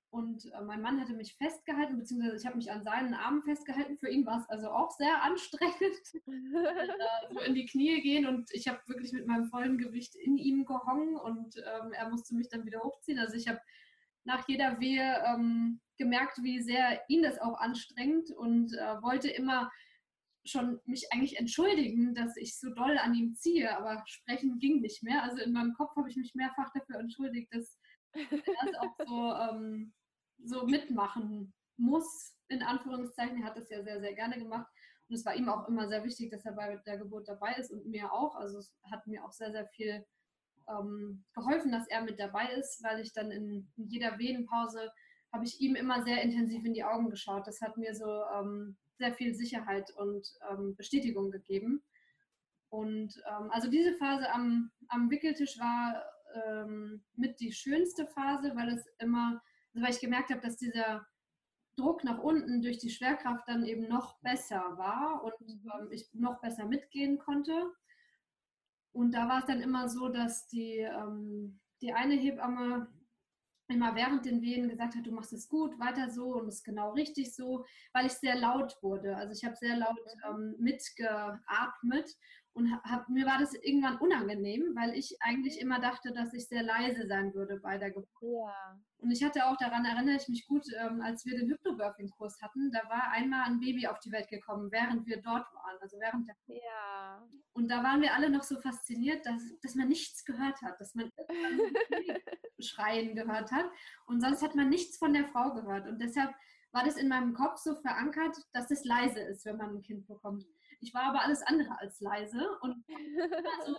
Und 0.10 0.46
äh, 0.52 0.62
mein 0.62 0.82
Mann 0.82 1.00
hatte 1.00 1.13
mich 1.13 1.36
festgehalten, 1.38 1.98
beziehungsweise 1.98 2.36
ich 2.36 2.46
habe 2.46 2.58
mich 2.58 2.70
an 2.70 2.84
seinen 2.84 3.13
Armen 3.13 3.44
festgehalten. 3.44 3.98
Für 3.98 4.10
ihn 4.10 4.26
war 4.26 4.39
es 4.39 4.50
also 4.50 4.70
auch 4.70 4.91
sehr 4.91 5.24
anstrengend, 5.24 6.02
so 7.32 7.39
in 7.39 7.56
die 7.56 7.65
Knie 7.65 8.02
gehen. 8.02 8.26
Und 8.26 8.50
ich 8.52 8.67
habe 8.67 8.82
wirklich 8.88 9.13
mit 9.13 9.26
meinem 9.26 9.46
vollen 9.46 9.78
Gewicht 9.78 10.15
in 10.15 10.38
ihm 10.38 10.65
gehongen 10.65 11.15
und 11.15 11.56
ähm, 11.58 11.94
er 11.94 12.10
musste 12.10 12.36
mich 12.36 12.50
dann 12.50 12.65
wieder 12.65 12.82
hochziehen. 12.82 13.20
Also 13.20 13.36
ich 13.36 13.48
habe 13.48 13.62
nach 14.26 14.48
jeder 14.50 14.80
Wehe 14.82 15.24
ähm, 15.26 15.80
gemerkt, 15.98 16.44
wie 16.44 16.62
sehr 16.62 17.02
ihn 17.08 17.24
das 17.24 17.39
auch 17.39 17.58
anstrengt 17.60 18.32
und 18.32 18.74
äh, 18.74 19.02
wollte 19.02 19.30
immer 19.30 19.72
schon 20.45 20.80
mich 20.86 21.08
eigentlich 21.12 21.38
entschuldigen, 21.38 22.13
dass 22.15 22.36
ich 22.38 22.58
so 22.58 22.73
doll 22.73 22.97
an 22.97 23.13
ihm 23.13 23.36
ziehe, 23.36 23.75
aber 23.77 24.04
sprechen 24.08 24.60
ging 24.60 24.82
nicht 24.82 25.04
mehr. 25.04 25.23
Also 25.23 25.41
in 25.41 25.54
meinem 25.54 25.73
Kopf 25.73 25.95
habe 25.95 26.10
ich 26.10 26.15
mich 26.15 26.34
mehrfach 26.34 26.71
dafür 26.73 26.99
entschuldigt, 26.99 27.54
dass 27.54 27.77
er 28.13 28.27
es 28.32 28.75
auch 28.80 28.95
so, 29.06 29.34
ähm, 29.34 29.93
so 30.43 30.65
mitmachen 30.65 31.54
muss, 31.77 32.36
in 32.49 32.63
Anführungszeichen. 32.63 33.41
Er 33.41 33.45
hat 33.45 33.58
das 33.58 33.69
ja 33.69 33.84
sehr, 33.84 33.99
sehr 33.99 34.13
gerne 34.13 34.38
gemacht. 34.38 34.67
Und 35.08 35.15
es 35.15 35.25
war 35.25 35.36
ihm 35.36 35.49
auch 35.49 35.67
immer 35.67 35.88
sehr 35.88 36.04
wichtig, 36.04 36.32
dass 36.32 36.45
er 36.45 36.54
bei 36.54 36.77
der 36.86 36.97
Geburt 36.97 37.27
dabei 37.27 37.54
ist 37.56 37.71
und 37.71 37.86
mir 37.86 38.12
auch. 38.12 38.36
Also 38.36 38.60
es 38.60 38.73
hat 38.89 39.06
mir 39.08 39.23
auch 39.23 39.32
sehr, 39.32 39.51
sehr 39.51 39.67
viel 39.67 40.06
ähm, 40.69 41.23
geholfen, 41.34 41.71
dass 41.71 41.88
er 41.88 42.01
mit 42.01 42.19
dabei 42.19 42.51
ist, 42.54 42.84
weil 42.84 42.99
ich 42.99 43.13
dann 43.13 43.32
in, 43.32 43.69
in 43.75 43.88
jeder 43.88 44.17
Venenpause 44.17 44.91
habe 45.34 45.45
ich 45.45 45.60
ihm 45.62 45.75
immer 45.75 46.04
sehr 46.04 46.21
intensiv 46.21 46.65
in 46.65 46.73
die 46.73 46.84
Augen 46.84 47.10
geschaut. 47.10 47.47
Das 47.47 47.62
hat 47.62 47.77
mir 47.77 47.95
so 47.95 48.23
ähm, 48.34 48.77
sehr 49.02 49.14
viel 49.14 49.34
Sicherheit 49.34 49.92
und 49.98 50.28
ähm, 50.50 50.76
Bestätigung 50.76 51.32
gegeben. 51.32 51.84
Und 52.70 53.22
ähm, 53.28 53.50
also 53.50 53.70
diese 53.70 53.96
Phase 53.96 54.32
am, 54.32 54.72
am 54.90 55.10
Wickeltisch 55.10 55.60
war 55.60 56.06
ähm, 56.36 57.04
mit 57.16 57.40
die 57.40 57.52
schönste 57.52 58.06
Phase, 58.08 58.56
weil 58.56 58.70
es 58.70 58.86
immer, 59.00 59.42
also 59.74 59.86
weil 59.86 59.92
ich 59.92 60.00
gemerkt 60.00 60.30
habe, 60.30 60.42
dass 60.42 60.58
dieser 60.58 61.06
Druck 61.76 62.04
nach 62.04 62.20
unten 62.20 62.62
durch 62.62 62.78
die 62.78 62.92
Schwerkraft 62.92 63.48
dann 63.48 63.66
eben 63.66 63.88
noch 63.88 64.20
besser 64.22 64.78
war 64.78 65.24
und 65.24 65.34
ähm, 65.50 65.90
ich 65.92 66.08
noch 66.14 66.40
besser 66.40 66.66
mitgehen 66.66 67.18
konnte. 67.18 67.72
Und 68.94 69.14
da 69.14 69.28
war 69.28 69.40
es 69.40 69.46
dann 69.46 69.62
immer 69.62 69.90
so, 69.90 70.10
dass 70.10 70.48
die, 70.48 70.78
ähm, 70.78 71.60
die 71.82 71.94
eine 71.94 72.14
Hebamme 72.14 72.88
immer 73.72 73.96
während 73.96 74.26
den 74.26 74.42
Wehen 74.42 74.70
gesagt 74.70 74.96
hat, 74.96 75.06
du 75.06 75.12
machst 75.12 75.34
es 75.34 75.48
gut, 75.50 75.80
weiter 75.80 76.10
so 76.10 76.36
und 76.36 76.48
es 76.48 76.56
ist 76.56 76.64
genau 76.64 76.92
richtig 76.92 77.36
so, 77.36 77.66
weil 77.94 78.06
ich 78.06 78.14
sehr 78.14 78.36
laut 78.36 78.78
wurde. 78.82 79.16
Also 79.16 79.34
ich 79.34 79.44
habe 79.44 79.56
sehr 79.56 79.78
laut 79.78 79.98
ähm, 80.28 80.56
mitgeatmet 80.60 82.16
und 82.54 82.72
hab, 82.84 83.08
mir 83.08 83.26
war 83.26 83.40
das 83.40 83.54
irgendwann 83.54 83.98
unangenehm, 83.98 84.75
weil 84.75 84.94
ich 84.94 85.15
eigentlich 85.21 85.60
immer 85.60 85.80
dachte, 85.80 86.12
dass 86.12 86.34
ich 86.34 86.48
sehr 86.48 86.63
leise 86.63 87.08
sein 87.08 87.34
würde 87.34 87.60
bei 87.62 87.78
der 87.78 87.92
Geburt. 87.92 88.52
Ja. 88.52 88.78
Und 88.98 89.12
ich 89.12 89.23
hatte 89.23 89.46
auch 89.46 89.56
daran 89.58 89.86
erinnere 89.86 90.17
ich 90.17 90.28
mich 90.28 90.46
gut, 90.48 90.65
ähm, 90.78 91.02
als 91.02 91.25
wir 91.25 91.38
den 91.38 91.50
Hypnobirthing-Kurs 91.50 92.42
hatten, 92.42 92.71
da 92.71 92.84
war 92.90 93.12
einmal 93.12 93.46
ein 93.46 93.60
Baby 93.60 93.88
auf 93.88 94.00
die 94.00 94.12
Welt 94.12 94.28
gekommen, 94.28 94.69
während 94.71 95.08
wir 95.08 95.21
dort 95.21 95.46
waren, 95.54 95.78
also 95.82 95.98
während 96.00 96.28
der 96.28 96.36
Ja. 96.48 97.23
Und 97.54 97.69
da 97.69 97.84
waren 97.84 98.02
wir 98.02 98.13
alle 98.13 98.30
noch 98.30 98.44
so 98.44 98.60
fasziniert, 98.60 99.25
dass, 99.25 99.42
dass 99.62 99.75
man 99.75 99.88
nichts 99.88 100.25
gehört 100.25 100.62
hat, 100.62 100.80
dass 100.80 100.94
man 100.94 101.10
Schreien 102.60 103.15
gehört 103.15 103.52
hat 103.52 103.65
und 104.06 104.21
sonst 104.21 104.44
hat 104.44 104.56
man 104.56 104.69
nichts 104.69 104.98
von 104.98 105.13
der 105.13 105.28
Frau 105.30 105.54
gehört. 105.54 105.88
Und 105.88 106.02
deshalb 106.02 106.32
war 106.71 106.84
das 106.84 106.98
in 106.98 107.08
meinem 107.08 107.34
Kopf 107.34 107.58
so 107.58 107.75
verankert, 107.75 108.38
dass 108.54 108.71
es 108.71 108.84
leise 108.84 109.19
ist, 109.21 109.46
wenn 109.46 109.58
man 109.58 109.75
ein 109.75 109.82
Kind 109.82 110.08
bekommt. 110.08 110.46
Ich 110.82 110.94
war 110.94 111.04
aber 111.04 111.21
alles 111.21 111.42
andere 111.44 111.79
als 111.79 112.00
leise 112.02 112.50
und 112.62 112.88
war 112.90 113.65
so, 113.65 113.75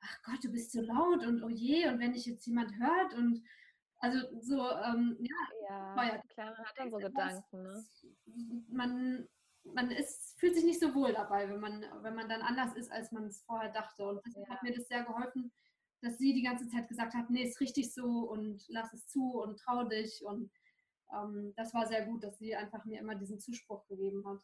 ach 0.00 0.22
Gott, 0.22 0.44
du 0.44 0.50
bist 0.50 0.72
so 0.72 0.80
laut 0.80 1.24
und 1.24 1.42
oh 1.42 1.48
je, 1.48 1.88
und 1.88 1.98
wenn 1.98 2.12
dich 2.12 2.26
jetzt 2.26 2.46
jemand 2.46 2.72
hört 2.78 3.14
und 3.14 3.42
also 3.98 4.18
so, 4.40 4.60
ähm, 4.70 5.16
ja, 5.20 5.36
ja, 5.68 6.04
ja, 6.04 6.22
klar, 6.28 6.52
man 6.52 6.66
hat 6.66 6.74
dann 6.76 6.90
so 6.90 6.96
Gedanken. 6.98 7.62
Ne? 7.62 7.84
Man 8.68 9.28
man 9.74 9.90
ist, 9.90 10.38
fühlt 10.38 10.54
sich 10.54 10.64
nicht 10.64 10.80
so 10.80 10.94
wohl 10.94 11.12
dabei, 11.12 11.48
wenn 11.48 11.60
man, 11.60 11.84
wenn 12.02 12.14
man 12.14 12.28
dann 12.28 12.42
anders 12.42 12.74
ist, 12.74 12.90
als 12.90 13.12
man 13.12 13.24
es 13.24 13.42
vorher 13.42 13.72
dachte. 13.72 14.06
Und 14.06 14.20
deshalb 14.24 14.48
ja. 14.48 14.54
hat 14.54 14.62
mir 14.62 14.74
das 14.74 14.88
sehr 14.88 15.04
geholfen, 15.04 15.52
dass 16.02 16.18
sie 16.18 16.34
die 16.34 16.42
ganze 16.42 16.68
Zeit 16.68 16.88
gesagt 16.88 17.14
hat, 17.14 17.30
nee, 17.30 17.42
ist 17.42 17.60
richtig 17.60 17.92
so 17.92 18.04
und 18.04 18.64
lass 18.68 18.92
es 18.92 19.06
zu 19.06 19.40
und 19.40 19.58
trau 19.58 19.84
dich. 19.84 20.24
Und 20.24 20.50
ähm, 21.12 21.52
das 21.56 21.74
war 21.74 21.86
sehr 21.86 22.06
gut, 22.06 22.22
dass 22.22 22.38
sie 22.38 22.54
einfach 22.54 22.84
mir 22.84 23.00
immer 23.00 23.14
diesen 23.14 23.40
Zuspruch 23.40 23.86
gegeben 23.86 24.26
hat. 24.26 24.40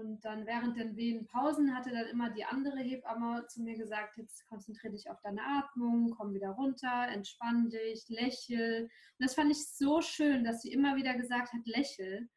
Und 0.00 0.24
dann 0.24 0.46
während 0.46 0.76
den 0.76 0.96
Wehenpausen 0.96 1.74
hatte 1.76 1.90
dann 1.90 2.06
immer 2.06 2.30
die 2.30 2.44
andere 2.44 2.80
Hebamme 2.80 3.46
zu 3.48 3.62
mir 3.62 3.76
gesagt, 3.76 4.16
jetzt 4.16 4.46
konzentriere 4.46 4.92
dich 4.92 5.10
auf 5.10 5.20
deine 5.22 5.42
Atmung, 5.42 6.14
komm 6.16 6.34
wieder 6.34 6.50
runter, 6.50 7.08
entspann 7.08 7.68
dich, 7.68 8.08
lächel. 8.08 8.84
Und 8.84 8.90
das 9.24 9.34
fand 9.34 9.50
ich 9.50 9.68
so 9.68 10.00
schön, 10.00 10.44
dass 10.44 10.62
sie 10.62 10.72
immer 10.72 10.96
wieder 10.96 11.14
gesagt 11.14 11.52
hat, 11.52 11.66
lächel. 11.66 12.28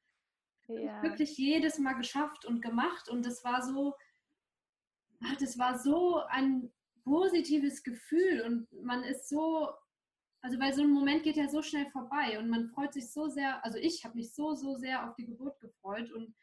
Ja. 0.67 1.01
Wirklich 1.01 1.37
jedes 1.37 1.79
Mal 1.79 1.93
geschafft 1.93 2.45
und 2.45 2.61
gemacht. 2.61 3.09
Und 3.09 3.25
das 3.25 3.43
war 3.43 3.61
so, 3.61 3.95
das 5.39 5.57
war 5.57 5.79
so 5.79 6.21
ein 6.27 6.71
positives 7.03 7.83
Gefühl 7.83 8.41
und 8.41 8.71
man 8.83 9.03
ist 9.03 9.29
so, 9.29 9.69
also 10.41 10.59
weil 10.59 10.73
so 10.73 10.81
ein 10.81 10.91
Moment 10.91 11.23
geht 11.23 11.35
ja 11.35 11.49
so 11.49 11.61
schnell 11.61 11.85
vorbei 11.91 12.39
und 12.39 12.49
man 12.49 12.67
freut 12.67 12.93
sich 12.93 13.11
so 13.11 13.27
sehr, 13.27 13.63
also 13.63 13.77
ich 13.77 14.03
habe 14.03 14.15
mich 14.15 14.33
so, 14.33 14.55
so 14.55 14.75
sehr 14.75 15.07
auf 15.07 15.15
die 15.15 15.25
Geburt 15.25 15.59
gefreut 15.59 16.11
und 16.11 16.33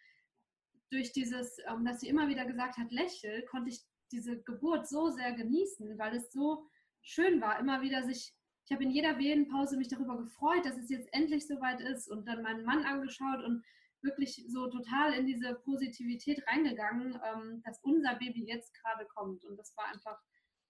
durch 0.91 1.13
dieses, 1.13 1.59
ähm, 1.67 1.85
dass 1.85 2.01
sie 2.01 2.09
immer 2.09 2.29
wieder 2.29 2.45
gesagt 2.45 2.77
hat, 2.77 2.91
lächel, 2.91 3.45
konnte 3.47 3.71
ich 3.71 3.81
diese 4.13 4.43
Geburt 4.43 4.89
so 4.89 5.09
sehr 5.09 5.33
genießen, 5.33 5.99
weil 5.99 6.17
es 6.17 6.33
so 6.33 6.69
schön 7.03 7.41
war, 7.41 7.59
immer 7.59 7.81
wieder 7.81 8.03
sich, 8.03 8.35
ich 8.65 8.73
habe 8.73 8.85
in 8.85 8.91
jeder 8.91 9.19
Wehenpause 9.19 9.77
mich 9.77 9.89
darüber 9.89 10.17
gefreut, 10.19 10.65
dass 10.65 10.77
es 10.77 10.91
jetzt 10.91 11.09
endlich 11.13 11.47
soweit 11.47 11.81
ist 11.81 12.09
und 12.09 12.27
dann 12.27 12.43
meinen 12.43 12.65
Mann 12.65 12.85
angeschaut 12.85 13.43
und 13.45 13.65
wirklich 14.03 14.45
so 14.49 14.69
total 14.69 15.13
in 15.13 15.27
diese 15.27 15.55
Positivität 15.55 16.43
reingegangen, 16.47 17.21
ähm, 17.25 17.63
dass 17.65 17.79
unser 17.83 18.15
Baby 18.17 18.45
jetzt 18.47 18.73
gerade 18.75 19.07
kommt. 19.07 19.45
Und 19.45 19.57
das 19.57 19.77
war 19.77 19.87
einfach 19.87 20.19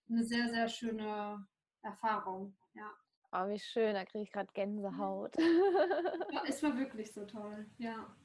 eine 0.08 0.24
sehr, 0.24 0.48
sehr 0.48 0.68
schöne 0.68 1.46
Erfahrung. 1.82 2.56
Ja. 2.74 2.92
Oh, 3.32 3.48
wie 3.48 3.60
schön, 3.60 3.94
da 3.94 4.04
kriege 4.04 4.24
ich 4.24 4.32
gerade 4.32 4.52
Gänsehaut. 4.52 5.36
Ja, 6.32 6.42
es 6.46 6.62
war 6.62 6.76
wirklich 6.76 7.12
so 7.12 7.24
toll, 7.24 7.70
ja. 7.78 8.16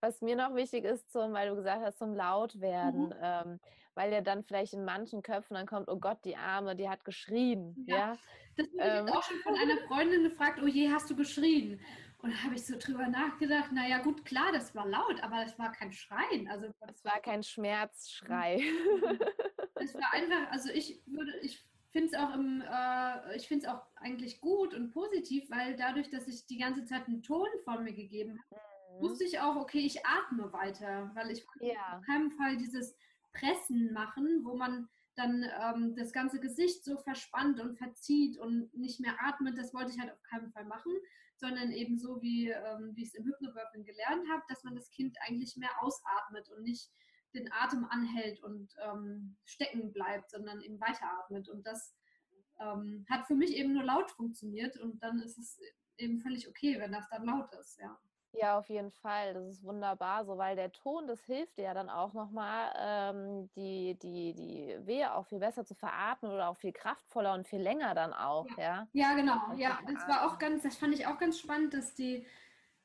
Was 0.00 0.20
mir 0.22 0.36
noch 0.36 0.54
wichtig 0.54 0.84
ist, 0.84 1.10
zum, 1.10 1.32
weil 1.32 1.48
du 1.48 1.56
gesagt 1.56 1.82
hast, 1.84 1.98
zum 1.98 2.14
Lautwerden, 2.14 3.06
mhm. 3.06 3.14
ähm, 3.20 3.60
weil 3.94 4.12
ja 4.12 4.20
dann 4.20 4.44
vielleicht 4.44 4.74
in 4.74 4.84
manchen 4.84 5.22
Köpfen 5.22 5.54
dann 5.54 5.66
kommt, 5.66 5.88
oh 5.88 5.98
Gott, 5.98 6.18
die 6.24 6.36
Arme, 6.36 6.76
die 6.76 6.88
hat 6.88 7.04
geschrien. 7.04 7.74
Ja. 7.86 7.96
ja? 7.96 8.16
Das 8.56 8.66
wurde 8.72 8.84
ähm. 8.84 9.08
auch 9.08 9.22
schon 9.22 9.38
von 9.38 9.54
einer 9.56 9.78
Freundin 9.88 10.22
gefragt, 10.22 10.60
oh 10.62 10.66
je, 10.66 10.90
hast 10.90 11.10
du 11.10 11.16
geschrien? 11.16 11.80
Und 12.20 12.32
da 12.32 12.42
habe 12.42 12.54
ich 12.56 12.66
so 12.66 12.76
drüber 12.76 13.06
nachgedacht, 13.06 13.70
naja 13.72 13.98
gut, 13.98 14.24
klar, 14.24 14.50
das 14.52 14.74
war 14.74 14.86
laut, 14.86 15.22
aber 15.22 15.44
das 15.44 15.56
war 15.58 15.70
kein 15.72 15.92
Schreien. 15.92 16.48
Also 16.48 16.66
es 16.88 17.04
war 17.04 17.20
kein 17.20 17.42
Schmerzschrei. 17.44 18.60
es 19.76 19.94
war 19.94 20.12
einfach, 20.12 20.50
also 20.50 20.70
ich 20.70 21.00
würde, 21.06 21.36
ich 21.42 21.64
finde 21.90 22.08
es 22.08 22.14
auch 22.14 22.34
im, 22.34 22.60
äh, 22.60 23.36
ich 23.36 23.46
finde 23.46 23.66
es 23.66 23.72
auch 23.72 23.82
eigentlich 23.96 24.40
gut 24.40 24.74
und 24.74 24.90
positiv, 24.90 25.48
weil 25.50 25.76
dadurch, 25.76 26.10
dass 26.10 26.26
ich 26.26 26.46
die 26.46 26.58
ganze 26.58 26.84
Zeit 26.84 27.06
einen 27.06 27.22
Ton 27.22 27.48
von 27.64 27.84
mir 27.84 27.92
gegeben 27.92 28.40
habe, 28.50 28.60
mhm. 28.60 28.77
Wusste 29.00 29.24
ich 29.24 29.40
auch, 29.40 29.56
okay, 29.56 29.80
ich 29.80 30.04
atme 30.04 30.52
weiter, 30.52 31.10
weil 31.14 31.30
ich 31.30 31.46
ja. 31.60 31.96
auf 31.96 32.04
keinen 32.04 32.32
Fall 32.32 32.56
dieses 32.56 32.96
Pressen 33.32 33.92
machen, 33.92 34.42
wo 34.44 34.56
man 34.56 34.88
dann 35.14 35.44
ähm, 35.60 35.96
das 35.96 36.12
ganze 36.12 36.40
Gesicht 36.40 36.84
so 36.84 36.96
verspannt 36.98 37.60
und 37.60 37.76
verzieht 37.76 38.38
und 38.38 38.72
nicht 38.74 39.00
mehr 39.00 39.16
atmet, 39.20 39.58
das 39.58 39.74
wollte 39.74 39.90
ich 39.90 39.98
halt 39.98 40.12
auf 40.12 40.22
keinen 40.22 40.50
Fall 40.52 40.64
machen, 40.64 40.92
sondern 41.36 41.72
eben 41.72 41.98
so, 41.98 42.22
wie, 42.22 42.50
ähm, 42.50 42.92
wie 42.94 43.02
ich 43.02 43.08
es 43.08 43.14
im 43.14 43.24
Hypnobirthing 43.24 43.84
gelernt 43.84 44.28
habe, 44.30 44.42
dass 44.48 44.64
man 44.64 44.74
das 44.74 44.90
Kind 44.90 45.16
eigentlich 45.26 45.56
mehr 45.56 45.70
ausatmet 45.82 46.48
und 46.50 46.62
nicht 46.62 46.90
den 47.34 47.50
Atem 47.52 47.84
anhält 47.84 48.42
und 48.42 48.74
ähm, 48.82 49.36
stecken 49.44 49.92
bleibt, 49.92 50.30
sondern 50.30 50.60
eben 50.60 50.80
weiteratmet. 50.80 51.48
Und 51.48 51.66
das 51.66 51.94
ähm, 52.58 53.04
hat 53.10 53.26
für 53.26 53.34
mich 53.34 53.56
eben 53.56 53.74
nur 53.74 53.84
laut 53.84 54.10
funktioniert 54.10 54.76
und 54.78 55.02
dann 55.02 55.20
ist 55.20 55.38
es 55.38 55.60
eben 55.96 56.20
völlig 56.20 56.48
okay, 56.48 56.78
wenn 56.78 56.92
das 56.92 57.08
dann 57.10 57.24
laut 57.24 57.52
ist, 57.54 57.78
ja. 57.78 57.98
Ja, 58.32 58.58
auf 58.58 58.68
jeden 58.68 58.90
Fall. 58.90 59.34
Das 59.34 59.46
ist 59.46 59.64
wunderbar 59.64 60.24
so, 60.24 60.36
weil 60.38 60.54
der 60.54 60.70
Ton, 60.72 61.06
das 61.06 61.24
hilft 61.24 61.56
dir 61.58 61.62
ja 61.64 61.74
dann 61.74 61.88
auch 61.90 62.12
nochmal, 62.12 62.72
ähm, 62.78 63.50
die, 63.56 63.98
die, 63.98 64.34
die 64.34 64.76
Wehe 64.86 65.14
auch 65.14 65.26
viel 65.26 65.38
besser 65.38 65.64
zu 65.64 65.74
veratmen 65.74 66.30
oder 66.32 66.48
auch 66.48 66.56
viel 66.56 66.72
kraftvoller 66.72 67.34
und 67.34 67.48
viel 67.48 67.60
länger 67.60 67.94
dann 67.94 68.12
auch, 68.12 68.56
ja. 68.56 68.86
Ja, 68.92 69.12
ja 69.12 69.14
genau. 69.14 69.52
Ja, 69.56 69.80
das 69.86 70.06
war 70.08 70.26
auch 70.26 70.38
ganz, 70.38 70.62
das 70.62 70.76
fand 70.76 70.94
ich 70.94 71.06
auch 71.06 71.18
ganz 71.18 71.38
spannend, 71.38 71.74
dass 71.74 71.94
die 71.94 72.26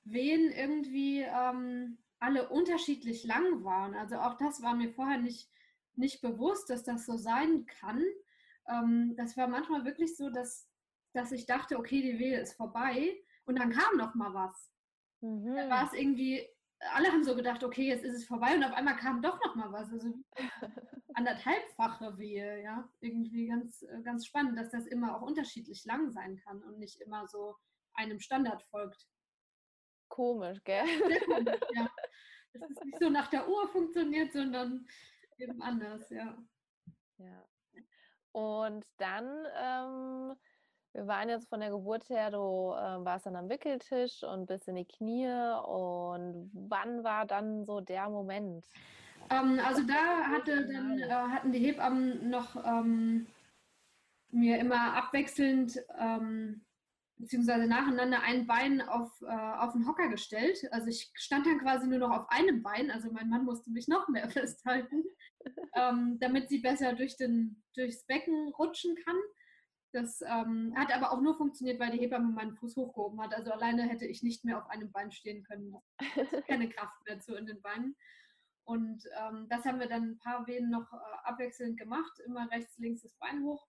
Wehen 0.05 0.51
irgendwie 0.51 1.21
ähm, 1.21 1.99
alle 2.19 2.49
unterschiedlich 2.49 3.23
lang 3.25 3.63
waren. 3.63 3.95
Also 3.95 4.17
auch 4.17 4.35
das 4.37 4.61
war 4.63 4.75
mir 4.75 4.89
vorher 4.91 5.17
nicht, 5.19 5.49
nicht 5.95 6.21
bewusst, 6.21 6.69
dass 6.69 6.83
das 6.83 7.05
so 7.05 7.17
sein 7.17 7.65
kann. 7.65 8.03
Ähm, 8.67 9.15
das 9.17 9.37
war 9.37 9.47
manchmal 9.47 9.85
wirklich 9.85 10.15
so, 10.17 10.29
dass, 10.29 10.69
dass 11.13 11.31
ich 11.31 11.45
dachte, 11.45 11.77
okay, 11.77 12.01
die 12.01 12.19
Wehe 12.19 12.39
ist 12.39 12.55
vorbei 12.55 13.17
und 13.45 13.59
dann 13.59 13.71
kam 13.71 13.97
noch 13.97 14.15
mal 14.15 14.33
was. 14.33 14.72
Mhm. 15.23 15.55
Dann 15.55 15.69
war 15.69 15.85
es 15.85 15.93
irgendwie, 15.93 16.45
alle 16.93 17.07
haben 17.07 17.23
so 17.23 17.35
gedacht, 17.35 17.63
okay, 17.63 17.87
jetzt 17.87 18.03
ist 18.03 18.15
es 18.15 18.25
vorbei 18.25 18.55
und 18.55 18.63
auf 18.63 18.73
einmal 18.73 18.97
kam 18.97 19.21
doch 19.21 19.39
noch 19.43 19.55
mal 19.55 19.71
was. 19.71 19.89
Also 19.91 20.13
anderthalbfache 21.13 22.17
Wehe, 22.17 22.61
ja. 22.61 22.89
Irgendwie 22.99 23.47
ganz, 23.47 23.85
ganz 24.03 24.25
spannend, 24.25 24.57
dass 24.57 24.69
das 24.69 24.85
immer 24.85 25.15
auch 25.15 25.21
unterschiedlich 25.21 25.85
lang 25.85 26.11
sein 26.11 26.35
kann 26.43 26.61
und 26.63 26.77
nicht 26.77 26.99
immer 27.01 27.25
so 27.27 27.55
einem 27.93 28.19
Standard 28.19 28.63
folgt. 28.63 29.07
Komisch, 30.09 30.61
gell? 30.65 30.85
Komisch, 31.25 31.59
ja. 31.73 31.89
Dass 32.53 32.69
es 32.69 32.83
nicht 32.83 32.99
so 32.99 33.09
nach 33.09 33.31
der 33.31 33.49
Uhr 33.49 33.67
funktioniert, 33.69 34.31
sondern 34.31 34.85
eben 35.39 35.59
anders, 35.63 36.07
ja. 36.11 36.37
Ja. 37.17 37.49
Und 38.31 38.85
dann 38.97 39.47
ähm, 39.57 40.35
wir 40.93 41.07
waren 41.07 41.29
jetzt 41.29 41.49
von 41.49 41.59
der 41.59 41.71
Geburt 41.71 42.07
her, 42.09 42.29
du 42.29 42.37
äh, 42.37 43.03
warst 43.03 43.25
dann 43.25 43.35
am 43.35 43.49
Wickeltisch 43.49 44.23
und 44.23 44.45
bist 44.45 44.67
in 44.67 44.75
die 44.75 44.85
Knie. 44.85 45.27
Und 45.65 46.51
wann 46.53 47.03
war 47.03 47.25
dann 47.25 47.65
so 47.65 47.81
der 47.81 48.09
Moment? 48.09 48.65
Ähm, 49.29 49.59
also 49.65 49.81
da 49.83 50.27
hatte 50.27 50.67
dann, 50.67 50.99
äh, 50.99 51.09
hatten 51.09 51.51
die 51.51 51.59
Hebammen 51.59 52.29
noch 52.29 52.55
ähm, 52.63 53.27
mir 54.29 54.59
immer 54.59 54.95
abwechselnd 54.95 55.79
ähm, 55.99 56.63
beziehungsweise 57.17 57.67
nacheinander 57.67 58.21
ein 58.21 58.45
Bein 58.47 58.81
auf, 58.81 59.21
äh, 59.21 59.25
auf 59.25 59.73
den 59.73 59.87
Hocker 59.87 60.09
gestellt. 60.09 60.67
Also 60.71 60.87
ich 60.87 61.11
stand 61.15 61.45
dann 61.45 61.59
quasi 61.59 61.87
nur 61.87 61.99
noch 61.99 62.11
auf 62.11 62.29
einem 62.29 62.61
Bein, 62.61 62.91
also 62.91 63.11
mein 63.11 63.29
Mann 63.29 63.45
musste 63.45 63.71
mich 63.71 63.87
noch 63.87 64.07
mehr 64.09 64.29
festhalten, 64.29 65.03
ähm, 65.75 66.17
damit 66.19 66.49
sie 66.49 66.59
besser 66.59 66.93
durch 66.93 67.15
den, 67.17 67.63
durchs 67.75 68.05
Becken 68.05 68.49
rutschen 68.49 68.95
kann. 69.05 69.15
Das 69.93 70.21
ähm, 70.21 70.73
hat 70.75 70.91
aber 70.91 71.11
auch 71.11 71.21
nur 71.21 71.37
funktioniert, 71.37 71.79
weil 71.79 71.91
die 71.91 71.99
Hebamme 71.99 72.31
meinen 72.31 72.55
Fuß 72.55 72.75
hochgehoben 72.77 73.21
hat. 73.21 73.35
Also 73.35 73.51
alleine 73.51 73.83
hätte 73.83 74.07
ich 74.07 74.23
nicht 74.23 74.43
mehr 74.43 74.57
auf 74.57 74.67
einem 74.67 74.91
Bein 74.91 75.11
stehen 75.11 75.43
können. 75.43 75.75
Keine 76.47 76.67
Kraft 76.67 76.95
mehr 77.07 77.19
zu 77.19 77.35
in 77.35 77.45
den 77.45 77.61
Beinen. 77.61 77.95
Und 78.65 79.03
ähm, 79.21 79.45
das 79.49 79.65
haben 79.65 79.79
wir 79.79 79.87
dann 79.87 80.13
ein 80.13 80.17
paar 80.17 80.47
Wehen 80.47 80.71
noch 80.71 80.91
äh, 80.91 80.97
abwechselnd 81.25 81.77
gemacht, 81.77 82.11
immer 82.25 82.49
rechts, 82.49 82.75
links 82.79 83.03
das 83.03 83.13
Bein 83.19 83.43
hoch. 83.43 83.67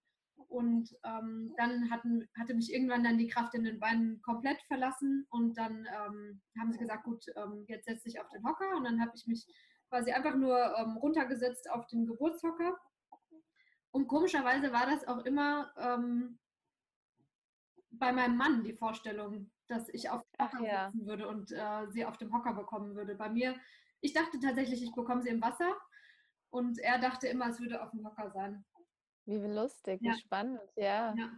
Und 0.48 0.96
ähm, 1.04 1.52
dann 1.58 1.90
hatten, 1.90 2.26
hatte 2.38 2.54
mich 2.54 2.72
irgendwann 2.72 3.04
dann 3.04 3.18
die 3.18 3.28
Kraft 3.28 3.54
in 3.54 3.64
den 3.64 3.78
Beinen 3.78 4.22
komplett 4.22 4.62
verlassen. 4.62 5.26
Und 5.28 5.58
dann 5.58 5.86
ähm, 5.86 6.40
haben 6.58 6.72
sie 6.72 6.78
gesagt, 6.78 7.04
gut, 7.04 7.22
ähm, 7.36 7.66
jetzt 7.68 7.84
setze 7.84 8.08
ich 8.08 8.18
auf 8.18 8.30
den 8.30 8.44
Hocker. 8.44 8.76
Und 8.76 8.84
dann 8.84 8.98
habe 9.02 9.12
ich 9.14 9.26
mich 9.26 9.46
quasi 9.90 10.10
einfach 10.10 10.36
nur 10.36 10.74
ähm, 10.78 10.96
runtergesetzt 10.96 11.70
auf 11.70 11.86
den 11.88 12.06
Geburtshocker 12.06 12.78
und 13.94 14.08
komischerweise 14.08 14.72
war 14.72 14.86
das 14.86 15.06
auch 15.06 15.24
immer 15.24 15.72
ähm, 15.78 16.36
bei 17.92 18.12
meinem 18.12 18.36
Mann 18.36 18.64
die 18.64 18.72
Vorstellung, 18.72 19.52
dass 19.68 19.88
ich 19.88 20.10
auf 20.10 20.20
dem 20.22 20.44
Hocker 20.44 20.66
ja. 20.66 20.90
sitzen 20.90 21.06
würde 21.06 21.28
und 21.28 21.52
äh, 21.52 21.86
sie 21.90 22.04
auf 22.04 22.18
dem 22.18 22.34
Hocker 22.34 22.54
bekommen 22.54 22.96
würde. 22.96 23.14
Bei 23.14 23.30
mir, 23.30 23.54
ich 24.00 24.12
dachte 24.12 24.40
tatsächlich, 24.40 24.82
ich 24.82 24.92
bekomme 24.92 25.22
sie 25.22 25.28
im 25.28 25.40
Wasser 25.40 25.76
und 26.50 26.80
er 26.80 26.98
dachte 26.98 27.28
immer, 27.28 27.48
es 27.48 27.60
würde 27.60 27.80
auf 27.80 27.92
dem 27.92 28.04
Hocker 28.04 28.32
sein. 28.32 28.64
Wie 29.26 29.36
lustig, 29.36 30.00
ja. 30.02 30.12
wie 30.12 30.18
spannend, 30.18 30.60
ja. 30.74 31.14
ja. 31.14 31.30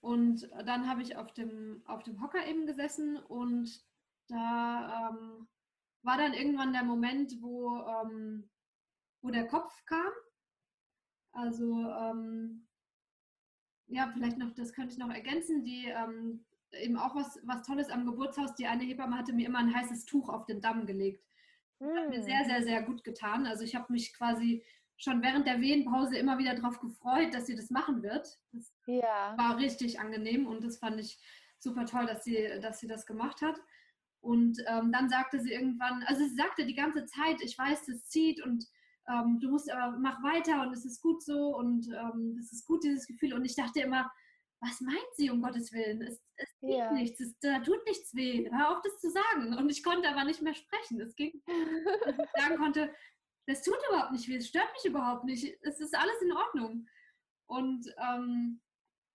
Und 0.00 0.46
dann 0.66 0.86
habe 0.86 1.00
ich 1.00 1.16
auf 1.16 1.32
dem, 1.32 1.82
auf 1.86 2.02
dem 2.02 2.20
Hocker 2.22 2.46
eben 2.46 2.66
gesessen 2.66 3.16
und 3.16 3.82
da 4.28 5.08
ähm, 5.08 5.48
war 6.02 6.18
dann 6.18 6.34
irgendwann 6.34 6.74
der 6.74 6.84
Moment, 6.84 7.40
wo, 7.40 7.78
ähm, 7.78 8.50
wo 9.22 9.30
der 9.30 9.46
Kopf 9.46 9.72
kam 9.86 10.12
also 11.34 11.88
ähm, 11.90 12.66
ja, 13.88 14.10
vielleicht 14.12 14.38
noch, 14.38 14.54
das 14.54 14.72
könnte 14.72 14.92
ich 14.92 14.98
noch 14.98 15.10
ergänzen, 15.10 15.64
die 15.64 15.86
ähm, 15.86 16.44
eben 16.72 16.96
auch 16.96 17.14
was, 17.14 17.38
was 17.44 17.66
Tolles 17.66 17.90
am 17.90 18.06
Geburtshaus. 18.06 18.54
Die 18.54 18.66
eine 18.66 18.84
Hebamme 18.84 19.16
hatte 19.16 19.32
mir 19.32 19.46
immer 19.46 19.58
ein 19.58 19.74
heißes 19.74 20.04
Tuch 20.06 20.28
auf 20.28 20.46
den 20.46 20.60
Damm 20.60 20.86
gelegt. 20.86 21.24
Das 21.78 21.94
hat 21.94 22.08
mir 22.08 22.22
sehr, 22.22 22.40
hm. 22.40 22.46
sehr, 22.46 22.62
sehr 22.62 22.82
gut 22.82 23.04
getan. 23.04 23.46
Also 23.46 23.64
ich 23.64 23.74
habe 23.74 23.92
mich 23.92 24.14
quasi 24.14 24.64
schon 24.96 25.22
während 25.22 25.46
der 25.46 25.60
Wehenpause 25.60 26.16
immer 26.16 26.38
wieder 26.38 26.54
darauf 26.54 26.80
gefreut, 26.80 27.34
dass 27.34 27.46
sie 27.46 27.56
das 27.56 27.70
machen 27.70 28.02
wird. 28.02 28.38
Das 28.52 28.72
ja. 28.86 29.34
war 29.36 29.58
richtig 29.58 30.00
angenehm 30.00 30.46
und 30.46 30.62
das 30.64 30.78
fand 30.78 31.00
ich 31.00 31.18
super 31.58 31.84
toll, 31.84 32.06
dass 32.06 32.24
sie, 32.24 32.48
dass 32.60 32.80
sie 32.80 32.86
das 32.86 33.06
gemacht 33.06 33.42
hat. 33.42 33.60
Und 34.20 34.58
ähm, 34.66 34.92
dann 34.92 35.10
sagte 35.10 35.40
sie 35.40 35.52
irgendwann, 35.52 36.02
also 36.04 36.24
sie 36.24 36.34
sagte 36.34 36.64
die 36.64 36.74
ganze 36.74 37.04
Zeit, 37.04 37.42
ich 37.42 37.58
weiß, 37.58 37.88
es 37.88 38.06
zieht 38.06 38.42
und 38.42 38.64
ähm, 39.08 39.38
du 39.40 39.50
musst 39.50 39.70
aber 39.70 39.98
mach 39.98 40.22
weiter 40.22 40.62
und 40.62 40.72
es 40.72 40.84
ist 40.84 41.02
gut 41.02 41.22
so 41.22 41.56
und 41.56 41.86
ähm, 41.88 42.36
es 42.38 42.52
ist 42.52 42.66
gut, 42.66 42.84
dieses 42.84 43.06
Gefühl. 43.06 43.34
Und 43.34 43.44
ich 43.44 43.54
dachte 43.54 43.80
immer, 43.80 44.10
was 44.60 44.80
meint 44.80 45.14
sie 45.16 45.30
um 45.30 45.42
Gottes 45.42 45.72
Willen? 45.72 46.02
Es, 46.02 46.22
es 46.36 46.48
ja. 46.60 46.90
nichts, 46.92 47.20
es, 47.20 47.38
da 47.40 47.60
tut 47.60 47.84
nichts 47.86 48.14
weh. 48.14 48.48
Hör 48.50 48.70
auf, 48.70 48.82
das 48.82 48.98
zu 48.98 49.10
sagen. 49.10 49.54
Und 49.58 49.70
ich 49.70 49.82
konnte 49.82 50.08
aber 50.08 50.24
nicht 50.24 50.40
mehr 50.40 50.54
sprechen. 50.54 51.00
Es 51.00 51.14
ging, 51.16 51.42
dass 52.04 52.18
ich 52.18 52.42
sagen 52.42 52.56
konnte, 52.56 52.94
das 53.46 53.62
tut 53.62 53.76
überhaupt 53.90 54.12
nicht 54.12 54.28
weh, 54.28 54.36
es 54.36 54.48
stört 54.48 54.72
mich 54.72 54.90
überhaupt 54.90 55.24
nicht, 55.24 55.58
es 55.62 55.80
ist 55.80 55.94
alles 55.94 56.22
in 56.22 56.32
Ordnung. 56.32 56.88
Und 57.46 57.86
ähm, 57.98 58.60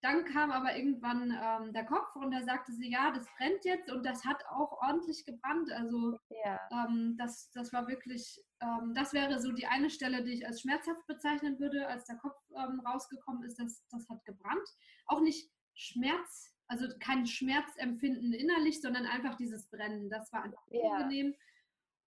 dann 0.02 0.24
kam 0.26 0.52
aber 0.52 0.76
irgendwann 0.78 1.32
ähm, 1.32 1.74
der 1.74 1.86
Kopf 1.86 2.16
und 2.16 2.32
da 2.32 2.41
sagte 2.43 2.72
sie, 2.72 2.89
ja, 2.89 3.12
das 3.12 3.26
brennt 3.38 3.66
jetzt 3.66 3.91
und 3.91 4.06
das 4.06 4.24
hat 4.26 4.41
auch 4.50 4.72
ordentlich 4.82 5.26
gebrannt. 5.26 5.72
Also 5.72 6.18
ja. 6.45 6.60
ähm, 6.72 7.16
das, 7.18 7.52
das 7.54 7.74
war 7.74 7.88
wirklich, 7.88 8.41
ähm, 8.62 8.93
das 8.95 9.14
wäre 9.14 9.39
so 9.39 9.52
die 9.52 9.68
eine 9.68 9.89
Stelle, 9.89 10.24
die 10.24 10.34
ich 10.34 10.47
als 10.47 10.62
schmerzhaft 10.62 11.06
bezeichnen 11.08 11.60
würde, 11.60 11.88
als 11.88 12.06
der 12.06 12.16
Kopf 12.18 12.38
ähm, 12.56 12.80
rausgekommen 12.86 13.43
ist, 13.43 13.60
das, 13.60 13.84
das 13.91 14.08
hat 14.10 14.24
gebrannt. 14.26 14.68
Auch 15.08 15.20
nicht 15.20 15.52
Schmerz, 15.74 16.56
also 16.68 16.88
kein 17.00 17.26
Schmerzempfinden 17.26 18.34
innerlich, 18.34 18.82
sondern 18.82 19.06
einfach 19.06 19.36
dieses 19.36 19.70
Brennen. 19.70 20.10
Das 20.10 20.32
war 20.32 20.43
einfach 20.43 20.62
ja. 20.70 20.82
unangenehm. 20.82 21.36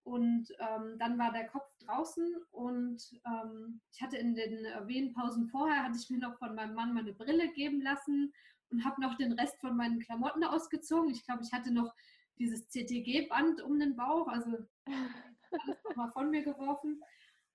Und 0.05 0.48
ähm, 0.59 0.98
dann 0.98 1.16
war 1.18 1.32
der 1.32 1.46
Kopf 1.46 1.70
draußen 1.78 2.34
und 2.50 3.00
ähm, 3.24 3.80
ich 3.92 4.03
hatte 4.03 4.16
in 4.16 4.34
den 4.34 4.64
äh, 4.64 4.86
Wehenpausen 4.88 5.46
vorher, 5.46 5.84
hatte 5.84 5.96
ich 5.96 6.11
mir 6.11 6.18
noch 6.18 6.38
von 6.38 6.57
meinem 6.57 6.74
Mann 6.74 6.92
meine 6.92 7.12
Brille 7.12 7.53
geben 7.53 7.80
lassen 7.82 8.32
und 8.70 8.84
habe 8.84 9.00
noch 9.00 9.16
den 9.16 9.32
Rest 9.32 9.61
von 9.61 9.76
meinen 9.76 10.00
Klamotten 10.00 10.42
ausgezogen. 10.42 11.11
Ich 11.11 11.24
glaube, 11.24 11.42
ich 11.44 11.53
hatte 11.53 11.72
noch 11.72 11.94
dieses 12.38 12.68
CTG-Band 12.68 13.62
um 13.62 13.78
den 13.78 13.94
Bauch, 13.94 14.26
also 14.26 14.59
alles 14.86 15.84
nochmal 15.84 16.11
von 16.11 16.30
mir 16.30 16.42
geworfen. 16.42 17.00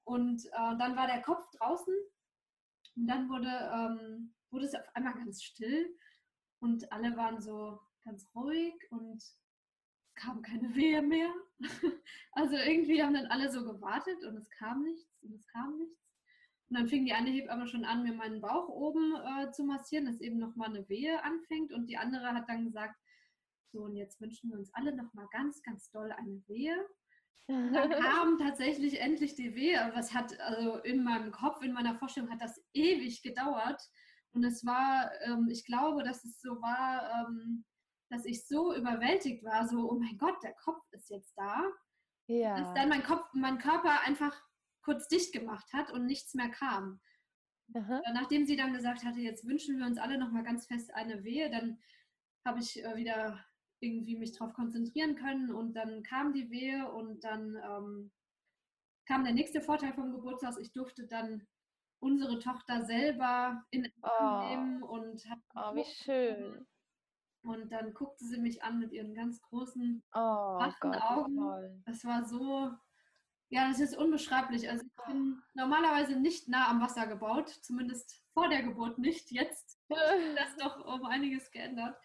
Und 0.06 0.46
äh, 0.46 0.78
dann 0.78 0.96
war 0.96 1.08
der 1.08 1.22
Kopf 1.22 1.50
draußen 1.58 1.94
und 2.96 3.08
dann 3.08 3.28
wurde, 3.28 3.50
ähm, 3.74 4.34
wurde 4.52 4.66
es 4.66 4.76
auf 4.76 4.88
einmal 4.96 5.16
ganz 5.16 5.44
still 5.44 5.94
und 6.60 6.90
alle 6.94 7.18
waren 7.18 7.42
so 7.42 7.80
ganz 8.06 8.26
ruhig 8.34 8.74
und 8.90 9.22
kam 10.18 10.42
keine 10.42 10.76
Wehe 10.76 11.02
mehr. 11.02 11.34
Also 12.34 12.56
irgendwie 12.56 13.02
haben 13.02 13.16
dann 13.16 13.26
alle 13.26 13.52
so 13.52 13.66
gewartet 13.66 14.24
und 14.24 14.38
es 14.38 14.48
kam 14.52 14.84
nichts 14.84 15.24
und 15.24 15.34
es 15.34 15.48
kam 15.48 15.76
nichts. 15.80 16.08
Und 16.70 16.78
dann 16.78 16.88
fing 16.88 17.04
die 17.04 17.14
eine 17.14 17.32
Hebamme 17.32 17.68
schon 17.68 17.84
an, 17.84 18.04
mir 18.04 18.14
meinen 18.14 18.42
Bauch 18.42 18.68
oben 18.70 19.16
äh, 19.16 19.52
zu 19.52 19.64
massieren, 19.64 20.06
dass 20.06 20.22
eben 20.22 20.38
nochmal 20.38 20.70
eine 20.70 20.88
Wehe 20.88 21.24
anfängt. 21.24 21.74
Und 21.74 21.88
die 21.88 21.98
andere 21.98 22.34
hat 22.34 22.48
dann 22.48 22.66
gesagt, 22.66 22.96
so 23.72 23.80
und 23.84 23.96
jetzt 23.96 24.22
wünschen 24.22 24.52
wir 24.52 24.58
uns 24.60 24.72
alle 24.76 24.96
nochmal 24.96 25.28
ganz, 25.32 25.64
ganz 25.64 25.90
doll 25.90 26.12
eine 26.12 26.44
Wehe. 26.48 26.76
Und 27.48 27.74
dann 27.74 27.90
kam 28.04 28.38
tatsächlich 28.38 29.00
endlich 29.00 29.34
die 29.34 29.56
Wehe. 29.56 29.84
Aber 29.84 29.98
es 29.98 30.14
hat 30.14 30.40
also 30.42 30.78
in 30.80 31.04
meinem 31.04 31.32
Kopf, 31.32 31.64
in 31.64 31.74
meiner 31.74 31.96
Vorstellung 31.96 32.30
hat 32.30 32.42
das 32.42 32.62
ewig 32.74 33.24
gedauert. 33.24 33.82
Und 34.34 34.44
es 34.44 34.64
war, 34.64 35.10
ähm, 35.24 35.48
ich 35.50 35.66
glaube, 35.66 36.04
dass 36.04 36.24
es 36.24 36.40
so 36.40 36.62
war, 36.62 37.28
ähm, 37.28 37.66
dass 38.10 38.26
ich 38.26 38.48
so 38.48 38.74
überwältigt 38.76 39.44
war, 39.44 39.68
so, 39.68 39.92
oh 39.92 40.00
mein 40.00 40.18
Gott, 40.18 40.42
der 40.44 40.54
Kopf 40.54 40.82
ist 40.92 41.10
jetzt 41.10 41.38
da. 41.38 41.62
Ja. 42.28 42.60
Dass 42.60 42.74
dann 42.74 42.90
mein 42.90 43.04
Kopf, 43.04 43.26
mein 43.34 43.58
Körper 43.58 44.02
einfach 44.02 44.36
kurz 44.82 45.08
dicht 45.08 45.34
gemacht 45.34 45.72
hat 45.74 45.92
und 45.92 46.06
nichts 46.06 46.34
mehr 46.34 46.50
kam. 46.50 47.02
Aha. 47.74 48.02
Nachdem 48.14 48.46
sie 48.46 48.56
dann 48.56 48.74
gesagt 48.74 49.04
hatte, 49.04 49.20
jetzt 49.20 49.46
wünschen 49.46 49.78
wir 49.78 49.86
uns 49.86 49.98
alle 49.98 50.18
nochmal 50.18 50.44
ganz 50.44 50.68
fest 50.68 50.94
eine 50.94 51.24
Wehe, 51.24 51.50
dann 51.50 51.80
habe 52.46 52.60
ich 52.60 52.84
äh, 52.84 52.96
wieder 52.96 53.44
irgendwie 53.80 54.18
mich 54.18 54.32
darauf 54.32 54.54
konzentrieren 54.54 55.16
können 55.16 55.52
und 55.52 55.74
dann 55.74 56.04
kam 56.04 56.34
die 56.34 56.50
Wehe 56.50 56.90
und 56.92 57.24
dann 57.24 57.58
ähm, 57.64 58.12
kam 59.06 59.24
der 59.24 59.34
nächste 59.34 59.62
Vorteil 59.62 59.94
vom 59.94 60.12
Geburtstag. 60.12 60.56
Ich 60.60 60.72
durfte 60.72 61.06
dann 61.08 61.46
unsere 62.00 62.40
Tochter 62.40 62.86
selber 62.86 63.64
in 63.72 63.92
oh. 64.02 64.40
nehmen 64.48 64.84
und 64.84 65.30
hat 65.30 65.40
oh, 65.56 65.76
wie 65.76 65.84
schön. 65.84 66.68
Und 67.44 67.72
dann 67.72 67.94
guckte 67.94 68.26
sie 68.26 68.40
mich 68.40 68.64
an 68.64 68.80
mit 68.80 68.92
ihren 68.92 69.14
ganz 69.14 69.42
großen, 69.42 70.04
oh, 70.14 70.20
wachen 70.20 70.96
Augen. 70.96 71.38
Toll. 71.38 71.82
Das 71.86 72.04
war 72.04 72.26
so, 72.26 72.72
ja, 73.50 73.70
das 73.70 73.80
ist 73.80 73.98
unbeschreiblich. 73.98 74.70
Also 74.70 74.86
ich 74.86 75.06
bin 75.06 75.42
normalerweise 75.54 76.20
nicht 76.20 76.50
nah 76.50 76.68
am 76.70 76.82
Wasser 76.82 77.08
gebaut, 77.08 77.50
zumindest 77.62 78.22
vor 78.34 78.50
der 78.50 78.64
Geburt 78.64 78.98
nicht. 78.98 79.32
Jetzt 79.32 79.80
hat 79.90 80.38
das 80.38 80.56
doch 80.58 80.86
um 80.86 81.06
einiges 81.06 81.50
geändert. 81.52 81.96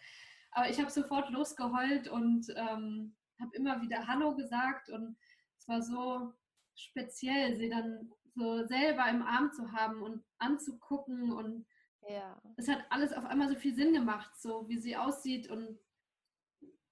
Aber 0.51 0.69
ich 0.69 0.79
habe 0.79 0.91
sofort 0.91 1.29
losgeheult 1.31 2.07
und 2.07 2.47
ähm, 2.55 3.15
habe 3.39 3.55
immer 3.55 3.81
wieder 3.81 4.07
Hallo 4.07 4.35
gesagt 4.35 4.89
und 4.89 5.17
es 5.57 5.67
war 5.67 5.81
so 5.81 6.33
speziell, 6.75 7.55
sie 7.55 7.69
dann 7.69 8.11
so 8.35 8.65
selber 8.65 9.07
im 9.09 9.21
Arm 9.21 9.51
zu 9.51 9.71
haben 9.71 10.01
und 10.01 10.23
anzugucken 10.39 11.31
und 11.31 11.65
ja. 12.07 12.41
Es 12.57 12.67
hat 12.67 12.85
alles 12.89 13.13
auf 13.13 13.25
einmal 13.25 13.49
so 13.49 13.55
viel 13.55 13.75
Sinn 13.75 13.93
gemacht, 13.93 14.35
so 14.39 14.67
wie 14.67 14.79
sie 14.79 14.97
aussieht 14.97 15.49
und 15.49 15.79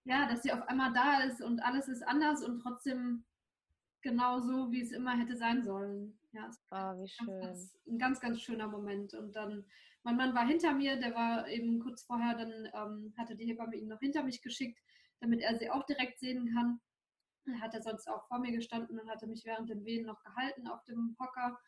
ja, 0.03 0.28
dass 0.28 0.43
sie 0.43 0.51
auf 0.51 0.68
einmal 0.68 0.93
da 0.93 1.22
ist 1.22 1.41
und 1.41 1.59
alles 1.59 1.88
ist 1.88 2.01
anders 2.07 2.43
und 2.43 2.59
trotzdem 2.59 3.24
genau 4.01 4.39
so, 4.39 4.72
wie 4.72 4.82
es 4.82 4.91
immer 4.91 5.18
hätte 5.18 5.38
sein 5.38 5.64
sollen. 5.64 6.18
Ja, 6.32 6.49
oh, 6.72 7.03
wie 7.03 7.07
schön. 7.07 7.39
Ganz, 7.39 7.78
ein 7.88 7.99
ganz, 7.99 8.20
ganz 8.20 8.41
schöner 8.41 8.68
Moment. 8.68 9.14
Und 9.14 9.36
dann, 9.36 9.66
mein 10.03 10.16
Mann 10.16 10.34
war 10.34 10.47
hinter 10.47 10.74
mir, 10.74 10.97
der 10.97 11.14
war 11.14 11.47
eben 11.47 11.80
kurz 11.80 12.03
vorher, 12.03 12.36
dann 12.36 12.70
ähm, 12.74 13.14
hatte 13.18 13.36
die 13.36 13.45
Hebamme 13.45 13.76
ihn 13.76 13.89
noch 13.89 13.99
hinter 13.99 14.24
mich 14.24 14.41
geschickt, 14.41 14.80
damit 15.20 15.41
er 15.41 15.57
sie 15.59 15.70
auch 15.70 15.86
direkt 15.86 16.20
sehen 16.20 16.51
kann. 16.53 16.80
Er 17.45 17.59
hat 17.59 17.74
er 17.74 17.82
sonst 17.82 18.07
auch 18.07 18.28
vor 18.28 18.39
mir 18.39 18.51
gestanden 18.51 18.99
und 18.99 19.09
hatte 19.09 19.28
mich 19.28 19.45
während 19.45 19.70
den 19.70 19.84
Wehen 19.84 20.05
noch 20.05 20.22
gehalten 20.24 20.68
auf 20.68 20.84
dem 20.86 21.16
Hocker. 21.20 21.59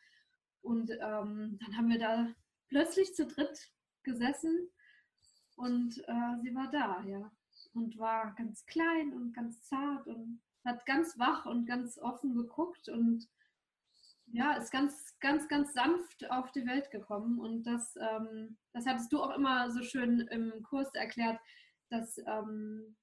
Und 0.62 0.90
ähm, 0.90 1.58
dann 1.60 1.76
haben 1.76 1.88
wir 1.88 1.98
da 1.98 2.28
plötzlich 2.68 3.14
zu 3.14 3.26
dritt 3.26 3.70
gesessen 4.02 4.70
und 5.56 5.98
äh, 6.06 6.40
sie 6.42 6.54
war 6.54 6.70
da, 6.70 7.02
ja. 7.04 7.30
Und 7.72 7.98
war 7.98 8.34
ganz 8.36 8.66
klein 8.66 9.12
und 9.14 9.32
ganz 9.32 9.62
zart 9.62 10.06
und 10.06 10.40
hat 10.64 10.86
ganz 10.86 11.18
wach 11.18 11.46
und 11.46 11.66
ganz 11.66 11.98
offen 11.98 12.34
geguckt 12.34 12.88
und 12.88 13.28
ja, 14.26 14.54
ist 14.54 14.70
ganz, 14.70 15.16
ganz, 15.20 15.48
ganz 15.48 15.74
sanft 15.74 16.30
auf 16.30 16.50
die 16.52 16.66
Welt 16.66 16.90
gekommen. 16.90 17.38
Und 17.38 17.64
das, 17.64 17.94
ähm, 17.96 18.56
das 18.72 18.86
hattest 18.86 19.12
du 19.12 19.22
auch 19.22 19.34
immer 19.36 19.70
so 19.70 19.82
schön 19.82 20.20
im 20.20 20.62
Kurs 20.62 20.92
erklärt, 20.94 21.38
dass, 21.90 22.18
ähm, 22.26 22.96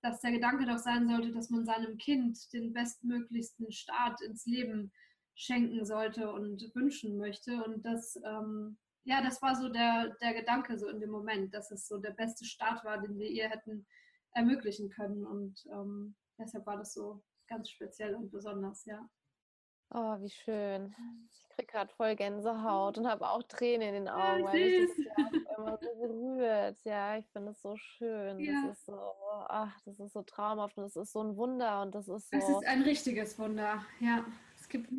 dass 0.00 0.20
der 0.20 0.32
Gedanke 0.32 0.66
doch 0.66 0.78
sein 0.78 1.08
sollte, 1.08 1.30
dass 1.30 1.50
man 1.50 1.66
seinem 1.66 1.98
Kind 1.98 2.52
den 2.52 2.72
bestmöglichsten 2.72 3.70
Start 3.70 4.20
ins 4.22 4.46
Leben 4.46 4.92
schenken 5.34 5.84
sollte 5.84 6.32
und 6.32 6.74
wünschen 6.74 7.18
möchte. 7.18 7.62
Und 7.64 7.84
das 7.84 8.18
ähm, 8.24 8.78
ja, 9.04 9.20
das 9.20 9.42
war 9.42 9.54
so 9.56 9.68
der, 9.68 10.16
der 10.20 10.34
Gedanke 10.34 10.78
so 10.78 10.88
in 10.88 11.00
dem 11.00 11.10
Moment, 11.10 11.52
dass 11.54 11.70
es 11.70 11.88
so 11.88 11.98
der 11.98 12.12
beste 12.12 12.44
Start 12.44 12.84
war, 12.84 12.98
den 12.98 13.18
wir 13.18 13.28
ihr 13.28 13.48
hätten 13.48 13.86
ermöglichen 14.32 14.90
können. 14.90 15.26
Und 15.26 15.64
ähm, 15.72 16.14
deshalb 16.38 16.66
war 16.66 16.76
das 16.76 16.94
so 16.94 17.22
ganz 17.48 17.68
speziell 17.68 18.14
und 18.14 18.30
besonders, 18.30 18.84
ja. 18.84 19.08
Oh, 19.94 20.16
wie 20.22 20.30
schön. 20.30 20.94
Ich 21.30 21.48
kriege 21.50 21.70
gerade 21.70 21.92
voll 21.92 22.16
Gänsehaut 22.16 22.96
und 22.96 23.06
habe 23.06 23.28
auch 23.28 23.42
Tränen 23.42 23.88
in 23.88 23.94
den 23.94 24.08
Augen, 24.08 24.40
ja, 24.40 24.46
weil 24.46 24.80
mich 24.80 24.88
das 24.88 25.04
ja 25.04 25.56
immer 25.58 25.78
so 25.78 25.94
berührt. 26.00 26.80
Ja, 26.84 27.18
ich 27.18 27.28
finde 27.30 27.50
es 27.50 27.60
so 27.60 27.76
schön. 27.76 28.38
Ja. 28.40 28.68
Das 28.68 28.78
ist 28.78 28.86
so, 28.86 28.98
ach, 29.48 29.78
das 29.84 30.00
ist 30.00 30.14
so 30.14 30.22
traumhaft 30.22 30.78
und 30.78 30.84
das 30.84 30.96
ist 30.96 31.12
so 31.12 31.22
ein 31.22 31.36
Wunder 31.36 31.82
und 31.82 31.94
das 31.94 32.08
ist 32.08 32.30
so. 32.30 32.36
Es 32.38 32.48
ist 32.48 32.66
ein 32.66 32.82
richtiges 32.82 33.38
Wunder, 33.38 33.84
ja 34.00 34.24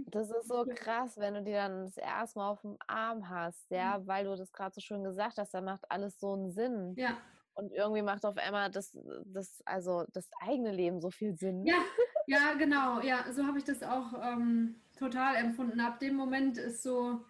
das 0.08 0.30
ist 0.30 0.48
so 0.48 0.66
krass, 0.76 1.18
wenn 1.18 1.34
du 1.36 1.44
die 1.44 1.52
dann 1.52 1.86
das 1.86 1.98
erste 1.98 2.40
Mal 2.40 2.50
auf 2.50 2.62
dem 2.62 2.78
Arm 2.88 3.30
hast, 3.30 3.70
ja, 3.70 4.00
mhm. 4.00 4.08
weil 4.08 4.26
du 4.26 4.36
das 4.36 4.52
gerade 4.52 4.74
so 4.74 4.82
schön 4.82 5.04
gesagt 5.04 5.38
hast, 5.38 5.54
da 5.54 5.62
macht 5.62 5.90
alles 5.90 6.20
so 6.20 6.34
einen 6.34 6.52
Sinn. 6.52 6.94
Ja. 6.98 7.18
Und 7.56 7.72
irgendwie 7.72 8.02
macht 8.02 8.26
auf 8.26 8.38
einmal 8.38 8.72
das, 8.72 8.98
das, 9.26 9.62
also 9.66 10.06
das 10.14 10.30
eigene 10.42 10.72
Leben 10.72 11.02
so 11.02 11.12
viel 11.12 11.36
Sinn. 11.36 11.66
Ja, 11.66 11.78
ja, 12.28 12.54
genau. 12.54 13.00
Ja, 13.02 13.32
so 13.32 13.46
habe 13.46 13.60
ich 13.60 13.64
das 13.64 13.84
auch 13.84 14.14
ähm, 14.24 14.82
total 14.98 15.36
empfunden. 15.36 15.80
Ab 15.80 16.00
dem 16.00 16.16
Moment 16.16 16.58
ist 16.58 16.82
so 16.82 17.24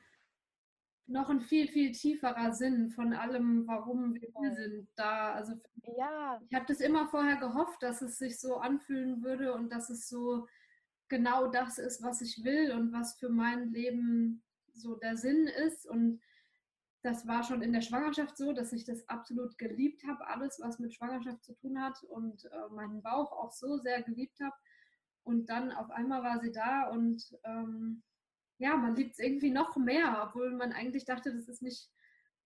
noch 1.08 1.30
ein 1.30 1.41
viel, 1.41 1.68
viel 1.68 1.91
tieferer 1.91 2.54
Sinn 2.54 2.89
von 2.91 3.14
allem, 3.14 3.68
warum 3.68 4.16
wir 4.16 4.30
hier 4.39 4.56
sind, 4.56 4.88
da. 4.96 5.34
Also 5.34 5.54
ja. 5.98 6.39
ich 6.50 6.56
habe 6.56 6.66
das 6.68 6.80
immer 6.80 7.08
vorher 7.08 7.36
gehofft, 7.36 7.84
dass 7.84 8.02
es 8.02 8.18
sich 8.18 8.39
so 8.39 8.58
anfühlen 8.58 9.22
würde 9.24 9.54
und 9.54 9.70
dass 9.70 9.89
es 9.89 10.08
so 10.08 10.48
genau 11.10 11.47
das 11.47 11.78
ist, 11.78 12.01
was 12.04 12.22
ich 12.22 12.43
will 12.43 12.72
und 12.72 12.91
was 12.91 13.18
für 13.20 13.30
mein 13.30 13.72
Leben 13.72 14.43
so 14.74 14.95
der 14.95 15.18
Sinn 15.18 15.47
ist. 15.47 15.86
Und 15.86 16.22
das 17.04 17.28
war 17.28 17.43
schon 17.43 17.62
in 17.62 17.74
der 17.74 17.82
Schwangerschaft 17.82 18.38
so, 18.38 18.54
dass 18.54 18.74
ich 18.74 18.86
das 18.86 19.08
absolut 19.10 19.58
geliebt 19.58 20.04
habe, 20.08 20.28
alles, 20.28 20.60
was 20.62 20.80
mit 20.80 20.93
Schwangerschaft 20.93 21.43
zu 21.43 21.54
tun 21.56 21.82
hat 21.82 22.01
und 22.04 22.45
äh, 22.45 22.70
meinen 22.72 23.01
Bauch 23.01 23.32
auch 23.32 23.51
so 23.51 23.78
sehr 23.78 24.01
geliebt 24.04 24.39
habe. 24.41 24.56
Und 25.24 25.47
dann 25.49 25.72
auf 25.72 25.89
einmal 25.89 26.24
war 26.24 26.39
sie 26.39 26.51
da 26.51 26.89
und 26.89 27.24
ähm, 27.43 28.04
ja, 28.58 28.76
man 28.76 28.95
liebt 28.95 29.14
es 29.14 29.20
irgendwie 29.20 29.51
noch 29.51 29.76
mehr, 29.76 30.24
obwohl 30.28 30.51
man 30.51 30.74
eigentlich 30.74 31.06
dachte, 31.06 31.34
das 31.34 31.47
ist 31.47 31.62
nicht, 31.62 31.91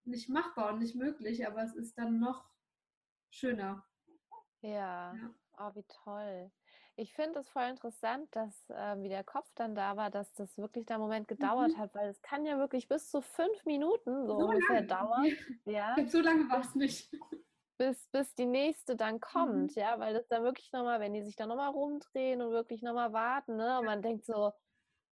nicht 0.06 0.30
machbar 0.30 0.74
und 0.74 0.80
nicht 0.80 0.96
möglich, 0.96 1.46
aber 1.46 1.64
es 1.64 1.76
ist 1.76 1.98
dann 1.98 2.20
noch 2.20 2.50
schöner. 3.30 3.86
Ja. 4.62 5.14
ja. 5.14 5.34
Oh, 5.60 5.76
wie 5.76 5.86
toll. 6.04 6.52
Ich 7.00 7.14
finde 7.14 7.40
es 7.40 7.50
voll 7.50 7.64
interessant, 7.70 8.36
dass 8.36 8.70
äh, 8.70 9.02
wie 9.02 9.08
der 9.10 9.24
Kopf 9.24 9.52
dann 9.56 9.76
da 9.76 9.96
war, 9.98 10.10
dass 10.10 10.34
das 10.34 10.58
wirklich 10.58 10.86
der 10.88 10.98
Moment 10.98 11.28
gedauert 11.28 11.74
Mhm. 11.74 11.78
hat, 11.78 11.94
weil 11.94 12.10
es 12.10 12.22
kann 12.24 12.44
ja 12.46 12.58
wirklich 12.58 12.88
bis 12.88 13.10
zu 13.12 13.22
fünf 13.22 13.66
Minuten 13.66 14.26
so 14.26 14.36
So 14.38 14.46
ungefähr 14.48 14.82
lange? 14.82 14.88
dauern, 14.88 15.38
ja, 15.66 16.04
So 16.10 16.22
lange 16.22 16.50
war 16.50 16.62
es 16.62 16.76
nicht. 16.76 17.12
bis, 17.78 18.08
bis 18.10 18.34
die 18.36 18.46
nächste 18.46 18.96
dann 18.96 19.20
kommt, 19.20 19.72
Mhm. 19.72 19.76
ja, 19.76 20.00
weil 20.00 20.14
das 20.14 20.28
dann 20.28 20.44
wirklich 20.44 20.72
nochmal, 20.72 21.00
wenn 21.00 21.14
die 21.14 21.22
sich 21.24 21.36
dann 21.36 21.50
nochmal 21.50 21.70
rumdrehen 21.72 22.42
und 22.42 22.52
wirklich 22.52 22.82
nochmal 22.82 23.14
warten, 23.14 23.56
ne, 23.58 23.80
und 23.80 23.86
man 23.86 24.02
denkt 24.02 24.26
so, 24.26 24.52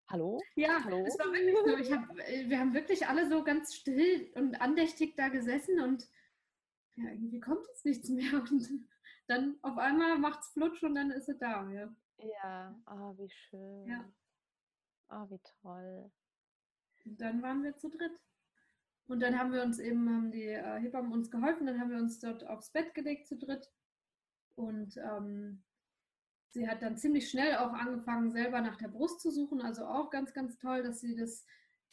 hallo, 0.08 0.48
Ja, 0.56 0.82
hallo, 0.84 1.06
es 1.06 1.18
war 1.18 1.32
wirklich 1.32 1.60
so. 1.64 1.76
Hab, 1.90 2.18
äh, 2.18 2.48
wir 2.48 2.58
haben 2.58 2.74
wirklich 2.74 3.06
alle 3.06 3.28
so 3.28 3.44
ganz 3.44 3.74
still 3.74 4.32
und 4.36 4.60
andächtig 4.60 5.16
da 5.16 5.28
gesessen 5.28 5.80
und 5.80 6.06
ja, 6.96 7.10
irgendwie 7.10 7.40
kommt 7.40 7.66
jetzt 7.68 7.84
nichts 7.84 8.08
mehr. 8.08 8.32
Und 8.50 8.68
dann 9.26 9.58
auf 9.62 9.78
einmal 9.78 10.18
macht 10.18 10.40
es 10.40 10.48
flutsch 10.52 10.82
und 10.82 10.94
dann 10.94 11.10
ist 11.10 11.26
sie 11.26 11.38
da. 11.38 11.68
Ja. 11.70 11.94
ja, 12.18 12.82
oh, 12.86 13.16
wie 13.16 13.22
Ja. 13.24 13.28
schön, 13.30 14.14
oh, 15.08 15.30
wie 15.30 15.40
toll, 15.62 16.10
Und 17.06 17.20
dann 17.20 17.42
waren 17.42 17.62
wir 17.62 17.76
zu 17.76 17.88
dritt. 17.88 18.20
Und 19.06 19.20
dann 19.20 19.38
haben 19.38 19.52
wir 19.52 19.62
uns 19.62 19.78
eben, 19.78 20.08
haben 20.08 20.30
die 20.30 20.44
äh, 20.48 20.80
Hebammen 20.80 21.12
uns 21.12 21.30
geholfen, 21.30 21.66
dann 21.66 21.78
haben 21.80 21.90
wir 21.90 21.98
uns 21.98 22.20
dort 22.20 22.46
aufs 22.46 22.70
Bett 22.70 22.94
gelegt 22.94 23.28
zu 23.28 23.36
dritt. 23.36 23.70
Und 24.56 24.96
ähm, 24.96 25.62
sie 26.50 26.68
hat 26.68 26.82
dann 26.82 26.96
ziemlich 26.96 27.28
schnell 27.30 27.56
auch 27.56 27.72
angefangen, 27.72 28.30
selber 28.30 28.60
nach 28.60 28.76
der 28.76 28.88
Brust 28.88 29.20
zu 29.20 29.30
suchen. 29.30 29.60
Also 29.60 29.84
auch 29.86 30.10
ganz, 30.10 30.32
ganz 30.32 30.56
toll, 30.58 30.82
dass 30.82 31.00
sie 31.00 31.16
das, 31.16 31.44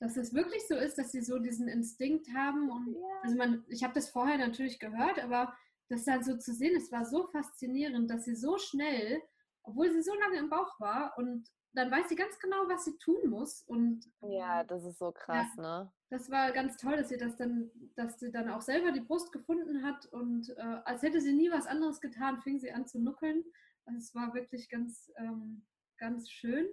dass 0.01 0.17
es 0.17 0.33
wirklich 0.33 0.67
so 0.67 0.75
ist, 0.75 0.97
dass 0.97 1.11
sie 1.11 1.21
so 1.21 1.37
diesen 1.37 1.67
Instinkt 1.67 2.27
haben. 2.33 2.71
Und 2.71 2.95
ja, 2.95 3.21
also 3.21 3.37
man, 3.37 3.63
ich 3.69 3.83
habe 3.83 3.93
das 3.93 4.09
vorher 4.09 4.39
natürlich 4.39 4.79
gehört, 4.79 5.19
aber 5.23 5.53
das 5.89 6.05
dann 6.05 6.23
so 6.23 6.37
zu 6.37 6.53
sehen, 6.53 6.75
es 6.75 6.91
war 6.91 7.05
so 7.05 7.27
faszinierend, 7.27 8.09
dass 8.09 8.25
sie 8.25 8.35
so 8.35 8.57
schnell, 8.57 9.21
obwohl 9.61 9.91
sie 9.91 10.01
so 10.01 10.13
lange 10.15 10.39
im 10.39 10.49
Bauch 10.49 10.79
war, 10.79 11.13
und 11.17 11.47
dann 11.73 11.91
weiß 11.91 12.09
sie 12.09 12.15
ganz 12.15 12.37
genau, 12.39 12.67
was 12.67 12.83
sie 12.83 12.97
tun 12.97 13.29
muss. 13.29 13.61
Und 13.61 14.03
ja, 14.21 14.63
das 14.63 14.83
ist 14.83 14.97
so 14.97 15.11
krass, 15.11 15.55
ne, 15.55 15.91
das 16.09 16.31
war 16.31 16.51
ganz 16.51 16.77
toll, 16.77 16.97
dass 16.97 17.09
sie 17.09 17.17
das 17.17 17.35
dann, 17.35 17.69
dass 17.95 18.19
sie 18.19 18.31
dann 18.31 18.49
auch 18.49 18.61
selber 18.61 18.91
die 18.91 19.01
Brust 19.01 19.31
gefunden 19.31 19.83
hat 19.83 20.07
und 20.07 20.49
äh, 20.57 20.81
als 20.83 21.03
hätte 21.03 21.21
sie 21.21 21.33
nie 21.33 21.51
was 21.51 21.67
anderes 21.67 22.01
getan, 22.01 22.41
fing 22.41 22.59
sie 22.59 22.71
an 22.71 22.87
zu 22.87 22.99
nuckeln. 22.99 23.43
Also 23.85 23.99
es 23.99 24.15
war 24.15 24.33
wirklich 24.33 24.67
ganz, 24.69 25.11
ähm, 25.17 25.65
ganz 25.97 26.29
schön. 26.31 26.67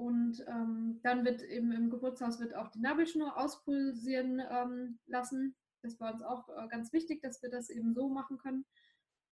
Und 0.00 0.42
ähm, 0.48 0.98
dann 1.02 1.26
wird 1.26 1.42
eben 1.42 1.72
im 1.72 1.90
Geburtshaus 1.90 2.40
wird 2.40 2.54
auch 2.54 2.68
die 2.68 2.80
Nabelschnur 2.80 3.36
auspulsieren 3.36 4.40
ähm, 4.50 4.98
lassen. 5.04 5.54
Das 5.82 6.00
war 6.00 6.14
uns 6.14 6.22
auch 6.22 6.48
äh, 6.48 6.68
ganz 6.68 6.94
wichtig, 6.94 7.20
dass 7.20 7.42
wir 7.42 7.50
das 7.50 7.68
eben 7.68 7.92
so 7.92 8.08
machen 8.08 8.38
können. 8.38 8.64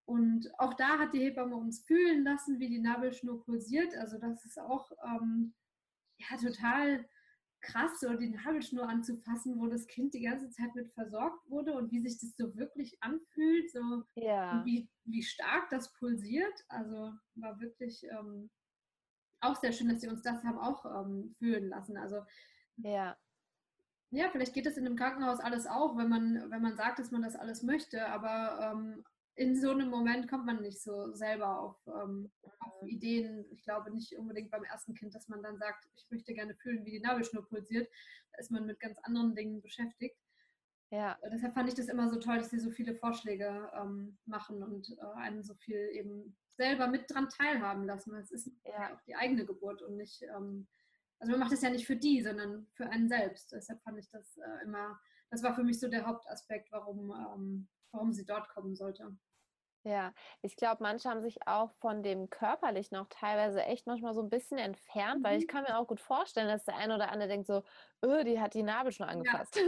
Und 0.05 0.51
auch 0.59 0.75
da 0.75 0.99
hat 0.99 1.15
die 1.15 1.21
Hebamme 1.21 1.57
uns 1.57 1.81
fühlen 1.87 2.23
lassen, 2.23 2.61
wie 2.61 2.69
die 2.69 2.81
Nabelschnur 2.81 3.43
pulsiert. 3.47 3.97
Also 3.97 4.19
das 4.19 4.45
ist 4.45 4.61
auch 4.61 4.93
ähm, 5.07 5.55
ja 6.19 6.37
total 6.37 7.09
krass, 7.63 8.01
so 8.01 8.13
die 8.13 8.29
Nabelschnur 8.29 8.87
anzufassen, 8.87 9.59
wo 9.59 9.69
das 9.69 9.87
Kind 9.87 10.13
die 10.13 10.21
ganze 10.21 10.51
Zeit 10.51 10.75
mit 10.75 10.93
versorgt 10.93 11.49
wurde 11.49 11.73
und 11.73 11.91
wie 11.93 12.01
sich 12.01 12.19
das 12.21 12.37
so 12.37 12.55
wirklich 12.57 13.03
anfühlt, 13.03 13.73
so 13.73 14.05
ja, 14.17 14.63
wie, 14.67 14.87
wie 15.05 15.23
stark 15.23 15.71
das 15.71 15.95
pulsiert. 15.95 16.67
Also 16.69 17.15
war 17.37 17.59
wirklich 17.59 18.05
ähm, 18.05 18.51
auch 19.41 19.57
sehr 19.57 19.73
schön, 19.73 19.89
dass 19.89 20.01
sie 20.01 20.09
uns 20.09 20.23
das 20.23 20.43
haben 20.45 20.59
auch 20.59 20.85
ähm, 20.85 21.35
fühlen 21.39 21.69
lassen. 21.69 21.97
Also 21.97 22.23
ja, 22.79 23.17
ja, 24.11 24.31
vielleicht 24.31 24.55
geht 24.55 24.67
das 24.67 24.77
in 24.79 24.87
einem 24.87 24.97
Krankenhaus 24.97 25.41
alles 25.41 25.67
auch, 25.67 25.97
wenn 25.97 26.09
man, 26.09 26.51
wenn 26.51 26.63
man 26.63 26.77
sagt, 26.77 26.99
dass 26.99 27.11
man 27.11 27.23
das 27.23 27.37
alles 27.37 27.63
möchte, 27.63 28.07
aber 28.09 28.73
ähm, 28.73 29.05
in 29.35 29.55
so 29.61 29.71
einem 29.71 29.91
Moment 29.91 30.29
kommt 30.29 30.47
man 30.47 30.63
nicht 30.63 30.81
so 30.83 31.13
selber 31.13 31.61
auf, 31.61 31.77
ähm, 31.87 32.31
auf 32.61 32.83
mhm, 32.83 32.89
Ideen. 32.89 33.45
Ich 33.51 33.63
glaube 33.63 33.91
nicht 33.93 34.17
unbedingt 34.19 34.51
beim 34.51 34.65
ersten 34.65 34.95
Kind, 34.95 35.15
dass 35.15 35.29
man 35.29 35.43
dann 35.43 35.59
sagt, 35.59 35.87
ich 35.97 36.11
möchte 36.11 36.35
gerne 36.35 36.55
fühlen, 36.57 36.85
wie 36.85 36.93
die 36.93 37.01
Nabelschnur 37.01 37.47
pulsiert. 37.47 37.89
Da 38.33 38.39
ist 38.41 38.51
man 38.51 38.67
mit 38.67 38.81
ganz 38.81 38.99
anderen 39.03 39.35
Dingen 39.35 39.61
beschäftigt. 39.61 40.17
ja, 40.91 41.19
Äh, 41.21 41.31
Deshalb 41.31 41.55
fand 41.55 41.69
ich 41.69 41.75
das 41.75 41.89
immer 41.89 42.09
so 42.09 42.19
toll, 42.19 42.39
dass 42.39 42.51
sie 42.51 42.59
so 42.59 42.71
viele 42.71 42.95
Vorschläge 42.97 43.71
ähm, 43.75 44.19
machen 44.27 44.63
und 44.63 44.91
äh, 44.99 45.19
einen 45.19 45.45
so 45.45 45.55
viel 45.55 45.91
eben 45.93 46.37
selber 46.59 46.89
mit 46.89 47.11
dran 47.11 47.29
teilhaben 47.31 47.85
lassen. 47.85 48.15
Es 48.17 48.31
ist 48.31 48.51
ja. 48.65 48.73
ja 48.73 48.95
auch 48.95 49.01
die 49.03 49.15
eigene 49.17 49.47
Geburt 49.47 49.81
und 49.81 49.97
nicht, 49.97 50.23
ähm, 50.23 50.69
also 51.19 51.31
man 51.31 51.41
macht 51.41 51.53
es 51.53 51.63
ja 51.63 51.71
nicht 51.71 51.87
für 51.87 51.97
die, 51.97 52.21
sondern 52.23 52.67
für 52.75 52.91
einen 52.91 53.09
selbst. 53.09 53.53
Deshalb 53.53 53.83
fand 53.83 53.99
ich 53.99 54.11
das 54.11 54.37
äh, 54.37 54.65
immer, 54.65 55.01
das 55.31 55.43
war 55.43 55.55
für 55.55 55.63
mich 55.65 55.81
so 55.81 55.89
der 55.89 56.07
Hauptaspekt, 56.07 56.71
warum, 56.73 57.11
ähm, 57.13 57.69
warum 57.93 58.13
sie 58.13 58.27
dort 58.27 58.49
kommen 58.51 58.75
sollte. 58.75 59.17
Ja, 59.85 60.13
ich 60.43 60.57
glaube, 60.57 60.83
manche 60.83 61.09
haben 61.09 61.23
sich 61.23 61.39
auch 61.47 61.71
von 61.81 62.03
dem 62.03 62.29
Körperlichen 62.29 62.97
auch 62.99 63.07
teilweise 63.09 63.63
echt 63.63 63.87
manchmal 63.87 64.13
so 64.13 64.23
ein 64.23 64.29
bisschen 64.29 64.59
entfernt, 64.59 65.23
weil 65.25 65.39
ich 65.39 65.45
Mhm. 65.45 65.47
kann 65.47 65.63
mir 65.63 65.79
auch 65.79 65.87
gut 65.87 66.01
vorstellen, 66.01 66.49
dass 66.49 66.65
der 66.65 66.77
eine 66.77 66.97
oder 66.97 67.11
andere 67.13 67.29
denkt 67.29 67.47
so, 67.47 67.63
öh, 68.05 68.25
die 68.25 68.41
hat 68.41 68.55
die 68.55 68.65
Nabelschnur 68.65 69.09
angefasst. 69.09 69.59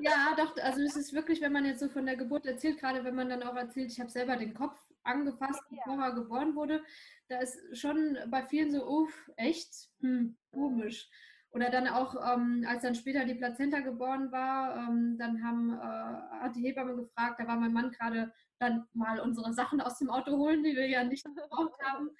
Ja, 0.00 0.34
doch, 0.36 0.56
also 0.56 0.82
es 0.82 0.96
ist 0.96 1.12
wirklich, 1.12 1.40
wenn 1.40 1.52
man 1.52 1.64
jetzt 1.64 1.80
so 1.80 1.88
von 1.88 2.04
der 2.04 2.16
Geburt 2.16 2.46
erzählt, 2.46 2.78
gerade 2.78 3.04
wenn 3.04 3.14
man 3.14 3.28
dann 3.28 3.42
auch 3.44 3.54
erzählt, 3.54 3.90
ich 3.92 4.00
habe 4.00 4.10
selber 4.10 4.36
den 4.36 4.54
Kopf 4.54 4.76
angefasst, 5.04 5.62
Ja. 5.70 5.82
bevor 5.84 6.02
er 6.02 6.14
geboren 6.14 6.54
wurde, 6.54 6.82
da 7.28 7.38
ist 7.38 7.58
schon 7.76 8.18
bei 8.28 8.42
vielen 8.46 8.70
so, 8.70 8.86
uff, 8.86 9.30
echt, 9.36 9.90
hm, 10.00 10.36
komisch. 10.52 11.08
Oder 11.52 11.68
dann 11.70 11.88
auch, 11.88 12.14
ähm, 12.32 12.64
als 12.68 12.82
dann 12.82 12.94
später 12.94 13.24
die 13.24 13.34
Plazenta 13.34 13.80
geboren 13.80 14.30
war, 14.30 14.76
ähm, 14.88 15.16
dann 15.18 15.42
haben, 15.44 15.72
äh, 15.72 16.44
hat 16.44 16.54
die 16.54 16.62
Hebamme 16.62 16.94
gefragt, 16.94 17.40
da 17.40 17.46
war 17.48 17.56
mein 17.56 17.72
Mann 17.72 17.90
gerade 17.90 18.32
dann 18.60 18.86
mal 18.92 19.18
unsere 19.18 19.52
Sachen 19.52 19.80
aus 19.80 19.98
dem 19.98 20.10
Auto 20.10 20.36
holen, 20.36 20.62
die 20.62 20.76
wir 20.76 20.86
ja 20.88 21.02
nicht 21.02 21.24
gebraucht 21.24 21.80
haben. 21.82 22.10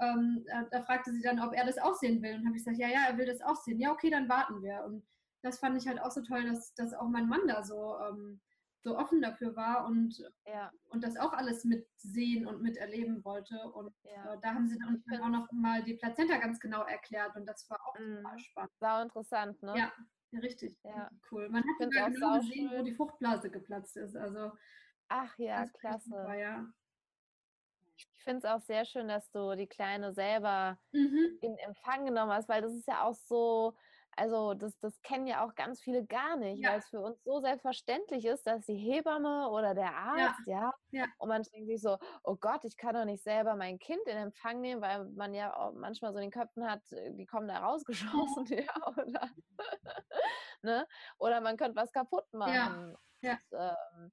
Ähm, 0.00 0.44
da, 0.48 0.62
da 0.64 0.82
fragte 0.82 1.12
sie 1.12 1.22
dann, 1.22 1.38
ob 1.38 1.52
er 1.54 1.64
das 1.64 1.78
auch 1.78 1.94
sehen 1.94 2.22
will. 2.22 2.34
Und 2.34 2.46
habe 2.46 2.56
ich 2.56 2.64
gesagt, 2.64 2.78
ja, 2.78 2.88
ja, 2.88 3.04
er 3.08 3.18
will 3.18 3.26
das 3.26 3.40
auch 3.40 3.54
sehen. 3.56 3.78
Ja, 3.78 3.92
okay, 3.92 4.10
dann 4.10 4.28
warten 4.28 4.62
wir. 4.62 4.82
Und 4.84 5.04
das 5.42 5.60
fand 5.60 5.80
ich 5.80 5.86
halt 5.86 6.00
auch 6.00 6.10
so 6.10 6.22
toll, 6.22 6.44
dass, 6.44 6.74
dass 6.74 6.92
auch 6.94 7.08
mein 7.08 7.28
Mann 7.28 7.46
da 7.46 7.62
so, 7.62 7.96
ähm, 8.08 8.40
so 8.82 8.98
offen 8.98 9.22
dafür 9.22 9.54
war 9.56 9.86
und, 9.86 10.22
Ja, 10.46 10.70
und 10.90 11.04
das 11.04 11.16
auch 11.16 11.32
alles 11.32 11.64
mitsehen 11.64 12.46
und 12.46 12.62
miterleben 12.62 13.24
wollte. 13.24 13.56
Und 13.72 13.94
ja. 14.02 14.34
äh, 14.34 14.38
da 14.42 14.54
haben 14.54 14.66
sie 14.68 14.76
dann 14.78 15.02
dann 15.06 15.22
auch 15.22 15.28
noch 15.40 15.52
mal 15.52 15.82
die 15.82 15.94
Plazenta 15.94 16.38
ganz 16.38 16.58
genau 16.58 16.82
erklärt 16.84 17.34
und 17.36 17.46
das 17.46 17.68
war 17.70 17.78
auch 17.86 17.94
total 17.96 18.34
Mhm. 18.34 18.38
spannend. 18.38 18.72
Sau 18.80 19.02
interessant, 19.02 19.62
ne? 19.62 19.74
Ja, 20.32 20.40
richtig, 20.40 20.76
Ja. 20.82 21.10
cool. 21.30 21.48
Man 21.48 21.62
hat 21.62 21.70
sogar 21.80 22.06
auch 22.06 22.10
genau 22.10 22.38
gesehen, 22.38 22.64
wo 22.66 22.68
sauschön. 22.70 22.84
die 22.84 22.94
Fruchtblase 22.94 23.50
geplatzt 23.50 23.96
ist. 23.96 24.16
Also 24.16 24.52
Ach 25.08 25.36
ja, 25.38 25.60
das 25.62 25.72
war 25.74 25.80
klasse. 25.80 26.38
ja. 26.40 26.66
Ich 27.96 28.24
finde 28.24 28.38
es 28.38 28.44
auch 28.44 28.60
sehr 28.60 28.84
schön, 28.84 29.08
dass 29.08 29.30
du 29.30 29.54
die 29.56 29.66
Kleine 29.66 30.12
selber 30.12 30.78
Mhm. 30.92 31.38
in 31.40 31.56
Empfang 31.58 32.04
genommen 32.06 32.32
hast, 32.32 32.48
weil 32.48 32.62
das 32.62 32.72
ist 32.72 32.86
ja 32.86 33.02
auch 33.04 33.14
so, 33.14 33.76
also 34.16 34.54
das, 34.54 34.78
das 34.80 35.00
kennen 35.02 35.26
ja 35.26 35.44
auch 35.46 35.54
ganz 35.54 35.80
viele 35.82 36.04
gar 36.06 36.36
nicht, 36.36 36.62
Ja. 36.62 36.68
weil 36.68 36.78
es 36.78 36.88
für 36.90 37.00
uns 37.00 37.22
so 37.24 37.40
selbstverständlich 37.40 38.24
ist, 38.26 38.46
dass 38.46 38.66
die 38.66 38.76
Hebamme 38.76 39.48
oder 39.50 39.74
der 39.74 39.94
Ja, 40.12 40.28
Arzt, 40.28 40.46
ja, 40.46 40.72
ja. 40.90 41.06
und 41.18 41.28
man 41.28 41.42
denkt 41.42 41.68
sich 41.68 41.80
so, 41.80 41.98
oh 42.24 42.36
Gott, 42.36 42.64
ich 42.64 42.76
kann 42.76 42.94
doch 42.94 43.04
nicht 43.04 43.22
selber 43.22 43.56
mein 43.56 43.78
Kind 43.78 44.02
in 44.06 44.16
Empfang 44.16 44.60
nehmen, 44.60 44.82
weil 44.82 45.04
man 45.10 45.34
ja 45.34 45.54
auch 45.56 45.72
manchmal 45.74 46.12
so 46.12 46.18
in 46.18 46.24
den 46.24 46.30
Köpfen 46.32 46.68
hat, 46.68 46.82
äh, 46.92 47.12
die 47.14 47.26
kommen 47.26 47.48
da 47.48 47.58
rausgeschossen, 47.60 48.46
ja, 48.48 48.74
oder, 48.96 49.30
ne? 50.62 50.86
Oder 51.18 51.40
man 51.40 51.56
könnte 51.56 51.76
was 51.76 51.92
kaputt 51.92 52.32
Ja, 52.44 52.68
machen. 52.72 52.96
ja. 53.22 53.38
Und, 53.50 53.52
ähm, 53.52 54.12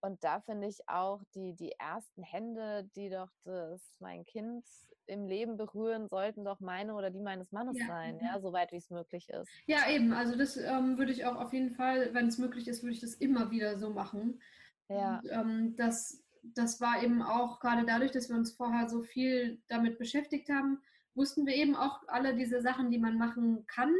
und 0.00 0.24
da 0.24 0.40
finde 0.40 0.68
ich 0.68 0.88
auch 0.88 1.22
die, 1.34 1.54
die 1.56 1.72
ersten 1.72 2.22
Hände, 2.22 2.84
die 2.96 3.10
doch 3.10 3.30
das, 3.44 3.96
mein 4.00 4.24
Kind 4.24 4.66
im 5.08 5.26
Leben 5.26 5.56
berühren, 5.56 6.08
sollten 6.08 6.44
doch 6.44 6.60
meine 6.60 6.94
oder 6.94 7.10
die 7.10 7.20
meines 7.20 7.52
Mannes 7.52 7.76
Ja, 7.78 7.86
sein, 7.86 8.18
ja, 8.20 8.40
soweit 8.40 8.72
wie 8.72 8.76
es 8.76 8.90
möglich 8.90 9.28
ist. 9.30 9.62
Ja, 9.66 9.88
eben. 9.90 10.12
Also 10.12 10.36
das 10.36 10.56
ähm, 10.56 10.98
würde 10.98 11.12
ich 11.12 11.24
auch 11.24 11.36
auf 11.36 11.52
jeden 11.52 11.70
Fall, 11.74 12.14
wenn 12.14 12.28
es 12.28 12.38
möglich 12.38 12.68
ist, 12.68 12.82
würde 12.82 12.94
ich 12.94 13.00
das 13.00 13.14
immer 13.14 13.50
wieder 13.50 13.78
so 13.78 13.90
machen. 13.90 14.40
Ja, 14.88 15.22
Und, 15.22 15.30
ähm, 15.30 15.76
das, 15.76 16.24
das 16.42 16.80
war 16.80 17.02
eben 17.02 17.22
auch 17.22 17.60
gerade 17.60 17.84
dadurch, 17.86 18.12
dass 18.12 18.28
wir 18.28 18.36
uns 18.36 18.52
vorher 18.52 18.88
so 18.88 19.02
viel 19.02 19.62
damit 19.68 19.98
beschäftigt 19.98 20.48
haben, 20.48 20.82
wussten 21.14 21.46
wir 21.46 21.54
eben 21.54 21.76
auch 21.76 22.02
alle 22.08 22.34
diese 22.34 22.60
Sachen, 22.62 22.90
die 22.90 22.98
man 22.98 23.18
machen 23.18 23.66
kann 23.66 23.92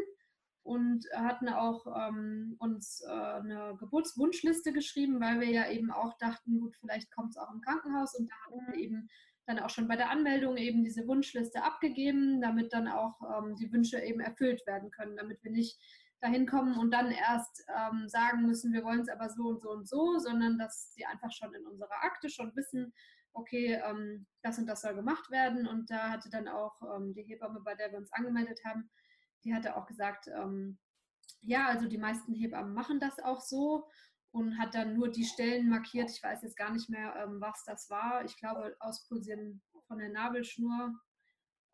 und 0.62 1.06
hatten 1.14 1.48
auch 1.48 1.86
ähm, 2.08 2.56
uns 2.58 3.02
äh, 3.06 3.10
eine 3.10 3.76
Geburtswunschliste 3.78 4.72
geschrieben, 4.72 5.20
weil 5.20 5.40
wir 5.40 5.50
ja 5.50 5.70
eben 5.70 5.90
auch 5.90 6.16
dachten, 6.18 6.60
gut, 6.60 6.76
vielleicht 6.76 7.10
kommt 7.10 7.30
es 7.30 7.36
auch 7.36 7.52
im 7.52 7.60
Krankenhaus 7.60 8.14
und 8.18 8.30
da 8.30 8.34
hatten 8.46 8.66
wir 8.66 8.76
Mhm. 8.76 8.80
eben 8.82 9.10
dann 9.48 9.58
auch 9.58 9.70
schon 9.70 9.88
bei 9.88 9.96
der 9.96 10.10
Anmeldung 10.10 10.58
eben 10.58 10.84
diese 10.84 11.06
Wunschliste 11.08 11.62
abgegeben, 11.62 12.40
damit 12.42 12.74
dann 12.74 12.86
auch 12.86 13.18
ähm, 13.22 13.56
die 13.56 13.72
Wünsche 13.72 13.98
eben 13.98 14.20
erfüllt 14.20 14.66
werden 14.66 14.90
können, 14.90 15.16
damit 15.16 15.42
wir 15.42 15.50
nicht 15.50 15.80
dahin 16.20 16.46
kommen 16.46 16.76
und 16.76 16.90
dann 16.90 17.10
erst 17.10 17.64
ähm, 17.74 18.08
sagen 18.08 18.42
müssen, 18.42 18.74
wir 18.74 18.84
wollen 18.84 19.00
es 19.00 19.08
aber 19.08 19.30
so 19.30 19.44
und 19.44 19.62
so 19.62 19.70
und 19.70 19.88
so, 19.88 20.18
sondern 20.18 20.58
dass 20.58 20.92
sie 20.92 21.06
einfach 21.06 21.32
schon 21.32 21.54
in 21.54 21.66
unserer 21.66 22.04
Akte 22.04 22.28
schon 22.28 22.54
wissen, 22.56 22.92
okay, 23.32 23.80
ähm, 23.84 24.26
das 24.42 24.58
und 24.58 24.66
das 24.66 24.82
soll 24.82 24.94
gemacht 24.94 25.30
werden. 25.30 25.66
Und 25.66 25.90
da 25.90 26.10
hatte 26.10 26.28
dann 26.28 26.46
auch 26.46 26.74
ähm, 26.94 27.14
die 27.14 27.22
Hebamme, 27.22 27.60
bei 27.60 27.74
der 27.74 27.90
wir 27.90 27.98
uns 27.98 28.12
angemeldet 28.12 28.60
haben, 28.66 28.90
die 29.44 29.54
hatte 29.54 29.76
auch 29.76 29.86
gesagt, 29.86 30.26
ähm, 30.28 30.78
ja, 31.40 31.68
also 31.68 31.88
die 31.88 31.98
meisten 31.98 32.34
Hebammen 32.34 32.74
machen 32.74 33.00
das 33.00 33.18
auch 33.18 33.40
so 33.40 33.88
und 34.30 34.58
hat 34.58 34.74
dann 34.74 34.94
nur 34.94 35.08
die 35.08 35.24
Stellen 35.24 35.68
markiert. 35.68 36.10
Ich 36.10 36.22
weiß 36.22 36.42
jetzt 36.42 36.56
gar 36.56 36.72
nicht 36.72 36.88
mehr, 36.88 37.14
ähm, 37.16 37.40
was 37.40 37.64
das 37.64 37.88
war. 37.90 38.24
Ich 38.24 38.36
glaube, 38.36 38.76
auspulsieren 38.80 39.62
von 39.86 39.98
der 39.98 40.10
Nabelschnur 40.10 40.94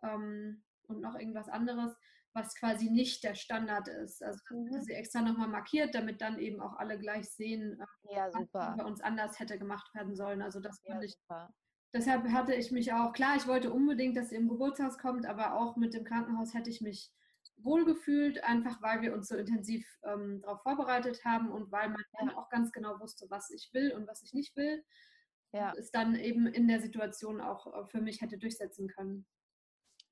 ähm, 0.03 0.63
und 0.87 1.01
noch 1.01 1.17
irgendwas 1.17 1.49
anderes, 1.49 1.97
was 2.33 2.55
quasi 2.57 2.91
nicht 2.91 3.25
der 3.25 3.35
Standard 3.35 3.89
ist. 3.89 4.23
Also 4.23 4.41
mhm. 4.51 4.81
sie 4.83 4.93
extra 4.93 5.21
nochmal 5.21 5.49
markiert, 5.49 5.95
damit 5.95 6.21
dann 6.21 6.39
eben 6.39 6.61
auch 6.61 6.77
alle 6.77 6.99
gleich 6.99 7.29
sehen, 7.31 7.81
äh, 7.81 8.15
ja, 8.15 8.29
was 8.33 8.77
bei 8.77 8.85
uns 8.85 9.01
anders 9.01 9.39
hätte 9.39 9.59
gemacht 9.59 9.95
werden 9.95 10.15
sollen. 10.15 10.43
Also 10.43 10.61
das 10.61 10.81
ja, 10.85 10.93
fand 10.93 11.05
ich. 11.05 11.13
Super. 11.13 11.53
Deshalb 11.93 12.29
hatte 12.33 12.55
ich 12.55 12.73
mich 12.73 12.93
auch, 12.93 13.13
klar, 13.13 13.37
ich 13.37 13.47
wollte 13.47 13.73
unbedingt, 13.73 14.17
dass 14.17 14.31
sie 14.31 14.37
im 14.37 14.49
Geburtshaus 14.49 14.99
kommt, 14.99 15.27
aber 15.27 15.55
auch 15.55 15.77
mit 15.77 15.95
dem 15.95 16.03
Krankenhaus 16.03 16.53
hätte 16.53 16.69
ich 16.69 16.81
mich 16.81 17.13
wohlgefühlt, 17.65 18.45
einfach 18.45 18.81
weil 18.83 19.03
wir 19.03 19.15
uns 19.15 19.29
so 19.29 19.37
intensiv 19.37 19.87
ähm, 20.05 20.41
darauf 20.43 20.63
vorbereitet 20.63 21.25
haben 21.25 21.51
und 21.51 21.71
weil 21.73 21.89
man 21.89 22.05
ja. 22.21 22.37
auch 22.37 22.49
ganz 22.51 22.73
genau 22.73 23.01
wusste, 23.01 23.27
was 23.31 23.51
ich 23.51 23.71
will 23.73 23.93
und 23.93 24.07
was 24.07 24.23
ich 24.23 24.35
nicht 24.35 24.57
will. 24.57 24.85
Ja. 25.53 25.71
Und 25.71 25.79
es 25.79 25.91
dann 25.91 26.15
eben 26.17 26.47
in 26.47 26.69
der 26.69 26.81
Situation 26.81 27.41
auch 27.41 27.67
äh, 27.67 27.87
für 27.87 28.01
mich 28.01 28.21
hätte 28.21 28.39
durchsetzen 28.39 28.89
können. 28.89 29.27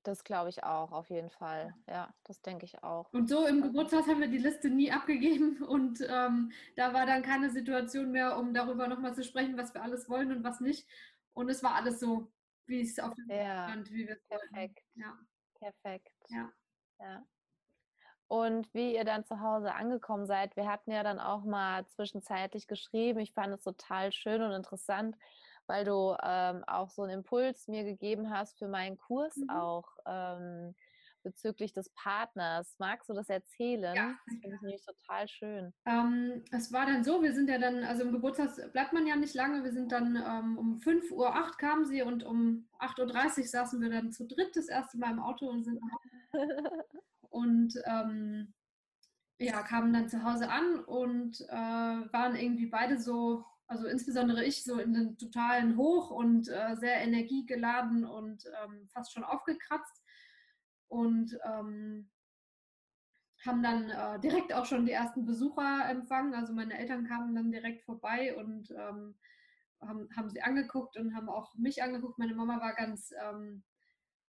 Das 0.04 0.24
glaube 0.24 0.48
ich 0.50 0.64
auch, 0.64 0.90
auf 0.90 1.10
jeden 1.10 1.30
Fall. 1.30 1.74
Ja, 1.88 2.12
das 2.24 2.42
denke 2.42 2.64
ich 2.64 2.82
auch. 2.82 3.12
Und 3.12 3.28
so 3.28 3.46
im 3.46 3.62
Geburtshaus 3.62 4.08
haben 4.08 4.20
wir 4.20 4.28
die 4.28 4.38
Liste 4.38 4.68
nie 4.68 4.90
abgegeben 4.90 5.62
und 5.68 6.00
ähm, 6.08 6.52
da 6.76 6.92
war 6.92 7.06
dann 7.06 7.22
keine 7.22 7.50
Situation 7.50 8.10
mehr, 8.10 8.36
um 8.36 8.52
darüber 8.52 8.88
nochmal 8.88 9.14
zu 9.14 9.22
sprechen, 9.22 9.56
was 9.56 9.74
wir 9.74 9.82
alles 9.82 10.08
wollen 10.08 10.32
und 10.32 10.44
was 10.44 10.60
nicht. 10.60 10.88
Und 11.34 11.48
es 11.48 11.62
war 11.62 11.74
alles 11.74 12.00
so, 12.00 12.32
wie 12.66 12.80
es 12.80 12.98
auf 12.98 13.14
dem 13.14 13.28
ja, 13.28 13.68
stand, 13.68 13.90
wie 13.90 14.06
wir 14.06 14.16
es 14.16 14.24
Perfekt. 14.26 14.84
Ja. 14.94 15.18
Perfekt. 15.54 16.12
Ja. 16.28 16.52
ja. 16.98 17.24
Und 18.32 18.72
wie 18.72 18.94
ihr 18.94 19.04
dann 19.04 19.26
zu 19.26 19.42
Hause 19.42 19.74
angekommen 19.74 20.24
seid, 20.24 20.56
wir 20.56 20.66
hatten 20.66 20.90
ja 20.90 21.02
dann 21.02 21.20
auch 21.20 21.44
mal 21.44 21.86
zwischenzeitlich 21.88 22.66
geschrieben. 22.66 23.20
Ich 23.20 23.34
fand 23.34 23.52
es 23.52 23.62
total 23.62 24.10
schön 24.10 24.40
und 24.40 24.52
interessant, 24.52 25.18
weil 25.66 25.84
du 25.84 26.16
ähm, 26.22 26.64
auch 26.66 26.88
so 26.88 27.02
einen 27.02 27.18
Impuls 27.18 27.68
mir 27.68 27.84
gegeben 27.84 28.30
hast 28.30 28.58
für 28.58 28.68
meinen 28.68 28.96
Kurs 28.96 29.36
mhm. 29.36 29.50
auch 29.50 29.84
ähm, 30.06 30.74
bezüglich 31.22 31.74
des 31.74 31.90
Partners. 31.90 32.74
Magst 32.78 33.10
du 33.10 33.12
das 33.12 33.28
erzählen? 33.28 33.94
Ja. 33.94 34.14
Das 34.24 34.38
finde 34.40 34.56
ich 34.56 34.62
nämlich 34.62 34.82
total 34.82 35.28
schön. 35.28 35.74
Ähm, 35.84 36.42
es 36.52 36.72
war 36.72 36.86
dann 36.86 37.04
so, 37.04 37.22
wir 37.22 37.34
sind 37.34 37.50
ja 37.50 37.58
dann, 37.58 37.84
also 37.84 38.02
im 38.02 38.12
Geburtshaus 38.12 38.58
bleibt 38.72 38.94
man 38.94 39.06
ja 39.06 39.14
nicht 39.14 39.34
lange. 39.34 39.62
Wir 39.62 39.72
sind 39.74 39.92
dann 39.92 40.16
ähm, 40.16 40.56
um 40.56 40.78
5.08 40.78 41.12
Uhr 41.12 41.56
kamen 41.58 41.84
sie 41.84 42.00
und 42.00 42.24
um 42.24 42.66
8.30 42.80 43.40
Uhr 43.40 43.46
saßen 43.46 43.78
wir 43.82 43.90
dann 43.90 44.10
zu 44.10 44.26
dritt 44.26 44.56
das 44.56 44.68
erste 44.68 44.96
Mal 44.96 45.10
im 45.10 45.20
Auto 45.20 45.50
und 45.50 45.64
sind 45.64 45.78
und 47.32 47.74
ähm, 47.86 48.54
ja, 49.38 49.62
kamen 49.62 49.92
dann 49.92 50.08
zu 50.08 50.22
Hause 50.22 50.48
an 50.50 50.80
und 50.84 51.40
äh, 51.48 52.12
waren 52.12 52.36
irgendwie 52.36 52.66
beide 52.66 52.98
so 53.00 53.44
also 53.72 53.86
insbesondere 53.86 54.44
ich, 54.44 54.64
so 54.64 54.78
in 54.78 54.92
den 54.92 55.16
totalen 55.16 55.78
Hoch 55.78 56.10
und 56.10 56.46
äh, 56.48 56.76
sehr 56.76 56.96
energiegeladen 56.96 58.04
und 58.04 58.44
ähm, 58.62 58.86
fast 58.88 59.14
schon 59.14 59.24
aufgekratzt. 59.24 60.02
Und 60.88 61.38
ähm, 61.44 62.10
haben 63.46 63.62
dann 63.62 63.88
äh, 63.88 64.20
direkt 64.20 64.52
auch 64.52 64.66
schon 64.66 64.84
die 64.84 64.92
ersten 64.92 65.24
Besucher 65.24 65.88
empfangen. 65.88 66.34
Also 66.34 66.52
meine 66.52 66.78
Eltern 66.78 67.06
kamen 67.06 67.34
dann 67.34 67.50
direkt 67.50 67.82
vorbei 67.82 68.36
und 68.36 68.70
ähm, 68.72 69.16
haben, 69.80 70.08
haben 70.14 70.28
sie 70.28 70.42
angeguckt 70.42 70.98
und 70.98 71.16
haben 71.16 71.30
auch 71.30 71.54
mich 71.54 71.82
angeguckt. 71.82 72.18
Meine 72.18 72.34
Mama 72.34 72.60
war 72.60 72.74
ganz, 72.74 73.10
ähm, 73.24 73.64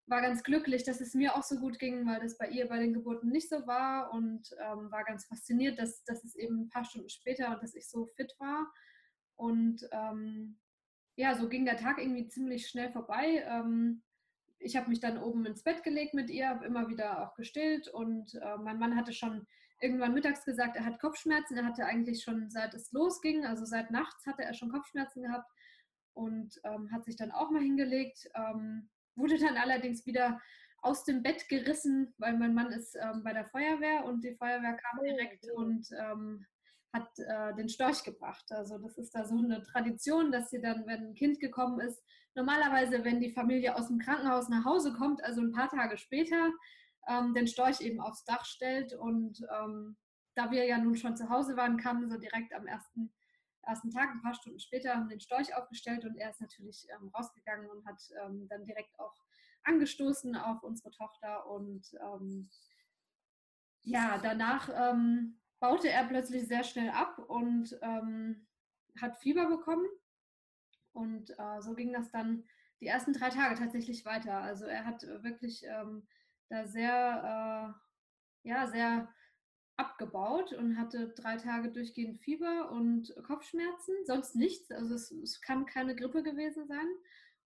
war 0.05 0.21
ganz 0.21 0.43
glücklich, 0.43 0.83
dass 0.83 1.01
es 1.01 1.13
mir 1.13 1.35
auch 1.35 1.43
so 1.43 1.57
gut 1.57 1.79
ging, 1.79 2.05
weil 2.05 2.19
das 2.19 2.37
bei 2.37 2.49
ihr 2.49 2.67
bei 2.67 2.77
den 2.79 2.93
Geburten 2.93 3.29
nicht 3.29 3.49
so 3.49 3.65
war 3.65 4.11
und 4.11 4.49
ähm, 4.59 4.91
war 4.91 5.03
ganz 5.05 5.25
fasziniert, 5.25 5.79
dass, 5.79 6.03
dass 6.03 6.23
es 6.23 6.35
eben 6.35 6.63
ein 6.63 6.69
paar 6.69 6.83
Stunden 6.83 7.09
später 7.09 7.53
und 7.53 7.63
dass 7.63 7.75
ich 7.75 7.89
so 7.89 8.05
fit 8.05 8.33
war. 8.39 8.71
Und 9.35 9.87
ähm, 9.91 10.59
ja, 11.15 11.35
so 11.35 11.47
ging 11.47 11.65
der 11.65 11.77
Tag 11.77 11.99
irgendwie 11.99 12.27
ziemlich 12.27 12.67
schnell 12.67 12.91
vorbei. 12.91 13.45
Ähm, 13.47 14.03
ich 14.59 14.75
habe 14.75 14.89
mich 14.89 14.99
dann 14.99 15.17
oben 15.17 15.45
ins 15.45 15.63
Bett 15.63 15.83
gelegt 15.83 16.13
mit 16.13 16.29
ihr, 16.29 16.49
habe 16.49 16.65
immer 16.65 16.89
wieder 16.89 17.23
auch 17.23 17.35
gestillt 17.35 17.87
und 17.87 18.35
äh, 18.35 18.57
mein 18.57 18.79
Mann 18.79 18.95
hatte 18.95 19.13
schon 19.13 19.45
irgendwann 19.79 20.13
mittags 20.13 20.45
gesagt, 20.45 20.77
er 20.77 20.85
hat 20.85 20.99
Kopfschmerzen. 20.99 21.57
Er 21.57 21.65
hatte 21.65 21.85
eigentlich 21.85 22.23
schon 22.23 22.49
seit 22.49 22.73
es 22.73 22.91
losging, 22.91 23.45
also 23.45 23.65
seit 23.65 23.91
nachts 23.91 24.25
hatte 24.25 24.43
er 24.43 24.53
schon 24.53 24.71
Kopfschmerzen 24.71 25.23
gehabt 25.23 25.51
und 26.13 26.59
ähm, 26.63 26.91
hat 26.91 27.03
sich 27.05 27.15
dann 27.15 27.31
auch 27.31 27.51
mal 27.51 27.61
hingelegt. 27.61 28.29
Ähm, 28.35 28.89
wurde 29.15 29.37
dann 29.37 29.57
allerdings 29.57 30.05
wieder 30.05 30.39
aus 30.81 31.05
dem 31.05 31.23
Bett 31.23 31.47
gerissen, 31.47 32.13
weil 32.17 32.37
mein 32.37 32.53
Mann 32.53 32.71
ist 32.71 32.95
ähm, 32.95 33.23
bei 33.23 33.33
der 33.33 33.45
Feuerwehr 33.45 34.03
und 34.05 34.23
die 34.23 34.35
Feuerwehr 34.35 34.73
kam 34.73 34.99
oh, 34.99 35.03
direkt 35.03 35.49
und 35.51 35.87
ähm, 35.97 36.45
hat 36.93 37.09
äh, 37.17 37.55
den 37.55 37.69
Storch 37.69 38.03
gebracht. 38.03 38.45
Also 38.49 38.77
das 38.77 38.97
ist 38.97 39.15
da 39.15 39.25
so 39.25 39.37
eine 39.37 39.63
Tradition, 39.63 40.31
dass 40.31 40.49
sie 40.49 40.61
dann, 40.61 40.85
wenn 40.85 41.07
ein 41.07 41.13
Kind 41.15 41.39
gekommen 41.39 41.79
ist, 41.79 42.03
normalerweise, 42.35 43.03
wenn 43.03 43.19
die 43.19 43.31
Familie 43.31 43.75
aus 43.75 43.87
dem 43.87 43.99
Krankenhaus 43.99 44.49
nach 44.49 44.65
Hause 44.65 44.93
kommt, 44.93 45.23
also 45.23 45.41
ein 45.41 45.51
paar 45.51 45.69
Tage 45.69 45.97
später, 45.97 46.51
ähm, 47.07 47.33
den 47.33 47.47
Storch 47.47 47.81
eben 47.81 47.99
aufs 47.99 48.25
Dach 48.25 48.45
stellt. 48.45 48.93
Und 48.93 49.39
ähm, 49.57 49.97
da 50.35 50.51
wir 50.51 50.65
ja 50.65 50.77
nun 50.77 50.95
schon 50.95 51.15
zu 51.15 51.29
Hause 51.29 51.55
waren, 51.55 51.77
kamen 51.77 52.09
sie 52.09 52.19
direkt 52.19 52.53
am 52.53 52.67
ersten, 52.67 53.13
ersten 53.65 53.91
Tag, 53.91 54.09
ein 54.09 54.21
paar 54.21 54.33
Stunden 54.33 54.59
später, 54.59 54.95
haben 54.95 55.09
den 55.09 55.19
Storch 55.19 55.55
aufgestellt 55.55 56.05
und 56.05 56.17
er 56.17 56.29
ist 56.29 56.41
natürlich 56.41 56.87
ähm, 56.89 57.09
rausgegangen 57.09 57.69
und 57.69 57.85
hat 57.85 58.01
ähm, 58.23 58.47
dann 58.49 58.65
direkt 58.65 58.99
auch 58.99 59.13
angestoßen 59.63 60.35
auf 60.35 60.63
unsere 60.63 60.91
Tochter 60.91 61.47
und 61.47 61.93
ähm, 62.01 62.49
ja, 63.83 64.17
danach 64.21 64.69
ähm, 64.73 65.39
baute 65.59 65.89
er 65.89 66.05
plötzlich 66.05 66.47
sehr 66.47 66.63
schnell 66.63 66.89
ab 66.89 67.19
und 67.19 67.77
ähm, 67.81 68.47
hat 68.99 69.17
Fieber 69.17 69.47
bekommen. 69.47 69.85
Und 70.93 71.31
äh, 71.37 71.61
so 71.61 71.73
ging 71.73 71.91
das 71.91 72.11
dann 72.11 72.43
die 72.79 72.87
ersten 72.87 73.13
drei 73.13 73.29
Tage 73.29 73.55
tatsächlich 73.55 74.05
weiter. 74.05 74.37
Also 74.37 74.65
er 74.65 74.85
hat 74.85 75.03
wirklich 75.23 75.63
ähm, 75.65 76.07
da 76.49 76.67
sehr, 76.67 77.73
äh, 78.43 78.49
ja, 78.49 78.67
sehr 78.67 79.07
abgebaut 79.77 80.53
und 80.53 80.77
hatte 80.77 81.09
drei 81.09 81.37
Tage 81.37 81.71
durchgehend 81.71 82.19
Fieber 82.19 82.71
und 82.71 83.13
Kopfschmerzen, 83.23 83.95
sonst 84.05 84.35
nichts. 84.35 84.71
Also 84.71 84.93
es, 84.93 85.11
es 85.11 85.41
kann 85.41 85.65
keine 85.65 85.95
Grippe 85.95 86.23
gewesen 86.23 86.67
sein. 86.67 86.87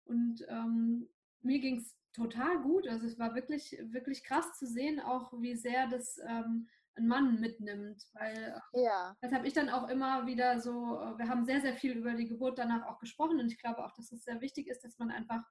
Und 0.05 0.45
ähm, 0.49 1.07
mir 1.41 1.59
ging 1.59 1.77
es 1.77 1.95
total 2.13 2.61
gut. 2.61 2.87
Also 2.87 3.07
es 3.07 3.17
war 3.17 3.35
wirklich, 3.35 3.77
wirklich 3.89 4.23
krass 4.23 4.57
zu 4.57 4.67
sehen, 4.67 4.99
auch 4.99 5.31
wie 5.39 5.55
sehr 5.55 5.87
das 5.87 6.19
ähm, 6.27 6.67
einen 6.95 7.07
Mann 7.07 7.39
mitnimmt. 7.39 8.07
Weil 8.13 8.61
äh, 8.73 8.83
ja. 8.83 9.15
das 9.21 9.31
habe 9.31 9.47
ich 9.47 9.53
dann 9.53 9.69
auch 9.69 9.87
immer 9.87 10.25
wieder 10.25 10.59
so, 10.59 10.99
äh, 10.99 11.17
wir 11.17 11.29
haben 11.29 11.45
sehr, 11.45 11.61
sehr 11.61 11.75
viel 11.75 11.93
über 11.93 12.13
die 12.13 12.27
Geburt 12.27 12.57
danach 12.57 12.85
auch 12.87 12.99
gesprochen 12.99 13.39
und 13.39 13.51
ich 13.51 13.59
glaube 13.59 13.85
auch, 13.85 13.93
dass 13.93 14.11
es 14.11 14.23
sehr 14.23 14.41
wichtig 14.41 14.67
ist, 14.67 14.83
dass 14.83 14.97
man 14.97 15.11
einfach 15.11 15.43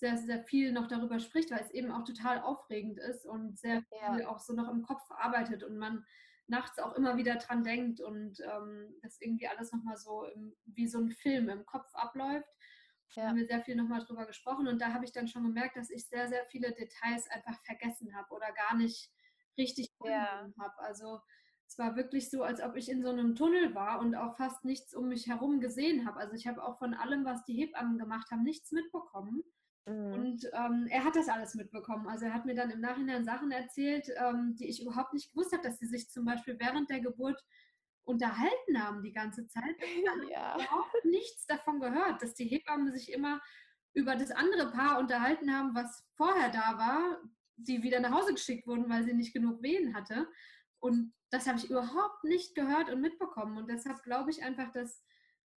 sehr, 0.00 0.16
sehr 0.16 0.42
viel 0.42 0.72
noch 0.72 0.88
darüber 0.88 1.20
spricht, 1.20 1.50
weil 1.50 1.60
es 1.60 1.70
eben 1.70 1.92
auch 1.92 2.04
total 2.04 2.40
aufregend 2.40 2.98
ist 2.98 3.26
und 3.26 3.58
sehr 3.58 3.82
viel 3.82 4.20
ja. 4.20 4.28
auch 4.28 4.38
so 4.38 4.54
noch 4.54 4.68
im 4.68 4.82
Kopf 4.82 5.08
arbeitet 5.10 5.62
und 5.62 5.76
man 5.76 6.04
nachts 6.48 6.78
auch 6.78 6.94
immer 6.94 7.16
wieder 7.16 7.36
dran 7.36 7.62
denkt 7.62 8.00
und 8.00 8.40
ähm, 8.40 8.94
das 9.02 9.20
irgendwie 9.20 9.46
alles 9.46 9.72
nochmal 9.72 9.96
so 9.96 10.24
im, 10.24 10.56
wie 10.64 10.88
so 10.88 10.98
ein 10.98 11.12
Film 11.12 11.48
im 11.48 11.64
Kopf 11.64 11.94
abläuft. 11.94 12.48
Ja. 13.12 13.26
haben 13.26 13.38
wir 13.38 13.46
sehr 13.46 13.60
viel 13.60 13.74
nochmal 13.74 14.04
drüber 14.04 14.24
gesprochen 14.24 14.68
und 14.68 14.80
da 14.80 14.92
habe 14.92 15.04
ich 15.04 15.10
dann 15.10 15.26
schon 15.26 15.42
gemerkt, 15.42 15.76
dass 15.76 15.90
ich 15.90 16.06
sehr, 16.06 16.28
sehr 16.28 16.44
viele 16.46 16.72
Details 16.72 17.28
einfach 17.28 17.60
vergessen 17.64 18.14
habe 18.14 18.32
oder 18.32 18.52
gar 18.52 18.76
nicht 18.76 19.10
richtig 19.58 19.90
ja. 20.04 20.48
habe. 20.58 20.78
Also 20.78 21.20
es 21.66 21.76
war 21.76 21.96
wirklich 21.96 22.30
so, 22.30 22.44
als 22.44 22.62
ob 22.62 22.76
ich 22.76 22.88
in 22.88 23.02
so 23.02 23.10
einem 23.10 23.34
Tunnel 23.34 23.74
war 23.74 24.00
und 24.00 24.14
auch 24.14 24.36
fast 24.36 24.64
nichts 24.64 24.94
um 24.94 25.08
mich 25.08 25.26
herum 25.26 25.60
gesehen 25.60 26.06
habe. 26.06 26.20
Also 26.20 26.34
ich 26.34 26.46
habe 26.46 26.62
auch 26.62 26.78
von 26.78 26.94
allem, 26.94 27.24
was 27.24 27.44
die 27.44 27.54
Hebammen 27.54 27.98
gemacht 27.98 28.30
haben, 28.30 28.44
nichts 28.44 28.70
mitbekommen. 28.70 29.42
Mhm. 29.86 30.12
Und 30.12 30.50
ähm, 30.52 30.86
er 30.90 31.04
hat 31.04 31.16
das 31.16 31.28
alles 31.28 31.54
mitbekommen. 31.54 32.08
Also 32.08 32.26
er 32.26 32.34
hat 32.34 32.46
mir 32.46 32.54
dann 32.54 32.70
im 32.70 32.80
Nachhinein 32.80 33.24
Sachen 33.24 33.50
erzählt, 33.50 34.08
ähm, 34.16 34.54
die 34.56 34.68
ich 34.68 34.82
überhaupt 34.82 35.14
nicht 35.14 35.30
gewusst 35.32 35.52
habe, 35.52 35.62
dass 35.62 35.78
sie 35.78 35.86
sich 35.86 36.10
zum 36.10 36.24
Beispiel 36.24 36.58
während 36.58 36.90
der 36.90 37.00
Geburt 37.00 37.42
unterhalten 38.04 38.82
haben 38.82 39.02
die 39.02 39.12
ganze 39.12 39.46
Zeit. 39.46 39.76
Ich 39.78 40.08
habe 40.08 40.30
ja. 40.30 40.54
überhaupt 40.54 41.04
nichts 41.04 41.46
davon 41.46 41.80
gehört, 41.80 42.22
dass 42.22 42.34
die 42.34 42.46
Hebammen 42.46 42.92
sich 42.92 43.12
immer 43.12 43.40
über 43.92 44.16
das 44.16 44.30
andere 44.30 44.70
Paar 44.70 44.98
unterhalten 44.98 45.52
haben, 45.52 45.74
was 45.74 46.04
vorher 46.16 46.50
da 46.50 46.78
war, 46.78 47.20
die 47.56 47.82
wieder 47.82 48.00
nach 48.00 48.12
Hause 48.12 48.32
geschickt 48.32 48.66
wurden, 48.66 48.88
weil 48.88 49.04
sie 49.04 49.14
nicht 49.14 49.32
genug 49.32 49.62
Wehen 49.62 49.94
hatte. 49.94 50.28
Und 50.78 51.12
das 51.30 51.46
habe 51.46 51.58
ich 51.58 51.70
überhaupt 51.70 52.24
nicht 52.24 52.54
gehört 52.54 52.90
und 52.90 53.00
mitbekommen. 53.00 53.58
Und 53.58 53.68
deshalb 53.68 54.02
glaube 54.02 54.30
ich 54.30 54.42
einfach, 54.42 54.70
dass, 54.72 55.04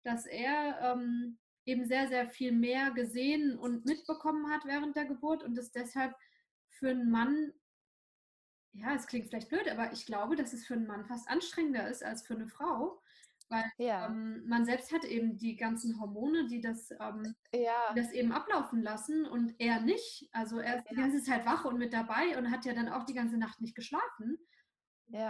dass 0.03 0.27
er 0.27 0.81
ähm, 0.81 1.39
eben 1.65 1.85
sehr, 1.87 2.09
sehr 2.09 2.29
viel 2.29 2.53
mehr 2.53 2.91
gesehen 2.91 3.59
und 3.59 3.85
mitbekommen 3.85 4.51
hat 4.51 4.65
während 4.65 4.97
der 4.97 5.05
Geburt 5.05 5.43
und 5.43 5.57
es 5.59 5.71
deshalb 5.71 6.15
für 6.69 6.91
einen 6.91 7.11
Mann, 7.11 7.53
ja, 8.73 8.95
es 8.95 9.07
klingt 9.07 9.29
vielleicht 9.29 9.49
blöd, 9.49 9.69
aber 9.69 9.93
ich 9.93 10.07
glaube, 10.07 10.37
dass 10.37 10.53
es 10.53 10.67
für 10.67 10.75
einen 10.75 10.87
Mann 10.87 11.05
fast 11.05 11.29
anstrengender 11.29 11.89
ist 11.89 12.03
als 12.03 12.23
für 12.27 12.35
eine 12.35 12.49
Frau, 12.49 13.01
weil 13.49 13.65
ja. 13.77 14.07
ähm, 14.07 14.43
man 14.47 14.65
selbst 14.65 14.93
hat 14.93 15.05
eben 15.05 15.37
die 15.37 15.57
ganzen 15.57 16.01
Hormone, 16.01 16.47
die 16.47 16.61
das, 16.61 16.91
ähm, 16.93 17.35
ja. 17.55 17.93
das 17.95 18.11
eben 18.13 18.33
ablaufen 18.33 18.83
lassen 18.83 19.27
und 19.27 19.55
er 19.59 19.81
nicht. 19.81 20.29
Also 20.33 20.59
er 20.59 20.79
ist 20.79 20.85
ja. 20.87 20.91
die 20.91 20.97
ganze 20.97 21.23
Zeit 21.23 21.45
wach 21.45 21.65
und 21.65 21.79
mit 21.79 21.93
dabei 21.93 22.39
und 22.39 22.51
hat 22.51 22.65
ja 22.65 22.73
dann 22.73 22.89
auch 22.89 23.05
die 23.05 23.15
ganze 23.15 23.37
Nacht 23.37 23.61
nicht 23.61 23.75
geschlafen. 23.75 24.39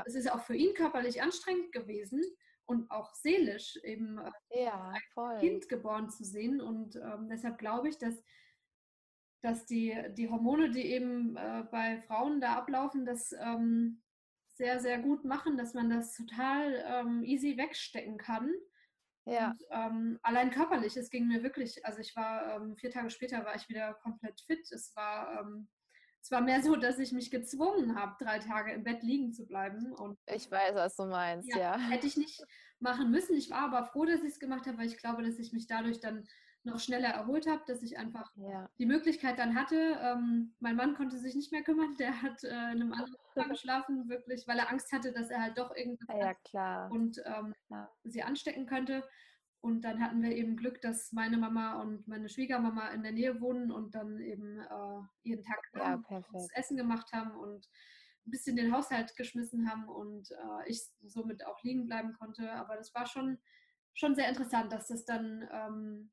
Es 0.07 0.15
ist 0.15 0.31
auch 0.31 0.45
für 0.45 0.55
ihn 0.55 0.75
körperlich 0.75 1.21
anstrengend 1.21 1.73
gewesen 1.73 2.23
und 2.67 2.91
auch 2.91 3.15
seelisch 3.15 3.77
eben 3.85 4.19
äh, 4.19 4.69
ein 4.69 5.41
Kind 5.41 5.69
geboren 5.69 6.09
zu 6.11 6.25
sehen. 6.25 6.61
Und 6.61 6.97
ähm, 6.97 7.29
deshalb 7.29 7.59
glaube 7.59 7.89
ich, 7.89 7.99
dass 7.99 8.23
dass 9.43 9.67
die, 9.67 10.01
die 10.17 10.31
Hormone, 10.31 10.71
die 10.71 10.87
eben 10.87 11.37
äh, 11.37 11.65
bei 11.71 12.01
Frauen 12.07 12.41
da 12.41 12.55
ablaufen, 12.55 13.05
das 13.05 13.33
ähm, 13.33 14.01
sehr, 14.55 14.81
sehr 14.81 14.99
gut 14.99 15.25
machen, 15.25 15.57
dass 15.57 15.75
man 15.75 15.91
das 15.91 16.15
total 16.15 16.85
ähm, 16.87 17.25
easy 17.25 17.57
wegstecken 17.57 18.19
kann. 18.19 18.53
Ja. 19.25 19.51
Und, 19.51 19.63
ähm, 19.71 20.19
allein 20.23 20.51
körperlich, 20.51 20.97
es 20.97 21.11
ging 21.11 21.27
mir 21.27 21.43
wirklich, 21.43 21.85
also 21.85 21.99
ich 21.99 22.15
war 22.15 22.57
ähm, 22.57 22.77
vier 22.77 22.91
Tage 22.91 23.11
später 23.11 23.45
war 23.45 23.57
ich 23.57 23.69
wieder 23.69 23.95
komplett 23.95 24.41
fit. 24.43 24.71
Es 24.71 24.95
war, 24.95 25.41
ähm, 25.41 25.69
es 26.23 26.31
war 26.31 26.41
mehr 26.41 26.63
so, 26.63 26.77
dass 26.77 27.01
ich 27.01 27.13
mich 27.13 27.33
gezwungen 27.33 27.97
habe, 27.97 28.15
drei 28.23 28.39
Tage 28.39 28.73
im 28.73 28.85
Bett 28.85 29.03
liegen 29.03 29.33
zu 29.33 29.45
bleiben. 29.45 29.93
Und 29.93 30.17
ich 30.33 30.49
weiß, 30.49 30.75
was 30.75 30.95
du 30.95 31.07
meinst, 31.07 31.49
ja. 31.49 31.59
ja. 31.59 31.79
Hätte 31.79 32.07
ich 32.07 32.17
nicht 32.17 32.41
machen 32.79 33.11
müssen. 33.11 33.37
Ich 33.37 33.51
war 33.51 33.63
aber 33.63 33.85
froh, 33.87 34.05
dass 34.05 34.23
ich 34.23 34.35
es 34.35 34.41
gemacht 34.41 34.67
habe, 34.67 34.79
weil 34.79 34.87
ich 34.87 34.99
glaube, 34.99 35.25
dass 35.25 35.39
ich 35.39 35.53
mich 35.53 35.67
dadurch 35.67 35.99
dann 35.99 36.25
noch 36.65 36.79
schneller 36.79 37.09
erholt 37.09 37.49
habe, 37.49 37.63
dass 37.67 37.83
ich 37.83 37.99
einfach 37.99 38.31
ja. 38.37 38.69
die 38.79 38.87
Möglichkeit 38.87 39.37
dann 39.41 39.57
hatte. 39.57 39.99
Ähm, 40.01 40.55
mein 40.61 40.77
Mann 40.77 40.95
konnte 40.95 41.19
sich 41.19 41.35
nicht 41.35 41.51
mehr 41.51 41.65
kümmern, 41.65 41.97
der 41.97 42.23
hat 42.23 42.45
äh, 42.45 42.49
in 42.49 42.55
einem 42.55 42.93
anderen 42.93 43.17
Zimmer 43.35 43.49
geschlafen, 43.49 44.09
wirklich, 44.09 44.47
weil 44.47 44.61
er 44.61 44.71
Angst 44.71 44.93
hatte, 44.93 45.13
dass 45.13 45.29
er 45.29 45.43
halt 45.43 45.59
doch 45.59 45.75
irgendwas 45.75 46.17
ja, 46.17 46.35
klar. 46.35 46.91
und 46.93 47.21
ähm, 47.25 47.53
ja. 47.69 47.91
sie 48.05 48.23
anstecken 48.23 48.67
könnte. 48.67 49.03
Und 49.63 49.83
dann 49.83 50.03
hatten 50.03 50.21
wir 50.23 50.33
eben 50.33 50.57
Glück, 50.57 50.81
dass 50.81 51.13
meine 51.13 51.39
Mama 51.39 51.81
und 51.81 52.09
meine 52.09 52.29
Schwiegermama 52.29 52.89
in 52.89 53.05
der 53.05 53.13
Nähe 53.13 53.41
wohnen 53.41 53.71
und 53.71 53.95
dann 53.95 54.19
eben 54.19 54.59
äh, 54.59 55.01
jeden 55.23 55.45
Tag 55.45 55.61
ja, 55.75 56.03
das 56.33 56.51
Essen 56.55 56.77
gemacht 56.77 57.13
haben 57.13 57.31
und 57.37 57.69
ein 58.27 58.31
bisschen 58.33 58.57
den 58.57 58.75
Haushalt 58.75 59.17
geschmissen 59.17 59.71
haben 59.71 59.89
und 59.89 60.33
äh, 60.33 60.69
ich 60.69 60.83
somit 61.05 61.47
auch 61.47 61.63
liegen 61.63 61.87
bleiben 61.87 62.13
konnte. 62.13 62.51
Aber 62.53 62.77
das 62.77 62.93
war 62.93 63.07
schon, 63.07 63.39
schon 63.95 64.17
sehr 64.17 64.29
interessant, 64.29 64.73
dass 64.73 64.89
das 64.89 65.05
dann 65.05 65.49
ähm, 65.53 66.11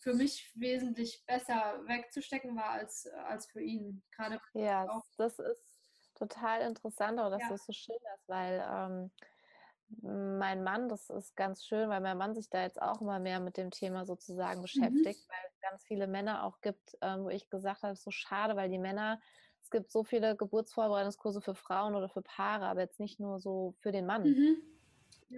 für 0.00 0.14
mich 0.14 0.52
wesentlich 0.54 1.24
besser 1.26 1.82
wegzustecken 1.86 2.54
war 2.54 2.70
als, 2.70 3.08
als 3.26 3.46
für 3.46 3.60
ihn. 3.60 4.00
Gerade 4.12 4.40
ja, 4.54 4.86
das 5.18 5.40
ist 5.40 5.74
total 6.14 6.60
interessant, 6.62 7.18
dass 7.18 7.42
ja. 7.42 7.48
du 7.48 7.54
es 7.54 7.66
so 7.66 7.72
schilderst, 7.72 8.28
weil 8.28 8.64
ähm, 8.72 9.10
mein 10.02 10.62
Mann, 10.62 10.88
das 10.88 11.10
ist 11.10 11.36
ganz 11.36 11.64
schön, 11.64 11.88
weil 11.88 12.00
mein 12.00 12.16
Mann 12.16 12.34
sich 12.34 12.48
da 12.48 12.62
jetzt 12.62 12.80
auch 12.80 13.00
immer 13.00 13.18
mehr 13.18 13.40
mit 13.40 13.56
dem 13.56 13.70
Thema 13.70 14.06
sozusagen 14.06 14.60
mhm. 14.60 14.62
beschäftigt, 14.62 15.28
mhm. 15.28 15.32
weil 15.32 15.48
es 15.48 15.60
ganz 15.60 15.84
viele 15.84 16.06
Männer 16.06 16.44
auch 16.44 16.60
gibt, 16.60 16.96
ähm, 17.00 17.24
wo 17.24 17.28
ich 17.28 17.50
gesagt 17.50 17.82
habe, 17.82 17.92
es 17.92 18.00
ist 18.00 18.04
so 18.04 18.10
schade, 18.10 18.56
weil 18.56 18.70
die 18.70 18.78
Männer, 18.78 19.20
es 19.62 19.70
gibt 19.70 19.90
so 19.90 20.04
viele 20.04 20.36
Geburtsvorbereitungskurse 20.36 21.40
für 21.40 21.54
Frauen 21.54 21.94
oder 21.94 22.08
für 22.08 22.22
Paare, 22.22 22.66
aber 22.66 22.80
jetzt 22.80 23.00
nicht 23.00 23.20
nur 23.20 23.40
so 23.40 23.74
für 23.78 23.92
den 23.92 24.06
Mann. 24.06 24.22
Mhm. 24.22 24.56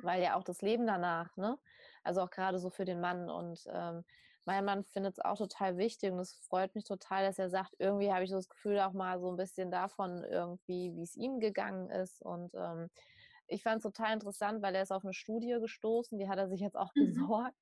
Weil 0.03 0.23
ja 0.23 0.37
auch 0.37 0.45
das 0.45 0.63
Leben 0.63 0.87
danach, 0.87 1.37
ne? 1.37 1.59
Also 2.03 2.23
auch 2.23 2.31
gerade 2.31 2.59
so 2.59 2.71
für 2.71 2.87
den 2.87 3.01
Mann. 3.01 3.29
Und 3.29 3.63
ähm, 3.71 4.05
mein 4.45 4.65
Mann 4.65 4.85
findet 4.85 5.19
es 5.19 5.25
auch 5.25 5.37
total 5.37 5.77
wichtig 5.77 6.11
und 6.11 6.19
es 6.19 6.33
freut 6.33 6.75
mich 6.75 6.85
total, 6.85 7.25
dass 7.27 7.39
er 7.39 7.51
sagt, 7.51 7.75
irgendwie 7.79 8.11
habe 8.13 8.25
ich 8.25 8.31
so 8.31 8.37
das 8.37 8.49
Gefühl 8.49 8.81
auch 8.81 8.93
mal 8.93 9.21
so 9.21 9.31
ein 9.31 9.37
bisschen 9.37 9.71
davon 9.71 10.25
irgendwie, 10.25 10.95
wie 10.97 11.03
es 11.03 11.15
ihm 11.15 11.41
gegangen 11.41 11.91
ist 11.91 12.23
und 12.23 12.55
ähm, 12.55 12.89
ich 13.49 13.63
fand 13.63 13.79
es 13.79 13.83
total 13.83 14.15
interessant, 14.15 14.63
weil 14.63 14.75
er 14.75 14.83
ist 14.83 14.93
auf 14.93 15.05
eine 15.05 15.13
Studie 15.13 15.57
gestoßen, 15.61 16.19
die 16.19 16.29
hat 16.29 16.39
er 16.39 16.49
sich 16.49 16.61
jetzt 16.61 16.77
auch 16.77 16.91
mhm. 16.95 17.07
besorgt. 17.07 17.57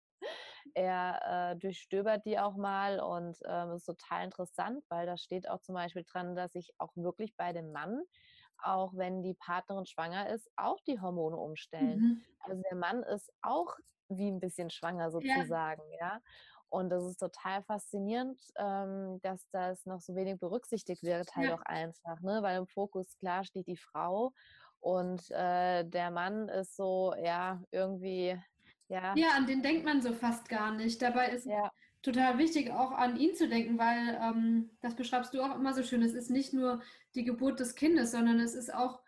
Er 0.75 1.53
äh, 1.53 1.57
durchstöbert 1.57 2.25
die 2.27 2.39
auch 2.39 2.57
mal 2.57 3.01
und 3.01 3.39
ähm, 3.47 3.73
ist 3.73 3.87
total 3.87 4.25
interessant, 4.25 4.85
weil 4.89 5.07
da 5.07 5.17
steht 5.17 5.49
auch 5.49 5.61
zum 5.61 5.75
Beispiel 5.75 6.05
dran, 6.05 6.37
dass 6.37 6.53
sich 6.53 6.71
auch 6.79 6.95
wirklich 6.97 7.35
bei 7.37 7.53
dem 7.53 7.73
Mann, 7.73 8.03
auch 8.63 8.93
wenn 8.95 9.23
die 9.23 9.35
Partnerin 9.35 9.87
schwanger 9.87 10.29
ist, 10.29 10.51
auch 10.57 10.79
die 10.87 11.01
Hormone 11.01 11.37
umstellen. 11.37 11.99
Mhm. 11.99 12.25
Also 12.41 12.63
der 12.71 12.77
Mann 12.77 13.03
ist 13.03 13.33
auch 13.41 13.75
wie 14.11 14.31
ein 14.31 14.41
bisschen 14.41 14.71
schwanger 14.71 15.11
sozusagen, 15.11 15.83
ja. 15.99 15.99
ja? 16.15 16.21
Und 16.71 16.89
das 16.91 17.03
ist 17.05 17.19
total 17.19 17.63
faszinierend, 17.65 18.41
ähm, 18.57 19.21
dass 19.23 19.49
das 19.51 19.85
noch 19.87 20.01
so 20.01 20.15
wenig 20.15 20.39
berücksichtigt 20.39 21.03
wird, 21.03 21.35
halt 21.35 21.49
ja. 21.49 21.55
auch 21.57 21.63
einfach, 21.63 22.21
ne? 22.21 22.43
weil 22.43 22.59
im 22.59 22.69
Fokus 22.69 23.17
klar 23.19 23.43
steht 23.43 23.67
die 23.67 23.77
Frau 23.77 24.33
und 24.81 25.31
äh, 25.31 25.85
der 25.85 26.11
Mann 26.11 26.49
ist 26.49 26.77
so, 26.77 27.15
ja, 27.23 27.63
irgendwie, 27.71 28.39
ja. 28.89 29.15
Ja, 29.17 29.31
an 29.37 29.47
den 29.47 29.63
denkt 29.63 29.85
man 29.85 30.03
so 30.03 30.13
fast 30.13 30.49
gar 30.49 30.73
nicht. 30.73 31.01
Dabei 31.01 31.29
ist 31.29 31.47
ja. 31.47 31.71
total 32.03 32.39
wichtig, 32.39 32.71
auch 32.71 32.91
an 32.93 33.17
ihn 33.17 33.35
zu 33.35 33.49
denken, 33.49 33.79
weil 33.79 34.19
ähm, 34.23 34.71
das 34.81 34.95
beschreibst 34.95 35.35
du 35.35 35.43
auch 35.43 35.55
immer 35.55 35.75
so 35.75 35.83
schön. 35.83 36.03
Es 36.03 36.15
ist 36.15 36.31
nicht 36.31 36.53
nur 36.53 36.83
die 37.15 37.25
Geburt 37.25 37.61
des 37.61 37.75
Kindes, 37.75 38.11
sondern 38.11 38.41
es 38.41 38.55
ist 38.55 38.73
auch 38.75 39.01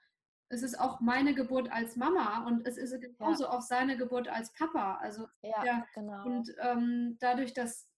es 0.52 0.62
ist 0.62 0.78
auch 0.78 1.00
meine 1.00 1.34
Geburt 1.34 1.72
als 1.72 1.96
Mama 1.96 2.44
und 2.46 2.66
es 2.66 2.76
ist 2.76 3.00
genauso 3.00 3.44
ja. 3.44 3.50
auch 3.50 3.62
seine 3.62 3.96
Geburt 3.96 4.28
als 4.28 4.52
Papa. 4.52 4.98
Also 5.00 5.26
ja, 5.40 5.64
ja 5.64 5.86
genau. 5.94 6.26
Und 6.26 6.54
ähm, 6.60 7.16
dadurch, 7.20 7.54
dass, 7.54 7.88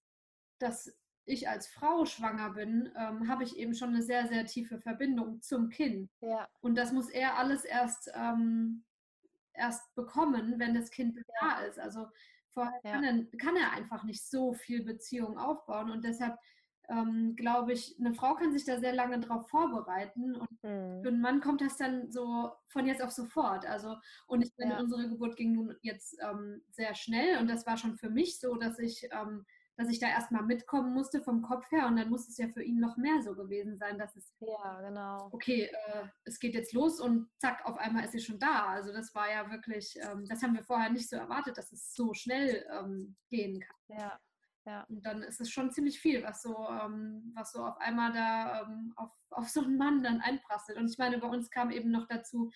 dass 0.61 0.97
ich 1.27 1.49
als 1.49 1.67
Frau 1.67 2.05
schwanger 2.05 2.51
bin, 2.51 2.91
ähm, 2.97 3.29
habe 3.29 3.45
ich 3.45 3.57
eben 3.57 3.75
schon 3.75 3.91
eine 3.91 4.03
sehr, 4.03 4.27
sehr 4.29 4.45
tiefe 4.47 4.79
Verbindung 4.79 5.41
zum 5.41 5.69
Kind. 5.69 6.11
Ja. 6.21 6.49
Und 6.61 6.77
das 6.77 6.93
muss 6.93 7.09
er 7.09 7.39
alles 7.39 7.65
erst, 7.65 8.11
ähm, 8.15 8.85
erst 9.53 9.95
bekommen, 9.95 10.59
wenn 10.59 10.75
das 10.75 10.91
Kind 10.91 11.19
da 11.41 11.61
ist. 11.61 11.79
Also 11.79 12.09
vorher 12.51 12.81
kann 12.83 13.05
er, 13.05 13.39
kann 13.39 13.57
er 13.57 13.73
einfach 13.73 14.05
nicht 14.05 14.29
so 14.29 14.53
viel 14.53 14.85
Beziehung 14.85 15.39
aufbauen 15.39 15.91
und 15.91 16.05
deshalb 16.05 16.39
ähm, 16.89 17.35
glaube 17.37 17.73
ich, 17.73 17.97
eine 17.99 18.15
Frau 18.15 18.35
kann 18.35 18.53
sich 18.53 18.65
da 18.65 18.79
sehr 18.79 18.93
lange 18.93 19.19
drauf 19.19 19.49
vorbereiten 19.49 20.35
und 20.35 20.51
mhm. 20.63 21.03
für 21.03 21.09
einen 21.09 21.21
Mann 21.21 21.41
kommt 21.41 21.61
das 21.61 21.77
dann 21.77 22.11
so 22.11 22.53
von 22.69 22.87
jetzt 22.87 23.03
auf 23.03 23.11
sofort. 23.11 23.67
Also, 23.67 23.97
und 24.27 24.43
ich 24.43 24.53
ja. 24.59 24.79
unsere 24.79 25.09
Geburt 25.09 25.37
ging 25.37 25.53
nun 25.53 25.75
jetzt 25.81 26.19
ähm, 26.23 26.63
sehr 26.71 26.95
schnell 26.95 27.39
und 27.39 27.49
das 27.49 27.67
war 27.67 27.77
schon 27.77 27.97
für 27.97 28.11
mich 28.11 28.39
so, 28.39 28.57
dass 28.57 28.79
ich, 28.79 29.09
ähm, 29.13 29.47
dass 29.77 29.89
ich 29.89 29.99
da 29.99 30.09
erstmal 30.09 30.45
mitkommen 30.45 30.93
musste 30.93 31.21
vom 31.21 31.43
Kopf 31.43 31.71
her 31.73 31.87
und 31.87 31.97
dann 31.97 32.09
muss 32.09 32.29
es 32.29 32.39
ja 32.39 32.49
für 32.49 32.63
ihn 32.63 32.79
noch 32.79 32.97
mehr 32.97 33.23
so 33.23 33.35
gewesen 33.35 33.77
sein, 33.77 33.99
dass 33.99 34.15
es, 34.17 34.33
ja, 34.41 34.81
genau. 34.81 35.29
okay, 35.33 35.65
äh, 35.65 36.07
es 36.25 36.39
geht 36.39 36.55
jetzt 36.55 36.73
los 36.73 37.01
und 37.01 37.29
zack, 37.39 37.65
auf 37.65 37.77
einmal 37.79 38.05
ist 38.05 38.13
sie 38.13 38.21
schon 38.21 38.39
da. 38.39 38.67
Also, 38.67 38.93
das 38.93 39.15
war 39.15 39.31
ja 39.31 39.51
wirklich, 39.51 39.97
ähm, 40.01 40.27
das 40.29 40.43
haben 40.43 40.55
wir 40.55 40.63
vorher 40.63 40.91
nicht 40.91 41.09
so 41.09 41.17
erwartet, 41.17 41.59
dass 41.59 41.73
es 41.73 41.93
so 41.95 42.15
schnell 42.15 42.65
ähm, 42.73 43.17
gehen 43.31 43.61
kann. 43.61 43.99
Ja. 43.99 44.21
Ja. 44.67 44.85
Und 44.89 45.05
dann 45.05 45.23
ist 45.23 45.41
es 45.43 45.51
schon 45.51 45.71
ziemlich 45.71 46.01
viel, 46.01 46.23
was 46.23 46.41
so, 46.41 46.57
ähm, 46.69 47.33
was 47.35 47.53
so 47.53 47.63
auf 47.63 47.77
einmal 47.79 48.13
da 48.15 48.63
ähm, 48.63 48.95
auf, 48.97 49.11
auf 49.31 49.49
so 49.49 49.61
einen 49.61 49.77
Mann 49.77 50.03
dann 50.03 50.23
einprasselt. 50.23 50.79
Und 50.79 50.91
ich 50.91 50.97
meine, 50.97 51.19
bei 51.19 51.27
uns 51.27 51.51
kam 51.51 51.71
eben 51.71 51.91
noch 51.91 52.07
dazu, 52.09 52.51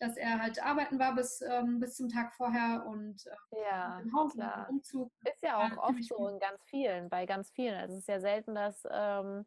dass 0.00 0.16
er 0.16 0.40
halt 0.40 0.62
arbeiten 0.62 0.98
war 0.98 1.14
bis, 1.14 1.42
ähm, 1.42 1.78
bis 1.78 1.96
zum 1.96 2.08
Tag 2.08 2.34
vorher 2.34 2.84
und 2.86 3.26
äh, 3.26 3.62
ja, 3.62 4.00
im 4.00 4.12
Haus 4.14 4.32
klar. 4.32 4.66
und 4.68 4.76
Umzug. 4.76 5.12
Ist 5.24 5.42
ja 5.42 5.58
auch 5.58 5.76
oft 5.76 6.02
so 6.04 6.26
in 6.28 6.38
ganz 6.38 6.62
vielen, 6.64 7.08
bei 7.08 7.26
ganz 7.26 7.50
vielen. 7.50 7.78
Also 7.78 7.94
es 7.94 8.00
ist 8.00 8.08
ja 8.08 8.20
selten, 8.20 8.54
dass 8.54 8.82
ähm, 8.90 9.44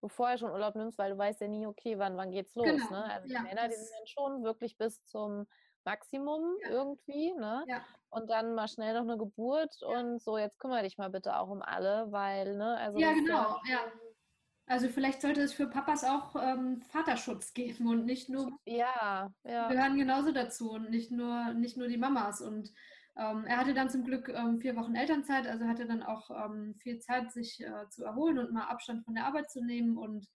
du 0.00 0.08
vorher 0.08 0.36
schon 0.36 0.50
Urlaub 0.50 0.74
nimmst, 0.74 0.98
weil 0.98 1.12
du 1.12 1.18
weißt 1.18 1.40
ja 1.40 1.48
nie, 1.48 1.66
okay, 1.66 1.98
wann, 1.98 2.16
wann 2.16 2.30
geht's 2.30 2.54
los. 2.54 2.66
Genau. 2.66 2.90
Ne? 2.90 3.04
Also 3.04 3.26
die 3.26 3.32
ja, 3.32 3.42
Männer, 3.42 3.68
die 3.68 3.74
sind 3.74 3.90
dann 3.98 4.06
schon 4.06 4.44
wirklich 4.44 4.76
bis 4.76 5.02
zum 5.04 5.46
Maximum 5.84 6.56
ja. 6.62 6.70
irgendwie, 6.70 7.32
ne? 7.34 7.64
Ja. 7.66 7.84
Und 8.10 8.30
dann 8.30 8.54
mal 8.54 8.68
schnell 8.68 8.94
noch 8.94 9.02
eine 9.02 9.18
Geburt 9.18 9.82
und 9.82 10.22
so, 10.22 10.38
jetzt 10.38 10.58
kümmere 10.58 10.82
dich 10.82 10.98
mal 10.98 11.10
bitte 11.10 11.36
auch 11.36 11.48
um 11.48 11.62
alle, 11.62 12.12
weil, 12.12 12.56
ne, 12.56 12.76
also. 12.78 12.98
Ja, 12.98 13.12
genau, 13.12 13.58
ja. 13.68 13.80
Also 14.66 14.88
vielleicht 14.88 15.20
sollte 15.20 15.42
es 15.42 15.52
für 15.52 15.66
Papas 15.66 16.04
auch 16.04 16.36
ähm, 16.36 16.80
Vaterschutz 16.88 17.52
geben 17.54 17.88
und 17.88 18.06
nicht 18.06 18.28
nur. 18.28 18.58
Ja, 18.64 19.32
ja. 19.44 19.68
Gehören 19.68 19.96
genauso 19.96 20.32
dazu 20.32 20.70
und 20.72 20.90
nicht 20.90 21.10
nur, 21.10 21.52
nicht 21.54 21.76
nur 21.76 21.88
die 21.88 21.98
Mamas. 21.98 22.40
Und 22.40 22.72
ähm, 23.16 23.44
er 23.44 23.58
hatte 23.58 23.74
dann 23.74 23.90
zum 23.90 24.04
Glück 24.04 24.28
ähm, 24.28 24.60
vier 24.60 24.74
Wochen 24.76 24.94
Elternzeit, 24.94 25.46
also 25.46 25.66
hatte 25.66 25.86
dann 25.86 26.02
auch 26.02 26.30
ähm, 26.30 26.74
viel 26.82 26.98
Zeit, 26.98 27.30
sich 27.32 27.60
äh, 27.60 27.88
zu 27.90 28.04
erholen 28.04 28.38
und 28.38 28.52
mal 28.52 28.64
Abstand 28.64 29.04
von 29.04 29.14
der 29.14 29.26
Arbeit 29.26 29.50
zu 29.50 29.62
nehmen 29.62 29.98
und 29.98 30.26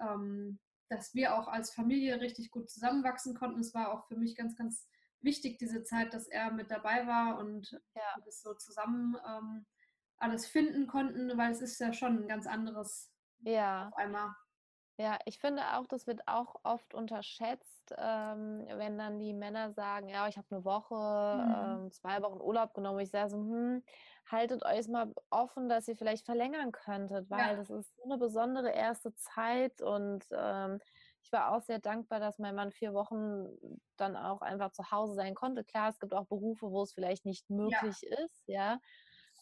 ähm, 0.00 0.58
dass 0.88 1.14
wir 1.14 1.36
auch 1.36 1.48
als 1.48 1.72
Familie 1.72 2.20
richtig 2.20 2.50
gut 2.50 2.70
zusammenwachsen 2.70 3.34
konnten. 3.34 3.60
Es 3.60 3.74
war 3.74 3.92
auch 3.92 4.06
für 4.06 4.16
mich 4.16 4.36
ganz, 4.36 4.56
ganz 4.56 4.88
wichtig, 5.20 5.58
diese 5.58 5.82
Zeit, 5.82 6.14
dass 6.14 6.28
er 6.28 6.52
mit 6.52 6.70
dabei 6.70 7.06
war 7.06 7.38
und 7.38 7.70
ja. 7.94 8.02
wir 8.16 8.24
das 8.24 8.40
so 8.40 8.54
zusammen 8.54 9.16
ähm, 9.28 9.66
alles 10.18 10.46
finden 10.46 10.86
konnten, 10.86 11.36
weil 11.36 11.52
es 11.52 11.60
ist 11.60 11.78
ja 11.78 11.92
schon 11.92 12.22
ein 12.22 12.28
ganz 12.28 12.46
anderes 12.46 13.10
ja. 13.40 13.88
auf 13.88 13.96
einmal. 13.96 14.30
Ja, 14.98 15.18
ich 15.26 15.38
finde 15.38 15.62
auch, 15.74 15.86
das 15.86 16.06
wird 16.06 16.26
auch 16.26 16.56
oft 16.62 16.94
unterschätzt, 16.94 17.94
ähm, 17.98 18.64
wenn 18.66 18.96
dann 18.96 19.18
die 19.18 19.34
Männer 19.34 19.70
sagen, 19.72 20.08
ja, 20.08 20.26
ich 20.26 20.38
habe 20.38 20.46
eine 20.50 20.64
Woche, 20.64 20.94
mhm. 20.94 21.84
ähm, 21.84 21.92
zwei 21.92 22.22
Wochen 22.22 22.40
Urlaub 22.40 22.72
genommen. 22.72 23.00
Ich 23.00 23.10
sage 23.10 23.28
so, 23.28 23.36
hm, 23.36 23.82
haltet 24.30 24.64
euch 24.64 24.88
mal 24.88 25.12
offen, 25.28 25.68
dass 25.68 25.86
ihr 25.86 25.96
vielleicht 25.96 26.24
verlängern 26.24 26.72
könntet, 26.72 27.28
weil 27.28 27.50
ja. 27.50 27.54
das 27.56 27.68
ist 27.68 27.94
so 27.94 28.04
eine 28.04 28.16
besondere 28.16 28.70
erste 28.70 29.14
Zeit 29.16 29.82
und 29.82 30.24
ähm, 30.32 30.80
ich 31.22 31.32
war 31.32 31.52
auch 31.54 31.60
sehr 31.60 31.80
dankbar, 31.80 32.18
dass 32.18 32.38
mein 32.38 32.54
Mann 32.54 32.70
vier 32.70 32.94
Wochen 32.94 33.48
dann 33.96 34.16
auch 34.16 34.40
einfach 34.40 34.70
zu 34.70 34.90
Hause 34.90 35.14
sein 35.14 35.34
konnte. 35.34 35.64
Klar, 35.64 35.90
es 35.90 35.98
gibt 35.98 36.14
auch 36.14 36.26
Berufe, 36.26 36.70
wo 36.70 36.82
es 36.84 36.94
vielleicht 36.94 37.26
nicht 37.26 37.50
möglich 37.50 38.00
ja. 38.00 38.24
ist, 38.24 38.42
ja. 38.46 38.78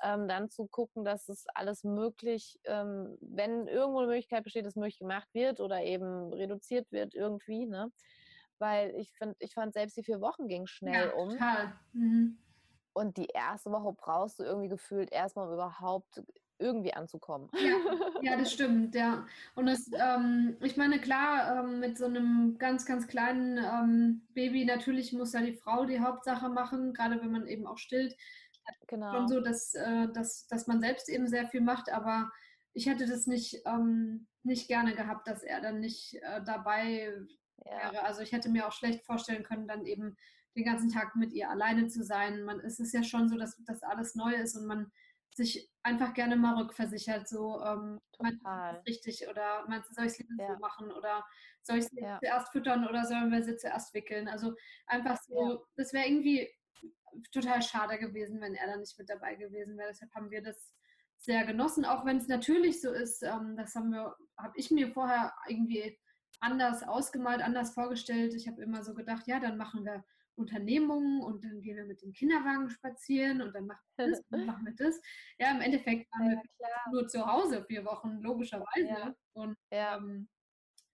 Ähm, 0.06 0.28
dann 0.28 0.50
zu 0.50 0.66
gucken, 0.66 1.02
dass 1.02 1.30
es 1.30 1.46
alles 1.54 1.82
möglich, 1.82 2.60
ähm, 2.64 3.16
wenn 3.22 3.66
irgendwo 3.66 4.00
eine 4.00 4.08
Möglichkeit 4.08 4.44
besteht, 4.44 4.66
dass 4.66 4.76
möglich 4.76 4.98
gemacht 4.98 5.28
wird 5.32 5.60
oder 5.60 5.82
eben 5.82 6.30
reduziert 6.32 6.92
wird 6.92 7.14
irgendwie, 7.14 7.64
ne? 7.64 7.90
Weil 8.58 8.94
ich 8.96 9.10
finde, 9.16 9.34
ich 9.38 9.54
fand 9.54 9.72
selbst 9.72 9.96
die 9.96 10.04
vier 10.04 10.20
Wochen 10.20 10.46
ging 10.46 10.66
schnell 10.66 11.08
ja, 11.08 11.14
um. 11.14 11.30
Total. 11.30 11.72
Mhm. 11.92 12.38
Und 12.92 13.16
die 13.16 13.28
erste 13.32 13.72
Woche 13.72 13.94
brauchst 13.94 14.38
du 14.38 14.44
irgendwie 14.44 14.68
gefühlt 14.68 15.10
erstmal, 15.10 15.48
um 15.48 15.54
überhaupt 15.54 16.22
irgendwie 16.58 16.94
anzukommen. 16.94 17.48
Ja, 17.54 17.76
ja, 18.22 18.36
das 18.36 18.52
stimmt, 18.52 18.94
ja. 18.94 19.26
Und 19.54 19.66
das, 19.66 19.90
ähm, 19.92 20.56
ich 20.60 20.76
meine, 20.76 20.98
klar, 21.00 21.64
ähm, 21.64 21.80
mit 21.80 21.98
so 21.98 22.06
einem 22.06 22.56
ganz, 22.58 22.86
ganz 22.86 23.06
kleinen 23.06 23.58
ähm, 23.58 24.22
Baby, 24.34 24.64
natürlich 24.64 25.12
muss 25.12 25.32
ja 25.32 25.40
die 25.40 25.54
Frau 25.54 25.84
die 25.84 26.00
Hauptsache 26.00 26.48
machen, 26.48 26.92
gerade 26.92 27.20
wenn 27.20 27.32
man 27.32 27.46
eben 27.46 27.66
auch 27.66 27.78
stillt. 27.78 28.16
Genau. 28.86 29.12
Schon 29.12 29.28
so, 29.28 29.40
dass, 29.40 29.74
äh, 29.74 30.08
dass, 30.12 30.46
dass 30.46 30.66
man 30.66 30.80
selbst 30.80 31.08
eben 31.08 31.26
sehr 31.26 31.48
viel 31.48 31.60
macht, 31.60 31.90
aber 31.90 32.30
ich 32.72 32.86
hätte 32.86 33.06
das 33.06 33.26
nicht, 33.26 33.62
ähm, 33.66 34.26
nicht 34.42 34.68
gerne 34.68 34.94
gehabt, 34.94 35.28
dass 35.28 35.42
er 35.42 35.60
dann 35.60 35.80
nicht 35.80 36.14
äh, 36.22 36.42
dabei 36.44 37.12
ja. 37.64 37.92
wäre. 37.92 38.02
Also 38.04 38.20
ich 38.22 38.32
hätte 38.32 38.50
mir 38.50 38.66
auch 38.66 38.72
schlecht 38.72 39.04
vorstellen 39.04 39.44
können, 39.44 39.68
dann 39.68 39.86
eben 39.86 40.16
den 40.56 40.64
ganzen 40.64 40.90
Tag 40.90 41.16
mit 41.16 41.32
ihr 41.32 41.50
alleine 41.50 41.88
zu 41.88 42.04
sein. 42.04 42.42
Man, 42.42 42.60
es 42.60 42.78
ist 42.78 42.92
ja 42.92 43.02
schon 43.02 43.28
so, 43.28 43.36
dass 43.36 43.56
das 43.64 43.82
alles 43.82 44.14
neu 44.14 44.34
ist 44.34 44.56
und 44.56 44.66
man 44.66 44.90
sich 45.34 45.68
einfach 45.82 46.14
gerne 46.14 46.36
mal 46.36 46.56
rückversichert, 46.56 47.28
so 47.28 47.60
ähm, 47.60 48.00
Total. 48.12 48.80
richtig 48.86 49.26
oder 49.28 49.66
meinst 49.68 49.90
du, 49.90 49.94
soll 49.94 50.06
ich 50.06 50.12
es 50.12 50.18
lieber 50.20 50.42
ja. 50.44 50.54
so 50.54 50.60
machen 50.60 50.92
oder 50.92 51.24
soll 51.62 51.78
ich 51.78 51.86
sie 51.86 52.00
ja. 52.00 52.18
zuerst 52.20 52.52
füttern 52.52 52.86
oder 52.86 53.04
sollen 53.04 53.32
wir 53.32 53.42
sie 53.42 53.56
zuerst 53.56 53.92
wickeln? 53.94 54.28
Also 54.28 54.54
einfach 54.86 55.20
so, 55.22 55.50
ja. 55.50 55.58
das 55.76 55.92
wäre 55.92 56.06
irgendwie 56.06 56.48
total 57.32 57.62
schade 57.62 57.98
gewesen, 57.98 58.40
wenn 58.40 58.54
er 58.54 58.66
dann 58.66 58.80
nicht 58.80 58.98
mit 58.98 59.08
dabei 59.08 59.34
gewesen 59.34 59.76
wäre. 59.76 59.90
Deshalb 59.90 60.14
haben 60.14 60.30
wir 60.30 60.42
das 60.42 60.74
sehr 61.18 61.44
genossen, 61.46 61.84
auch 61.84 62.04
wenn 62.04 62.18
es 62.18 62.28
natürlich 62.28 62.80
so 62.80 62.90
ist, 62.90 63.22
ähm, 63.22 63.56
das 63.56 63.74
haben 63.74 63.90
wir, 63.90 64.14
habe 64.36 64.52
ich 64.56 64.70
mir 64.70 64.92
vorher 64.92 65.32
irgendwie 65.48 65.98
anders 66.40 66.82
ausgemalt, 66.82 67.40
anders 67.40 67.72
vorgestellt. 67.72 68.34
Ich 68.34 68.46
habe 68.46 68.62
immer 68.62 68.82
so 68.84 68.94
gedacht, 68.94 69.26
ja, 69.26 69.40
dann 69.40 69.56
machen 69.56 69.84
wir 69.84 70.04
Unternehmungen 70.36 71.22
und 71.22 71.44
dann 71.44 71.62
gehen 71.62 71.76
wir 71.76 71.86
mit 71.86 72.02
dem 72.02 72.12
Kinderwagen 72.12 72.68
spazieren 72.68 73.40
und 73.40 73.54
dann 73.54 73.66
machen 73.66 73.82
wir 73.96 74.08
das 74.10 74.20
und 74.30 74.46
machen 74.46 74.66
wir 74.66 74.74
das. 74.74 75.00
Ja, 75.38 75.52
im 75.52 75.60
Endeffekt 75.60 76.10
waren 76.12 76.28
wir 76.42 76.42
ja, 76.58 76.90
nur 76.92 77.08
zu 77.08 77.24
Hause 77.24 77.64
vier 77.64 77.84
Wochen, 77.84 78.20
logischerweise. 78.20 78.88
Ja. 78.88 79.14
Und 79.34 79.56
ja. 79.70 79.96
ähm, 79.96 80.28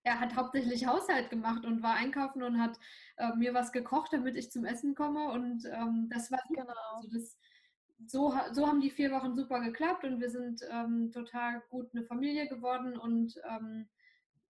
er 0.02 0.20
hat 0.20 0.34
hauptsächlich 0.34 0.86
Haushalt 0.86 1.30
gemacht 1.30 1.64
und 1.64 1.82
war 1.82 1.94
einkaufen 1.94 2.42
und 2.42 2.60
hat 2.60 2.78
äh, 3.16 3.34
mir 3.34 3.54
was 3.54 3.72
gekocht, 3.72 4.12
damit 4.12 4.36
ich 4.36 4.50
zum 4.50 4.64
Essen 4.64 4.94
komme. 4.94 5.30
Und 5.30 5.64
ähm, 5.66 6.08
das 6.10 6.30
war 6.30 6.40
super. 6.48 6.62
Genau. 6.62 6.96
Also 6.96 7.08
das, 7.12 7.38
so, 8.06 8.34
so 8.52 8.66
haben 8.66 8.80
die 8.80 8.90
vier 8.90 9.10
Wochen 9.10 9.36
super 9.36 9.60
geklappt 9.60 10.04
und 10.04 10.20
wir 10.20 10.30
sind 10.30 10.62
ähm, 10.70 11.10
total 11.12 11.62
gut 11.68 11.90
eine 11.92 12.04
Familie 12.04 12.48
geworden 12.48 12.96
und 12.96 13.34
ähm, 13.48 13.88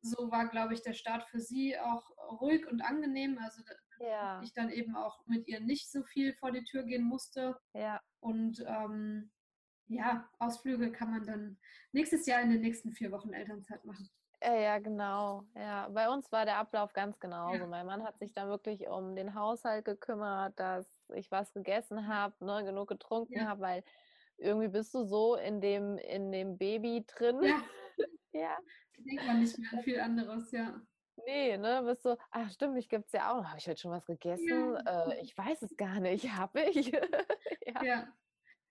so 0.02 0.30
war, 0.30 0.48
glaube 0.48 0.74
ich, 0.74 0.82
der 0.82 0.92
Start 0.92 1.24
für 1.28 1.40
sie 1.40 1.78
auch 1.78 2.10
ruhig 2.40 2.66
und 2.66 2.80
angenehm. 2.80 3.38
Also 3.38 3.62
ja. 3.98 4.40
ich 4.42 4.52
dann 4.54 4.70
eben 4.70 4.96
auch 4.96 5.26
mit 5.26 5.46
ihr 5.48 5.60
nicht 5.60 5.90
so 5.90 6.02
viel 6.04 6.32
vor 6.34 6.52
die 6.52 6.64
Tür 6.64 6.84
gehen 6.84 7.04
musste. 7.04 7.58
Ja. 7.74 8.00
Und 8.20 8.64
ähm, 8.66 9.30
ja, 9.88 10.28
Ausflüge 10.38 10.92
kann 10.92 11.10
man 11.10 11.26
dann 11.26 11.58
nächstes 11.92 12.26
Jahr 12.26 12.40
in 12.40 12.50
den 12.50 12.60
nächsten 12.60 12.92
vier 12.92 13.10
Wochen 13.10 13.32
Elternzeit 13.32 13.84
machen. 13.84 14.08
Ja, 14.42 14.78
genau. 14.78 15.44
Ja, 15.54 15.88
bei 15.90 16.08
uns 16.08 16.32
war 16.32 16.44
der 16.46 16.56
Ablauf 16.56 16.92
ganz 16.92 17.18
genauso. 17.20 17.58
Ja. 17.58 17.66
Mein 17.66 17.86
Mann 17.86 18.02
hat 18.02 18.18
sich 18.18 18.32
dann 18.32 18.48
wirklich 18.48 18.88
um 18.88 19.14
den 19.14 19.34
Haushalt 19.34 19.84
gekümmert, 19.84 20.58
dass 20.58 20.86
ich 21.14 21.30
was 21.30 21.52
gegessen 21.52 22.08
habe, 22.08 22.34
ne, 22.44 22.64
genug 22.64 22.88
getrunken 22.88 23.34
ja. 23.34 23.46
habe, 23.46 23.60
weil 23.60 23.84
irgendwie 24.38 24.68
bist 24.68 24.94
du 24.94 25.04
so 25.04 25.34
in 25.36 25.60
dem, 25.60 25.98
in 25.98 26.32
dem 26.32 26.56
Baby 26.56 27.04
drin. 27.06 27.42
Ja. 27.42 27.62
ja. 28.32 28.56
Denkt 28.98 29.26
man 29.26 29.40
nicht 29.40 29.58
mehr 29.58 29.72
an 29.72 29.82
viel 29.82 30.00
anderes, 30.00 30.50
ja. 30.52 30.80
Nee, 31.26 31.58
ne, 31.58 31.82
bist 31.84 32.04
du, 32.04 32.16
ach 32.30 32.50
stimmt, 32.50 32.74
mich 32.74 32.88
gibt 32.88 33.06
es 33.06 33.12
ja 33.12 33.32
auch. 33.32 33.44
Habe 33.44 33.58
ich 33.58 33.68
heute 33.68 33.80
schon 33.80 33.90
was 33.90 34.06
gegessen? 34.06 34.74
Ja. 34.86 35.10
Äh, 35.10 35.20
ich 35.20 35.36
weiß 35.36 35.62
es 35.62 35.76
gar 35.76 36.00
nicht. 36.00 36.24
Habe 36.36 36.62
ich? 36.62 36.92
ja. 37.82 38.08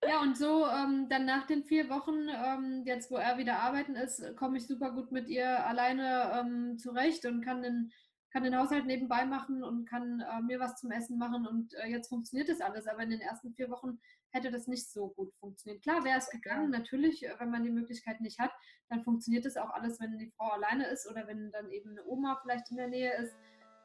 Ja. 0.06 0.20
Und 0.22 0.36
so 0.36 0.66
ähm, 0.66 1.08
dann 1.08 1.24
nach 1.24 1.46
den 1.46 1.64
vier 1.64 1.88
Wochen, 1.88 2.28
ähm, 2.28 2.82
jetzt 2.86 3.10
wo 3.10 3.16
er 3.16 3.38
wieder 3.38 3.60
arbeiten 3.60 3.96
ist, 3.96 4.36
komme 4.36 4.58
ich 4.58 4.66
super 4.66 4.92
gut 4.92 5.12
mit 5.12 5.28
ihr 5.28 5.66
alleine 5.66 6.32
ähm, 6.34 6.78
zurecht 6.78 7.26
und 7.26 7.44
kann 7.44 7.62
den, 7.62 7.92
kann 8.30 8.44
den 8.44 8.56
Haushalt 8.56 8.86
nebenbei 8.86 9.24
machen 9.26 9.62
und 9.62 9.88
kann 9.88 10.20
äh, 10.20 10.40
mir 10.42 10.60
was 10.60 10.76
zum 10.76 10.90
Essen 10.90 11.18
machen. 11.18 11.46
Und 11.46 11.74
äh, 11.74 11.88
jetzt 11.88 12.08
funktioniert 12.08 12.48
das 12.48 12.60
alles. 12.60 12.86
Aber 12.86 13.02
in 13.02 13.10
den 13.10 13.20
ersten 13.20 13.52
vier 13.54 13.70
Wochen 13.70 13.98
hätte 14.32 14.50
das 14.50 14.66
nicht 14.66 14.90
so 14.90 15.08
gut 15.08 15.32
funktioniert. 15.40 15.82
Klar 15.82 16.04
wäre 16.04 16.18
es 16.18 16.30
gegangen, 16.30 16.70
natürlich, 16.70 17.24
äh, 17.24 17.34
wenn 17.38 17.50
man 17.50 17.64
die 17.64 17.70
Möglichkeit 17.70 18.20
nicht 18.20 18.38
hat, 18.38 18.52
dann 18.88 19.02
funktioniert 19.02 19.44
das 19.44 19.56
auch 19.56 19.70
alles, 19.70 20.00
wenn 20.00 20.18
die 20.18 20.32
Frau 20.36 20.48
alleine 20.50 20.86
ist 20.86 21.08
oder 21.08 21.26
wenn 21.26 21.50
dann 21.52 21.70
eben 21.70 21.90
eine 21.90 22.04
Oma 22.06 22.38
vielleicht 22.42 22.70
in 22.70 22.76
der 22.76 22.88
Nähe 22.88 23.12
ist. 23.18 23.34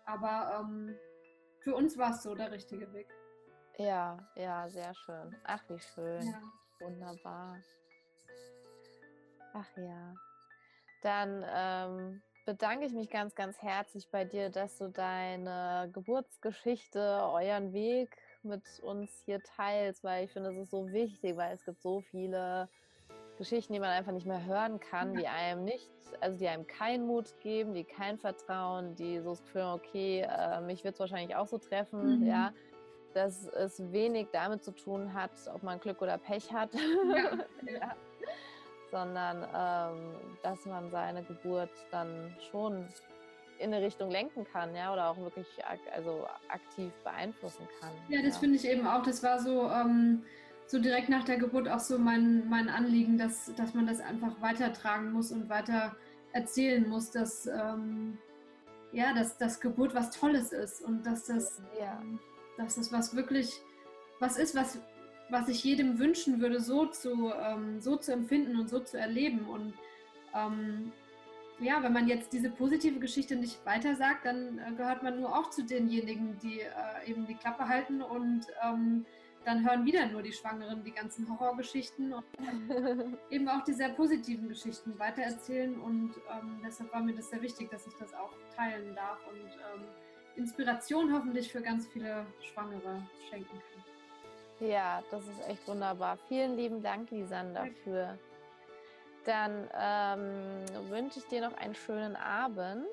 Aber 0.06 0.62
ähm, 0.62 0.96
für 1.60 1.76
uns 1.76 1.98
war 1.98 2.12
es 2.12 2.24
so 2.24 2.36
der 2.36 2.52
richtige 2.52 2.92
Weg. 2.94 3.08
Ja, 3.78 4.18
ja, 4.36 4.70
sehr 4.70 4.94
schön. 4.94 5.36
Ach, 5.44 5.62
wie 5.68 5.80
schön. 5.80 6.22
Ja. 6.22 6.42
Wunderbar. 6.80 7.58
Ach 9.54 9.78
ja. 9.78 10.14
Dann 11.02 11.46
ähm, 11.48 12.22
bedanke 12.46 12.86
ich 12.86 12.94
mich 12.94 13.10
ganz, 13.10 13.36
ganz 13.36 13.62
herzlich 13.62 14.10
bei 14.10 14.24
dir, 14.24 14.50
dass 14.50 14.78
du 14.78 14.90
deine 14.90 15.90
Geburtsgeschichte, 15.94 17.00
euren 17.00 17.74
Weg 17.74 18.18
mit 18.44 18.64
uns 18.82 19.12
hier 19.26 19.42
teilst, 19.42 20.04
weil 20.04 20.26
ich 20.26 20.32
finde, 20.32 20.52
es 20.52 20.58
ist 20.58 20.72
so 20.72 20.92
wichtig, 20.92 21.36
weil 21.36 21.54
es 21.54 21.66
gibt 21.66 21.82
so 21.82 22.02
viele 22.02 22.70
Geschichten, 23.38 23.74
die 23.74 23.80
man 23.80 23.90
einfach 23.90 24.14
nicht 24.14 24.28
mehr 24.28 24.46
hören 24.46 24.80
kann, 24.80 25.16
die 25.16 25.28
einem 25.28 25.66
nicht, 25.66 25.90
also 26.22 26.38
die 26.38 26.48
einem 26.48 26.66
keinen 26.68 27.06
Mut 27.06 27.40
geben, 27.42 27.74
die 27.74 27.84
kein 27.84 28.18
Vertrauen, 28.18 28.96
die 28.96 29.20
so 29.20 29.32
das 29.32 29.44
Gefühl 29.44 29.74
okay, 29.74 30.22
äh, 30.22 30.62
mich 30.62 30.84
wird 30.84 30.94
es 30.94 31.00
wahrscheinlich 31.00 31.36
auch 31.36 31.48
so 31.48 31.58
treffen, 31.58 32.22
mhm. 32.22 32.28
ja, 32.28 32.54
dass 33.16 33.48
es 33.48 33.82
wenig 33.94 34.28
damit 34.34 34.64
zu 34.64 34.72
tun 34.72 35.14
hat, 35.14 35.32
ob 35.54 35.64
man 35.64 35.80
Glück 35.80 36.02
oder 36.02 36.18
Pech 36.18 36.52
hat, 36.54 36.74
ja. 36.74 37.38
ja. 37.80 37.96
sondern 38.92 39.48
ähm, 39.56 40.16
dass 40.44 40.66
man 40.66 40.92
seine 40.92 41.24
Geburt 41.24 41.72
dann 41.92 42.36
schon 42.52 42.86
in 43.58 43.74
eine 43.74 43.86
Richtung 43.86 44.12
lenken 44.12 44.46
kann, 44.52 44.76
ja, 44.76 44.92
oder 44.92 45.10
auch 45.10 45.18
wirklich 45.18 45.48
ak 45.66 45.80
also 45.94 46.28
aktiv 46.50 46.92
beeinflussen 47.06 47.66
kann. 47.80 47.92
Ja, 48.10 48.22
das 48.22 48.34
ja. 48.34 48.40
finde 48.42 48.58
ich 48.58 48.68
eben 48.68 48.86
auch. 48.86 49.02
Das 49.04 49.24
war 49.24 49.40
so, 49.40 49.70
ähm, 49.70 50.26
so 50.68 50.78
direkt 50.78 51.08
nach 51.08 51.24
der 51.24 51.38
Geburt 51.38 51.70
auch 51.70 51.80
so 51.80 51.98
mein, 51.98 52.50
mein 52.50 52.68
Anliegen, 52.68 53.18
dass, 53.18 53.54
dass 53.56 53.74
man 53.74 53.88
das 53.88 54.02
einfach 54.02 54.42
weitertragen 54.42 55.14
muss 55.14 55.32
und 55.32 55.48
weiter 55.48 55.96
erzählen 56.34 56.86
muss, 56.90 57.12
dass, 57.12 57.48
ähm, 57.48 58.18
ja, 58.92 59.14
dass, 59.14 59.38
dass 59.38 59.62
Geburt 59.62 59.96
was 59.96 60.12
Tolles 60.12 60.52
ist 60.52 60.82
und 60.82 61.06
dass 61.06 61.24
das, 61.24 61.62
ja. 61.80 61.98
Ähm, 62.02 62.20
dass 62.58 62.76
das 62.76 62.92
was 62.92 63.16
wirklich 63.16 63.62
was 64.20 64.38
ist, 64.38 64.56
was, 64.56 64.80
was 65.30 65.50
ich 65.50 65.64
jedem 65.64 66.00
wünschen 66.00 66.40
würde, 66.40 66.60
so 66.60 66.86
zu, 66.86 67.32
ähm, 67.34 67.82
so 67.82 67.98
zu 67.98 68.14
empfinden 68.14 68.58
und 68.60 68.70
so 68.70 68.80
zu 68.80 68.98
erleben. 68.98 69.46
Und 69.46 69.74
ähm, 70.34 70.92
ja, 71.60 71.82
wenn 71.84 71.94
man 71.94 72.08
jetzt 72.08 72.34
diese 72.34 72.50
positive 72.50 73.00
Geschichte 73.00 73.36
nicht 73.36 73.66
weiter 73.66 73.96
sagt, 73.96 74.26
dann 74.26 74.60
äh, 74.60 74.72
gehört 74.76 75.04
man 75.04 75.20
nur 75.20 75.36
auch 75.38 75.50
zu 75.50 75.64
denjenigen, 75.64 76.38
die 76.40 76.62
äh, 76.62 77.10
eben 77.10 77.26
die 77.28 77.36
Klappe 77.36 77.68
halten 77.68 78.02
und 78.02 78.46
ähm, 78.64 79.06
dann 79.46 79.64
hören 79.64 79.86
wieder 79.86 80.08
nur 80.08 80.24
die 80.24 80.34
Schwangeren 80.34 80.84
die 80.84 80.92
ganzen 80.92 81.30
Horrorgeschichten 81.30 82.14
und 82.14 82.26
eben 83.30 83.48
auch 83.48 83.64
die 83.64 83.74
sehr 83.74 83.90
positiven 83.90 84.50
Geschichten 84.50 84.98
weitererzählen. 84.98 85.80
Und 85.80 86.16
ähm, 86.32 86.62
deshalb 86.66 86.92
war 86.92 87.02
mir 87.02 87.14
das 87.14 87.30
sehr 87.30 87.42
wichtig, 87.42 87.70
dass 87.70 87.86
ich 87.86 87.94
das 88.00 88.14
auch 88.16 88.34
teilen 88.56 88.96
darf 88.96 89.20
und 89.28 89.38
ähm, 89.38 89.88
Inspiration 90.36 91.14
hoffentlich 91.14 91.52
für 91.52 91.62
ganz 91.62 91.88
viele 91.88 92.26
Schwangere 92.42 93.02
schenken 93.30 93.50
kann. 93.50 94.68
Ja, 94.68 95.04
das 95.12 95.28
ist 95.28 95.50
echt 95.50 95.68
wunderbar. 95.68 96.18
Vielen 96.30 96.56
lieben 96.56 96.82
Dank, 96.82 97.12
Lisan, 97.12 97.54
dafür. 97.54 98.18
Dann 99.26 99.70
ähm, 99.74 100.90
wünsche 100.90 101.20
ich 101.20 101.26
dir 101.26 101.42
noch 101.42 101.58
einen 101.58 101.76
schönen 101.76 102.16
Abend 102.16 102.86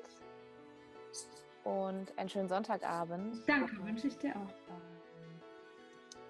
und 1.63 2.17
einen 2.17 2.29
schönen 2.29 2.49
Sonntagabend. 2.49 3.37
Danke, 3.47 3.85
wünsche 3.85 4.07
ich 4.07 4.17
dir 4.17 4.35
auch. 4.35 4.53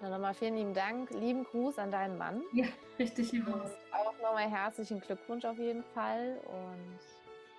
Dann 0.00 0.10
nochmal 0.10 0.34
vielen 0.34 0.56
lieben 0.56 0.74
Dank, 0.74 1.10
lieben 1.10 1.44
Gruß 1.44 1.78
an 1.78 1.90
deinen 1.90 2.18
Mann. 2.18 2.42
Ja, 2.52 2.66
richtig 2.98 3.32
lieb. 3.32 3.46
Und 3.46 3.62
auch 3.92 4.12
nochmal 4.22 4.48
herzlichen 4.50 5.00
Glückwunsch 5.00 5.44
auf 5.46 5.58
jeden 5.58 5.82
Fall 5.82 6.38
und 6.44 6.98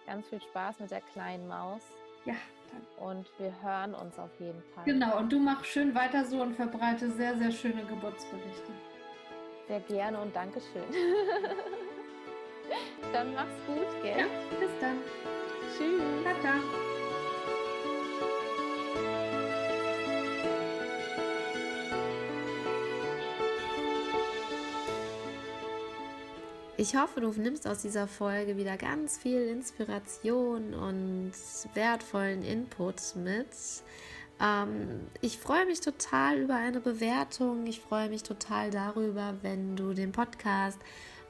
ganz 0.06 0.28
viel 0.28 0.40
Spaß 0.40 0.80
mit 0.80 0.92
der 0.92 1.02
kleinen 1.02 1.48
Maus. 1.48 1.82
Ja, 2.26 2.36
danke. 2.76 3.02
Und 3.02 3.26
wir 3.40 3.54
hören 3.62 3.96
uns 3.96 4.20
auf 4.20 4.30
jeden 4.40 4.62
Fall. 4.74 4.84
Genau, 4.86 5.18
und 5.18 5.32
du 5.32 5.40
machst 5.40 5.68
schön 5.68 5.96
weiter 5.96 6.26
so 6.26 6.42
und 6.42 6.56
verbreite 6.56 7.10
sehr, 7.12 7.38
sehr 7.38 7.52
schöne 7.52 7.86
Geburtsberichte. 7.86 8.72
Sehr 9.68 9.80
gerne 9.82 10.20
und 10.20 10.36
Dankeschön. 10.36 10.84
Dann 13.14 13.34
mach's 13.34 13.56
gut, 13.68 13.86
gell? 14.02 14.20
Ja, 14.20 14.26
bis 14.60 14.72
dann. 14.82 14.98
Tschüss. 15.78 16.02
Tata. 16.24 16.56
Ich 26.88 26.96
hoffe, 26.96 27.20
du 27.20 27.32
nimmst 27.32 27.68
aus 27.68 27.82
dieser 27.82 28.08
Folge 28.08 28.58
wieder 28.58 28.78
ganz 28.78 29.18
viel 29.18 29.48
Inspiration 29.48 30.76
und 30.76 31.32
wertvollen 31.74 32.44
Input 32.44 33.16
mit. 33.16 33.48
Ähm, 34.40 35.08
ich 35.20 35.40
freue 35.40 35.66
mich 35.66 35.82
total 35.82 36.38
über 36.38 36.54
eine 36.54 36.80
Bewertung. 36.82 37.66
Ich 37.66 37.80
freue 37.80 38.10
mich 38.10 38.22
total 38.22 38.70
darüber, 38.70 39.34
wenn 39.42 39.76
du 39.76 39.96
den 39.96 40.12
Podcast 40.12 40.78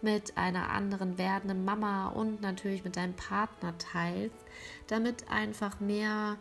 mit 0.02 0.36
einer 0.36 0.72
anderen 0.72 1.18
werdenden 1.18 1.64
Mama 1.64 2.10
und 2.10 2.42
natürlich 2.42 2.84
mit 2.84 2.98
deinem 2.98 3.16
Partner 3.16 3.78
teilst, 3.78 4.36
damit 4.88 5.30
einfach 5.30 5.80
mehr 5.80 6.36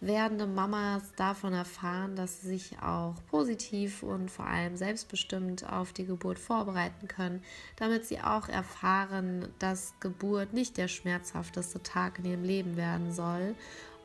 werdende 0.00 0.46
Mamas 0.46 1.02
davon 1.16 1.52
erfahren, 1.52 2.16
dass 2.16 2.40
sie 2.40 2.48
sich 2.48 2.78
auch 2.80 3.14
positiv 3.30 4.02
und 4.02 4.30
vor 4.30 4.46
allem 4.46 4.76
selbstbestimmt 4.76 5.70
auf 5.70 5.92
die 5.92 6.06
Geburt 6.06 6.38
vorbereiten 6.38 7.08
können, 7.08 7.42
damit 7.76 8.04
sie 8.04 8.20
auch 8.20 8.48
erfahren, 8.48 9.48
dass 9.58 9.94
Geburt 10.00 10.52
nicht 10.52 10.76
der 10.76 10.88
schmerzhafteste 10.88 11.82
Tag 11.82 12.18
in 12.18 12.26
ihrem 12.26 12.44
Leben 12.44 12.76
werden 12.76 13.12
soll 13.12 13.54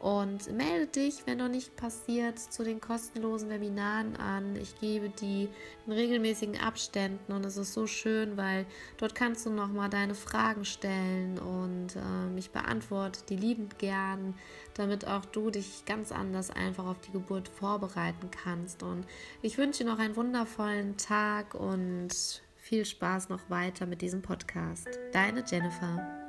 und 0.02 0.52
melde 0.52 0.88
dich, 0.88 1.28
wenn 1.28 1.38
noch 1.38 1.48
nicht 1.48 1.76
passiert, 1.76 2.40
zu 2.40 2.64
den 2.64 2.82
kostenlosen 2.82 3.50
Webinaren 3.52 4.16
an. 4.16 4.56
Ich 4.56 4.80
gebe 4.80 5.10
die 5.10 5.48
in 5.86 5.94
regelmäßigen 5.94 6.60
Abständen 6.60 7.32
und 7.32 7.46
es 7.46 7.56
ist 7.56 7.74
so 7.74 7.86
schön, 7.86 8.36
weil 8.36 8.66
dort 8.98 9.14
kannst 9.14 9.46
du 9.46 9.52
nochmal 9.52 9.92
deine 9.92 10.16
Fragen 10.16 10.66
stellen 10.66 11.38
und 11.38 11.96
äh, 11.96 12.40
ich 12.40 12.50
beantworte 12.50 13.20
die 13.30 13.36
liebend 13.36 13.78
gern, 13.78 14.34
damit 14.74 15.06
auch 15.06 15.26
du 15.26 15.52
dich 15.52 15.86
ganz 15.86 16.12
anders 16.12 16.50
einfach 16.50 16.88
auf 16.88 17.00
die 17.02 17.12
Geburt 17.12 17.48
vorbereiten 17.48 18.32
kannst. 18.32 18.82
Und 18.82 19.06
ich 19.44 19.60
wünsche 19.60 19.84
dir 19.84 19.92
noch 19.92 20.00
einen 20.00 20.16
wundervollen 20.16 20.98
Tag 20.98 21.54
und 21.54 22.10
viel 22.56 22.86
Spaß 22.86 23.30
noch 23.30 23.52
weiter 23.52 23.86
mit 23.86 24.02
diesem 24.02 24.24
Podcast. 24.24 24.88
Deine 25.14 25.44
Jennifer. 25.48 26.21